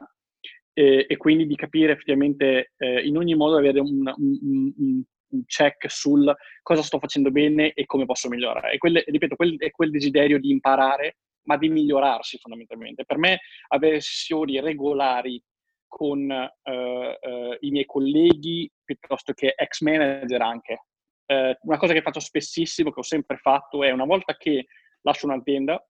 e, 0.78 1.06
e 1.08 1.18
quindi 1.18 1.48
di 1.48 1.56
capire 1.56 1.94
effettivamente 1.94 2.74
eh, 2.78 3.08
in 3.08 3.16
ogni 3.16 3.34
modo 3.34 3.56
avere 3.56 3.80
un, 3.80 4.14
un, 4.18 4.40
un, 4.42 5.04
un, 5.30 5.44
check 5.46 5.90
sul 5.90 6.34
cosa 6.62 6.82
sto 6.82 7.00
facendo 7.00 7.32
bene 7.32 7.72
e 7.74 7.86
come 7.86 8.06
posso 8.06 8.28
migliorare. 8.28 8.74
E 8.74 8.78
quel, 8.78 9.02
ripeto, 9.06 9.36
quel, 9.36 9.58
è 9.58 9.72
quel 9.72 9.90
desiderio 9.90 10.38
di 10.38 10.50
imparare, 10.50 11.18
ma 11.44 11.58
di 11.58 11.70
migliorarsi 11.70 12.38
fondamentalmente. 12.38 13.06
Per 13.06 13.18
me 13.18 13.40
avere 13.70 14.02
sessioni 14.02 14.60
regolari 14.60 15.42
con 15.88 16.30
uh, 16.30 16.70
uh, 16.72 17.58
i 17.60 17.72
miei 17.72 17.86
colleghi 17.86 18.70
piuttosto 18.84 19.32
che 19.32 19.54
ex 19.56 19.80
manager 19.80 20.42
anche. 20.42 20.86
Uh, 21.26 21.56
una 21.62 21.78
cosa 21.78 21.94
che 21.94 22.02
faccio 22.02 22.20
spessissimo, 22.20 22.92
che 22.92 23.00
ho 23.00 23.04
sempre 23.04 23.38
fatto, 23.38 23.84
è 23.84 23.92
una 23.92 24.06
volta 24.06 24.36
che 24.36 24.66
lascio 25.02 25.26
un'azienda, 25.26 25.86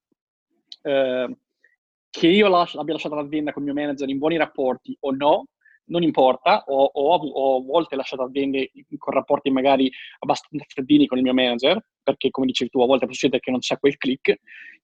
che 2.19 2.27
io 2.27 2.47
lascio, 2.47 2.79
abbia 2.79 2.93
lasciato 2.93 3.15
l'azienda 3.15 3.51
con 3.51 3.63
il 3.63 3.73
mio 3.73 3.81
manager 3.81 4.07
in 4.07 4.17
buoni 4.17 4.37
rapporti 4.37 4.95
o 5.01 5.11
no, 5.11 5.47
non 5.87 6.01
importa, 6.01 6.63
ho, 6.65 6.89
ho, 6.93 7.15
ho 7.15 7.57
a 7.57 7.61
volte 7.61 7.95
lasciato 7.95 8.23
aziende 8.23 8.71
con 8.97 9.13
rapporti 9.13 9.51
magari 9.51 9.91
abbastanza 10.19 10.65
freddini 10.67 11.07
con 11.07 11.17
il 11.17 11.23
mio 11.23 11.33
manager, 11.33 11.85
perché 12.01 12.31
come 12.31 12.47
dicevi 12.47 12.69
tu, 12.69 12.81
a 12.81 12.85
volte 12.85 13.05
succede 13.05 13.39
che 13.39 13.51
non 13.51 13.59
c'è 13.59 13.77
quel 13.77 13.97
click. 13.97 14.39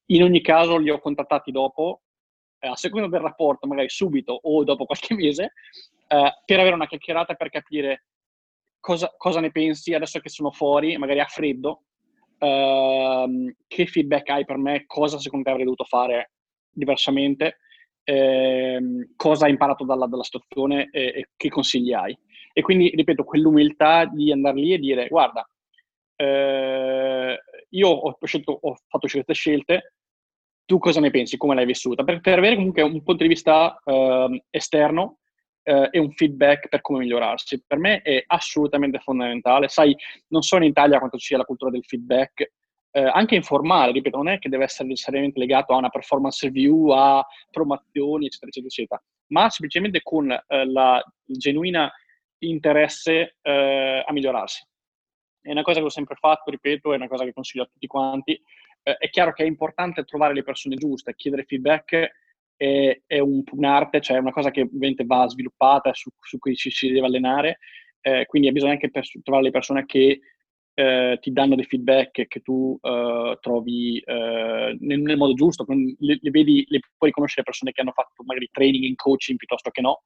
In 0.07 0.23
ogni 0.23 0.41
caso 0.41 0.77
li 0.77 0.89
ho 0.89 0.99
contattati 0.99 1.51
dopo, 1.51 2.01
eh, 2.59 2.67
a 2.67 2.75
seconda 2.75 3.07
del 3.07 3.21
rapporto, 3.21 3.65
magari 3.65 3.89
subito 3.89 4.38
o 4.41 4.63
dopo 4.63 4.86
qualche 4.86 5.15
mese, 5.15 5.53
eh, 6.07 6.34
per 6.45 6.59
avere 6.59 6.75
una 6.75 6.88
chiacchierata 6.88 7.34
per 7.36 7.49
capire 7.49 8.05
cosa, 8.79 9.11
cosa, 9.17 9.39
ne 9.39 9.51
pensi 9.51 9.93
adesso 9.93 10.19
che 10.19 10.29
sono 10.29 10.51
fuori, 10.51 10.97
magari 10.97 11.21
a 11.21 11.25
freddo, 11.25 11.84
eh, 12.38 13.55
che 13.67 13.86
feedback 13.86 14.29
hai 14.29 14.45
per 14.45 14.57
me, 14.57 14.84
cosa 14.86 15.17
secondo 15.17 15.45
te 15.45 15.51
avrei 15.51 15.65
dovuto 15.65 15.86
fare 15.86 16.32
diversamente, 16.72 17.57
ehm, 18.03 19.13
cosa 19.15 19.45
hai 19.45 19.51
imparato 19.51 19.86
dalla, 19.86 20.07
dalla 20.07 20.24
situazione 20.24 20.89
e, 20.91 21.01
e, 21.01 21.30
che 21.36 21.49
consigli 21.49 21.93
hai. 21.93 22.17
E 22.53 22.61
quindi, 22.61 22.89
ripeto, 22.89 23.24
quell'umiltà 23.24 24.05
di 24.05 24.32
andare 24.32 24.59
lì 24.59 24.74
e 24.74 24.80
dire, 24.80 25.07
guarda, 25.07 25.47
eh, 26.15 27.39
io 27.69 27.88
ho, 27.88 28.17
scelto, 28.24 28.57
ho 28.61 28.76
fatto 28.88 29.07
certe 29.07 29.34
scelte, 29.34 29.93
tu 30.65 30.78
cosa 30.78 30.99
ne 30.99 31.09
pensi, 31.09 31.38
come 31.38 31.55
l'hai 31.55 31.65
vissuta? 31.65 32.03
Per, 32.03 32.22
per 32.22 32.38
avere 32.38 32.55
comunque 32.55 32.82
un 32.82 33.03
punto 33.03 33.24
di 33.24 33.30
vista 33.30 33.80
eh, 33.84 34.43
esterno 34.49 35.19
eh, 35.63 35.89
e 35.91 35.99
un 35.99 36.11
feedback 36.11 36.69
per 36.69 36.82
come 36.82 36.99
migliorarsi. 36.99 37.63
Per 37.65 37.78
me 37.78 38.01
è 38.01 38.24
assolutamente 38.28 38.99
fondamentale. 38.99 39.67
Sai, 39.67 39.95
non 40.28 40.41
so 40.41 40.57
in 40.57 40.63
Italia 40.63 40.99
quanto 40.99 41.17
sia 41.17 41.38
la 41.38 41.43
cultura 41.43 41.72
del 41.72 41.84
feedback, 41.84 42.51
eh, 42.91 43.01
anche 43.01 43.35
informale, 43.35 43.91
ripeto, 43.91 44.17
non 44.17 44.27
è 44.27 44.39
che 44.39 44.49
deve 44.49 44.65
essere 44.65 44.89
necessariamente 44.89 45.39
legato 45.39 45.73
a 45.73 45.77
una 45.77 45.89
performance 45.89 46.45
review, 46.45 46.89
a 46.89 47.25
promozioni, 47.49 48.25
eccetera, 48.25 48.49
eccetera, 48.49 48.67
eccetera, 48.67 49.03
ma 49.27 49.49
semplicemente 49.49 50.01
con 50.01 50.29
eh, 50.31 50.65
la 50.65 51.03
genuina 51.25 51.91
interesse 52.39 53.37
eh, 53.41 54.03
a 54.05 54.11
migliorarsi. 54.11 54.65
È 55.41 55.51
una 55.51 55.63
cosa 55.63 55.79
che 55.79 55.85
ho 55.85 55.89
sempre 55.89 56.15
fatto, 56.15 56.51
ripeto, 56.51 56.93
è 56.93 56.97
una 56.97 57.07
cosa 57.07 57.23
che 57.23 57.33
consiglio 57.33 57.63
a 57.63 57.67
tutti 57.67 57.87
quanti. 57.87 58.39
Eh, 58.83 58.97
è 58.97 59.09
chiaro 59.09 59.31
che 59.33 59.43
è 59.43 59.47
importante 59.47 60.03
trovare 60.03 60.33
le 60.33 60.43
persone 60.43 60.75
giuste, 60.75 61.15
chiedere 61.15 61.45
feedback 61.45 62.11
è, 62.61 63.01
è 63.07 63.19
un, 63.19 63.41
un'arte, 63.51 64.01
cioè 64.01 64.17
è 64.17 64.19
una 64.19 64.31
cosa 64.31 64.51
che 64.51 64.61
ovviamente 64.61 65.03
va 65.03 65.27
sviluppata, 65.27 65.93
su, 65.93 66.11
su 66.19 66.37
cui 66.37 66.55
ci 66.55 66.69
si 66.69 66.91
deve 66.91 67.07
allenare, 67.07 67.57
eh, 68.01 68.25
quindi 68.27 68.51
bisogna 68.51 68.73
anche 68.73 68.91
per, 68.91 69.03
trovare 69.23 69.45
le 69.45 69.51
persone 69.51 69.85
che 69.87 70.19
eh, 70.74 71.17
ti 71.22 71.32
danno 71.32 71.55
dei 71.55 71.65
feedback 71.65 72.28
che 72.28 72.39
tu 72.39 72.78
uh, 72.80 73.36
trovi 73.39 74.01
uh, 74.05 74.76
nel, 74.80 74.99
nel, 74.99 75.17
modo 75.17 75.34
giusto, 75.34 75.65
le, 75.67 76.17
le, 76.22 76.30
vedi, 76.30 76.65
le 76.69 76.80
puoi 76.97 77.09
riconoscere 77.09 77.43
persone 77.43 77.72
che 77.72 77.82
hanno 77.82 77.91
fatto 77.91 78.24
magari 78.24 78.49
training 78.51 78.86
in 78.86 78.95
coaching 78.95 79.38
piuttosto 79.38 79.69
che 79.69 79.82
no, 79.82 80.03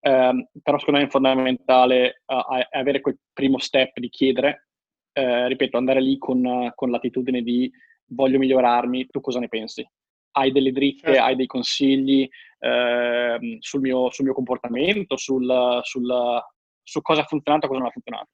um, 0.00 0.44
però 0.62 0.78
secondo 0.78 1.00
me 1.00 1.06
è 1.06 1.10
fondamentale 1.10 2.22
uh, 2.26 2.58
avere 2.70 3.00
quel 3.00 3.18
primo 3.32 3.58
step 3.58 3.98
di 3.98 4.08
chiedere, 4.08 4.66
ripeto, 5.12 5.76
andare 5.76 6.00
lì 6.00 6.16
con, 6.18 6.72
con, 6.74 6.90
l'attitudine 6.90 7.42
di 7.42 7.70
voglio 8.06 8.38
migliorarmi, 8.38 9.06
tu 9.06 9.20
cosa 9.20 9.38
ne 9.38 9.48
pensi? 9.48 9.86
Hai 10.32 10.50
delle 10.50 10.72
dritte, 10.72 11.08
certo. 11.12 11.22
hai 11.22 11.36
dei 11.36 11.46
consigli 11.46 12.26
ehm, 12.58 13.58
sul 13.58 13.80
mio, 13.80 14.10
sul, 14.10 14.24
mio, 14.24 14.32
comportamento, 14.32 15.18
sul, 15.18 15.80
sul, 15.82 16.42
su 16.82 17.02
cosa 17.02 17.20
ha 17.20 17.24
funzionato 17.24 17.66
e 17.66 17.68
cosa 17.68 17.80
non 17.80 17.88
ha 17.88 17.92
funzionato 17.92 18.30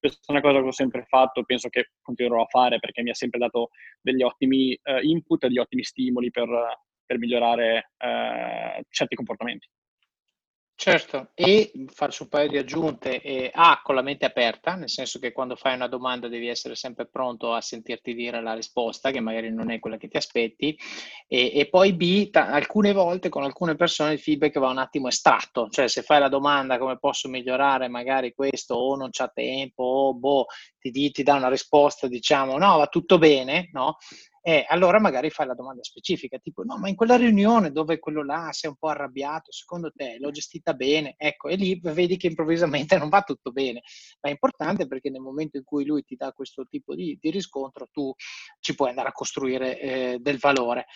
questa 0.00 0.18
è 0.26 0.32
una 0.32 0.40
cosa 0.40 0.60
che 0.60 0.66
ho 0.66 0.72
sempre 0.72 1.04
fatto, 1.04 1.44
penso 1.44 1.68
che 1.68 1.90
continuerò 2.00 2.42
a 2.42 2.46
fare 2.46 2.78
perché 2.78 3.02
mi 3.02 3.10
ha 3.10 3.14
sempre 3.14 3.38
dato 3.38 3.68
degli 4.00 4.22
ottimi 4.22 4.76
uh, 4.82 5.04
input, 5.04 5.46
degli 5.46 5.58
ottimi 5.58 5.84
stimoli 5.84 6.30
per, 6.30 6.48
per 7.04 7.18
migliorare 7.18 7.92
uh, 7.98 8.82
certi 8.88 9.14
comportamenti. 9.14 9.68
Certo, 10.82 11.28
e 11.34 11.72
faccio 11.92 12.22
un 12.22 12.30
paio 12.30 12.48
di 12.48 12.56
aggiunte. 12.56 13.20
Eh, 13.20 13.50
A, 13.52 13.82
con 13.84 13.94
la 13.94 14.00
mente 14.00 14.24
aperta, 14.24 14.76
nel 14.76 14.88
senso 14.88 15.18
che 15.18 15.30
quando 15.30 15.54
fai 15.54 15.74
una 15.74 15.88
domanda 15.88 16.26
devi 16.26 16.48
essere 16.48 16.74
sempre 16.74 17.06
pronto 17.06 17.52
a 17.52 17.60
sentirti 17.60 18.14
dire 18.14 18.40
la 18.40 18.54
risposta, 18.54 19.10
che 19.10 19.20
magari 19.20 19.52
non 19.52 19.70
è 19.70 19.78
quella 19.78 19.98
che 19.98 20.08
ti 20.08 20.16
aspetti. 20.16 20.74
E, 21.28 21.52
e 21.54 21.68
poi 21.68 21.92
B, 21.92 22.30
t- 22.30 22.36
alcune 22.36 22.94
volte 22.94 23.28
con 23.28 23.42
alcune 23.42 23.74
persone 23.76 24.14
il 24.14 24.20
feedback 24.20 24.58
va 24.58 24.70
un 24.70 24.78
attimo 24.78 25.08
estratto, 25.08 25.68
cioè 25.68 25.86
se 25.86 26.00
fai 26.00 26.18
la 26.18 26.28
domanda 26.30 26.78
come 26.78 26.98
posso 26.98 27.28
migliorare 27.28 27.88
magari 27.88 28.32
questo 28.32 28.74
o 28.74 28.96
non 28.96 29.10
c'è 29.10 29.30
tempo 29.34 29.82
o 29.82 30.14
boh, 30.14 30.46
ti, 30.78 31.10
ti 31.10 31.22
dà 31.22 31.34
una 31.34 31.50
risposta, 31.50 32.06
diciamo 32.08 32.56
no, 32.56 32.78
va 32.78 32.86
tutto 32.86 33.18
bene, 33.18 33.68
no? 33.72 33.98
E 34.42 34.64
allora 34.66 34.98
magari 34.98 35.28
fai 35.28 35.46
la 35.46 35.54
domanda 35.54 35.82
specifica, 35.82 36.38
tipo 36.38 36.62
no, 36.62 36.78
ma 36.78 36.88
in 36.88 36.94
quella 36.96 37.16
riunione 37.16 37.72
dove 37.72 37.98
quello 37.98 38.24
là 38.24 38.48
si 38.52 38.64
è 38.64 38.68
un 38.68 38.76
po' 38.76 38.88
arrabbiato, 38.88 39.52
secondo 39.52 39.92
te 39.94 40.16
l'ho 40.18 40.30
gestita 40.30 40.72
bene? 40.72 41.14
Ecco, 41.18 41.48
e 41.48 41.56
lì 41.56 41.78
vedi 41.82 42.16
che 42.16 42.28
improvvisamente 42.28 42.96
non 42.98 43.10
va 43.10 43.20
tutto 43.22 43.50
bene. 43.52 43.82
Ma 44.20 44.30
è 44.30 44.32
importante 44.32 44.86
perché 44.86 45.10
nel 45.10 45.20
momento 45.20 45.58
in 45.58 45.64
cui 45.64 45.84
lui 45.84 46.02
ti 46.04 46.16
dà 46.16 46.32
questo 46.32 46.64
tipo 46.64 46.94
di, 46.94 47.18
di 47.20 47.30
riscontro, 47.30 47.88
tu 47.92 48.14
ci 48.60 48.74
puoi 48.74 48.88
andare 48.88 49.08
a 49.08 49.12
costruire 49.12 49.78
eh, 49.78 50.18
del 50.20 50.38
valore. 50.38 50.86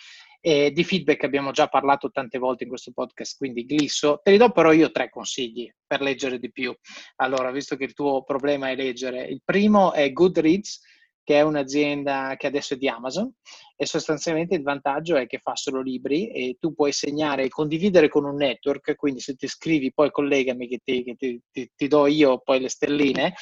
E 0.41 0.73
di 0.73 0.85
feedback 0.85 1.25
abbiamo 1.25 1.53
già 1.53 1.69
parlato 1.69 2.11
tante 2.11 2.37
volte 2.39 2.65
in 2.65 2.69
questo 2.69 2.93
podcast, 2.93 3.37
quindi 3.39 3.65
glisso. 3.65 4.21
Te 4.23 4.31
li 4.31 4.37
do 4.37 4.53
però 4.53 4.73
io 4.73 4.91
tre 4.91 5.09
consigli 5.09 5.71
per 5.87 6.03
leggere 6.03 6.39
di 6.39 6.53
più. 6.53 6.75
Allora, 7.17 7.51
visto 7.51 7.77
che 7.77 7.85
il 7.85 7.95
tuo 7.95 8.23
problema 8.25 8.69
è 8.69 8.75
leggere, 8.75 9.25
il 9.25 9.41
primo 9.43 9.93
è 9.93 10.13
Goodreads 10.13 10.81
che 11.25 11.39
è 11.39 11.41
un'azienda 11.41 12.35
che 12.37 12.47
adesso 12.47 12.75
è 12.75 12.77
di 12.77 12.87
Amazon 12.87 13.33
e 13.77 13.87
sostanzialmente 13.87 14.55
il 14.55 14.63
vantaggio 14.63 15.17
è 15.17 15.27
che 15.27 15.39
fa 15.39 15.57
solo 15.57 15.81
libri 15.81 16.31
e 16.31 16.59
tu 16.61 16.75
puoi 16.75 16.93
segnare 16.93 17.45
e 17.45 17.49
condividere 17.49 18.09
con 18.09 18.25
un 18.25 18.37
network, 18.37 18.95
quindi 18.95 19.21
se 19.21 19.35
ti 19.35 19.49
scrivi 19.49 19.93
poi 19.93 20.11
collegami 20.11 20.69
che 20.69 20.81
ti, 20.85 21.03
che 21.03 21.15
ti, 21.17 21.41
ti, 21.51 21.71
ti 21.75 21.89
do 21.89 22.07
io 22.07 22.39
poi 22.39 22.61
le 22.61 22.69
stelline, 22.69 23.35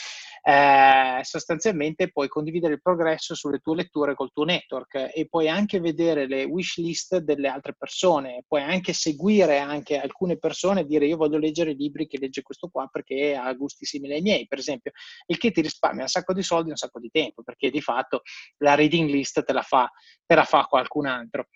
eh, 0.45 1.20
sostanzialmente 1.22 2.11
puoi 2.11 2.26
condividere 2.28 2.74
il 2.74 2.82
progresso 2.82 3.34
sulle 3.34 3.59
tue 3.59 3.76
letture 3.76 4.14
col 4.14 4.32
tuo 4.32 4.45
network 4.45 5.11
e 5.14 5.26
puoi 5.28 5.49
anche 5.49 5.78
vedere 5.78 6.26
le 6.26 6.45
wish 6.45 6.78
list 6.78 7.18
delle 7.18 7.47
altre 7.47 7.74
persone, 7.74 8.43
puoi 8.49 8.62
anche 8.62 8.93
seguire 8.93 9.59
anche 9.59 9.99
alcune 9.99 10.38
persone 10.38 10.80
e 10.80 10.86
dire 10.86 11.07
io 11.07 11.16
voglio 11.16 11.38
leggere 11.38 11.70
i 11.70 11.76
libri 11.76 12.09
che 12.09 12.18
legge 12.18 12.43
questo 12.43 12.68
qua 12.68 12.88
perché 12.90 13.36
ha 13.36 13.53
gusti 13.53 13.84
simili 13.84 14.14
ai 14.14 14.20
miei, 14.20 14.47
per 14.49 14.59
esempio, 14.59 14.90
il 15.26 15.38
che 15.38 15.53
ti 15.53 15.61
risparmia 15.61 16.03
un 16.03 16.09
sacco 16.09 16.32
di 16.32 16.43
soldi 16.43 16.68
e 16.68 16.72
un 16.72 16.76
sacco 16.76 16.99
di 16.99 17.11
tempo, 17.11 17.43
perché 17.43 17.70
di 17.70 17.80
fatto 17.80 18.22
la 18.59 18.74
reading 18.74 19.09
list 19.09 19.45
te 19.45 19.53
la 19.53 19.62
fa, 19.62 19.88
te 20.26 20.34
la 20.34 20.45
fa 20.45 20.64
qualcun 20.64 21.07
altro. 21.07 21.47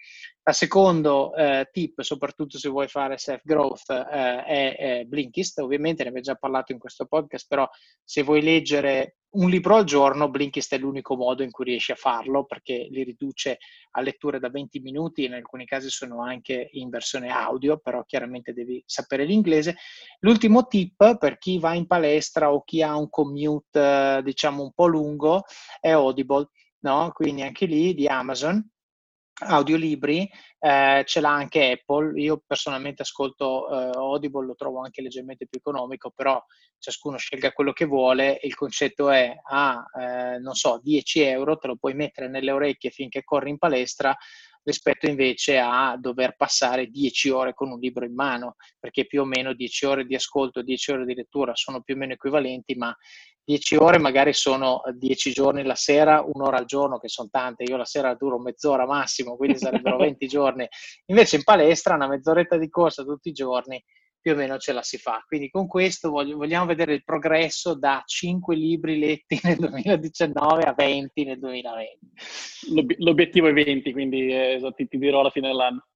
Il 0.49 0.55
secondo 0.55 1.35
eh, 1.35 1.69
tip, 1.73 2.03
soprattutto 2.03 2.57
se 2.57 2.69
vuoi 2.69 2.87
fare 2.87 3.19
self-growth, 3.19 3.91
eh, 3.91 4.45
è, 4.77 5.05
Blinkist. 5.05 5.59
Ovviamente 5.59 6.05
ne 6.05 6.11
abbiamo 6.11 6.25
già 6.25 6.37
parlato 6.37 6.71
in 6.71 6.79
questo 6.79 7.07
podcast, 7.07 7.47
però 7.49 7.69
se 8.05 8.23
vuoi 8.23 8.43
leggere 8.43 9.17
un 9.31 9.51
libro 9.51 9.75
al 9.75 9.83
giorno, 9.83 10.31
Blinkist 10.31 10.73
è 10.73 10.79
l'unico 10.79 11.17
modo 11.17 11.43
in 11.43 11.51
cui 11.51 11.65
riesci 11.65 11.91
a 11.91 11.97
farlo 11.97 12.45
perché 12.45 12.87
li 12.89 13.03
riduce 13.03 13.59
a 13.91 14.01
letture 14.01 14.39
da 14.39 14.49
20 14.49 14.79
minuti, 14.79 15.25
in 15.25 15.35
alcuni 15.35 15.65
casi 15.65 15.91
sono 15.91 16.23
anche 16.23 16.69
in 16.75 16.91
versione 16.91 17.31
audio, 17.31 17.79
però 17.79 18.05
chiaramente 18.05 18.53
devi 18.53 18.81
sapere 18.87 19.25
l'inglese. 19.25 19.75
L'ultimo 20.21 20.69
tip 20.69 21.19
per 21.19 21.39
chi 21.39 21.59
va 21.59 21.75
in 21.75 21.89
palestra 21.89 22.53
o 22.53 22.63
chi 22.63 22.83
ha 22.83 22.97
un 22.97 23.11
commute, 23.11 24.21
diciamo, 24.23 24.63
un 24.63 24.73
po' 24.73 24.87
lungo 24.87 25.43
è 25.81 25.91
Audible, 25.91 26.49
no? 26.85 27.11
Quindi 27.13 27.43
anche 27.43 27.67
lì 27.67 27.95
di 27.95 28.07
Amazon 28.07 28.65
audiolibri, 29.39 30.31
eh, 30.59 31.03
ce 31.07 31.21
l'ha 31.21 31.33
anche 31.33 31.73
Apple. 31.73 32.21
Io 32.21 32.43
personalmente 32.47 33.03
ascolto 33.03 33.69
eh, 33.69 33.91
Audible, 33.97 34.47
lo 34.47 34.55
trovo 34.55 34.81
anche 34.81 35.03
leggermente 35.03 35.47
più 35.47 35.59
economico, 35.59 36.11
però 36.15 36.43
ciascuno 36.79 37.17
scelga 37.19 37.53
quello 37.53 37.73
che 37.73 37.85
vuole. 37.85 38.39
Il 38.43 38.55
concetto 38.55 39.11
è 39.11 39.35
a, 39.43 39.75
ah, 39.75 40.03
eh, 40.35 40.39
non 40.39 40.55
so, 40.55 40.81
10 40.83 41.21
euro, 41.21 41.59
te 41.59 41.67
lo 41.67 41.77
puoi 41.77 41.95
mettere 41.95 42.29
nelle 42.29 42.51
orecchie 42.51 42.91
finché 42.91 43.25
corri 43.25 43.51
in 43.51 43.59
palestra, 43.59 44.17
rispetto 44.63 45.07
invece 45.07 45.59
a 45.59 45.97
dover 45.97 46.35
passare 46.37 46.89
10 46.89 47.31
ore 47.31 47.55
con 47.55 47.71
un 47.71 47.79
libro 47.79 48.05
in 48.05 48.15
mano, 48.15 48.57
perché 48.81 49.07
più 49.07 49.21
o 49.21 49.25
meno 49.25 49.53
10 49.55 49.87
ore 49.87 50.05
di 50.05 50.15
ascolto, 50.15 50.63
10 50.63 50.91
ore 50.93 51.05
di 51.05 51.15
lettura 51.15 51.55
sono 51.55 51.83
più 51.83 51.95
o 51.95 51.99
meno 51.99 52.15
equivalenti, 52.15 52.75
ma 52.75 52.95
10 53.47 53.77
ore 53.77 53.99
magari 53.99 54.33
sono 54.33 54.83
10 54.93 55.31
giorni 55.31 55.63
la 55.63 55.77
sera, 55.77 56.21
un'ora 56.27 56.59
al 56.59 56.65
giorno, 56.65 56.99
che 56.99 57.09
sono 57.09 57.29
tante, 57.31 57.63
io 57.63 57.77
la 57.77 57.85
sera 57.85 58.13
duro 58.15 58.41
mezz'ora 58.41 58.87
massimo, 58.87 59.37
quindi 59.37 59.57
sarebbero 59.57 59.97
20 60.03 60.27
giorni. 60.27 60.67
Invece 61.07 61.37
in 61.37 61.45
palestra 61.45 61.95
una 61.95 62.09
mezz'oretta 62.09 62.59
di 62.59 62.69
corsa 62.69 63.05
tutti 63.05 63.29
i 63.29 63.33
giorni 63.33 63.81
più 64.21 64.33
o 64.33 64.35
meno 64.35 64.59
ce 64.59 64.73
la 64.73 64.83
si 64.83 64.99
fa. 64.99 65.23
Quindi 65.25 65.49
con 65.49 65.69
questo 65.69 66.11
voglio, 66.11 66.37
vogliamo 66.37 66.67
vedere 66.67 66.95
il 66.95 67.05
progresso 67.05 67.75
da 67.75 68.03
5 68.05 68.57
libri 68.57 68.99
letti 68.99 69.39
nel 69.45 69.59
2019 69.59 70.65
a 70.65 70.75
20 70.77 71.25
nel 71.25 71.39
2020. 71.39 71.99
L'ob- 72.75 72.95
l'obiettivo 72.99 73.47
è 73.47 73.53
20, 73.53 73.93
quindi 73.93 74.27
eh, 74.27 74.73
ti, 74.75 74.89
ti 74.89 74.99
dirò 74.99 75.21
alla 75.21 75.31
fine 75.31 75.47
dell'anno. 75.47 75.87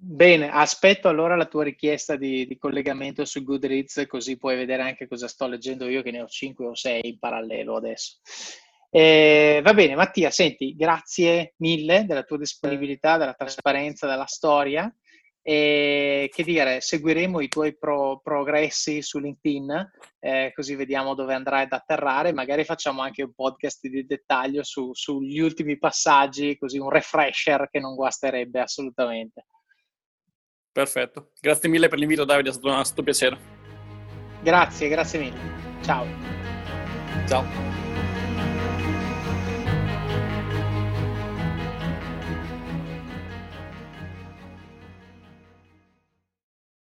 Bene, 0.00 0.48
aspetto 0.48 1.08
allora 1.08 1.34
la 1.34 1.46
tua 1.46 1.64
richiesta 1.64 2.14
di, 2.14 2.46
di, 2.46 2.56
collegamento 2.56 3.24
su 3.24 3.42
Goodreads, 3.42 4.04
così 4.06 4.36
puoi 4.36 4.54
vedere 4.54 4.82
anche 4.82 5.08
cosa 5.08 5.26
sto 5.26 5.48
leggendo 5.48 5.88
io, 5.88 6.02
che 6.02 6.12
ne 6.12 6.22
ho 6.22 6.28
5 6.28 6.66
o 6.66 6.74
6 6.74 7.00
in 7.02 7.18
parallelo 7.18 7.74
adesso. 7.74 8.18
Eh, 8.90 9.60
va 9.60 9.74
bene, 9.74 9.96
Mattia, 9.96 10.30
senti, 10.30 10.76
grazie 10.76 11.54
mille 11.56 12.04
della 12.06 12.22
tua 12.22 12.38
disponibilità, 12.38 13.16
della 13.16 13.34
trasparenza, 13.34 14.06
della 14.06 14.26
storia. 14.26 14.88
E 15.42 16.30
che 16.32 16.44
dire, 16.44 16.80
seguiremo 16.80 17.40
i 17.40 17.48
tuoi 17.48 17.76
pro- 17.76 18.20
progressi 18.22 19.02
su 19.02 19.18
LinkedIn, 19.18 19.90
eh, 20.20 20.52
così 20.54 20.76
vediamo 20.76 21.14
dove 21.14 21.34
andrai 21.34 21.64
ad 21.64 21.72
atterrare. 21.72 22.32
Magari 22.32 22.62
facciamo 22.62 23.02
anche 23.02 23.24
un 23.24 23.32
podcast 23.34 23.84
di 23.88 24.06
dettaglio 24.06 24.62
su, 24.62 24.94
sugli 24.94 25.40
ultimi 25.40 25.76
passaggi, 25.76 26.56
così 26.56 26.78
un 26.78 26.90
refresher 26.90 27.68
che 27.68 27.80
non 27.80 27.96
guasterebbe 27.96 28.60
assolutamente. 28.60 29.46
Perfetto, 30.78 31.30
grazie 31.40 31.68
mille 31.68 31.88
per 31.88 31.98
l'invito 31.98 32.24
Davide, 32.24 32.50
è 32.50 32.52
stato 32.52 32.68
un, 32.68 32.84
stato 32.84 33.00
un 33.00 33.04
piacere. 33.06 33.36
Grazie, 34.42 34.88
grazie 34.88 35.18
mille. 35.18 35.36
Ciao. 35.82 36.06
Ciao. 37.26 37.77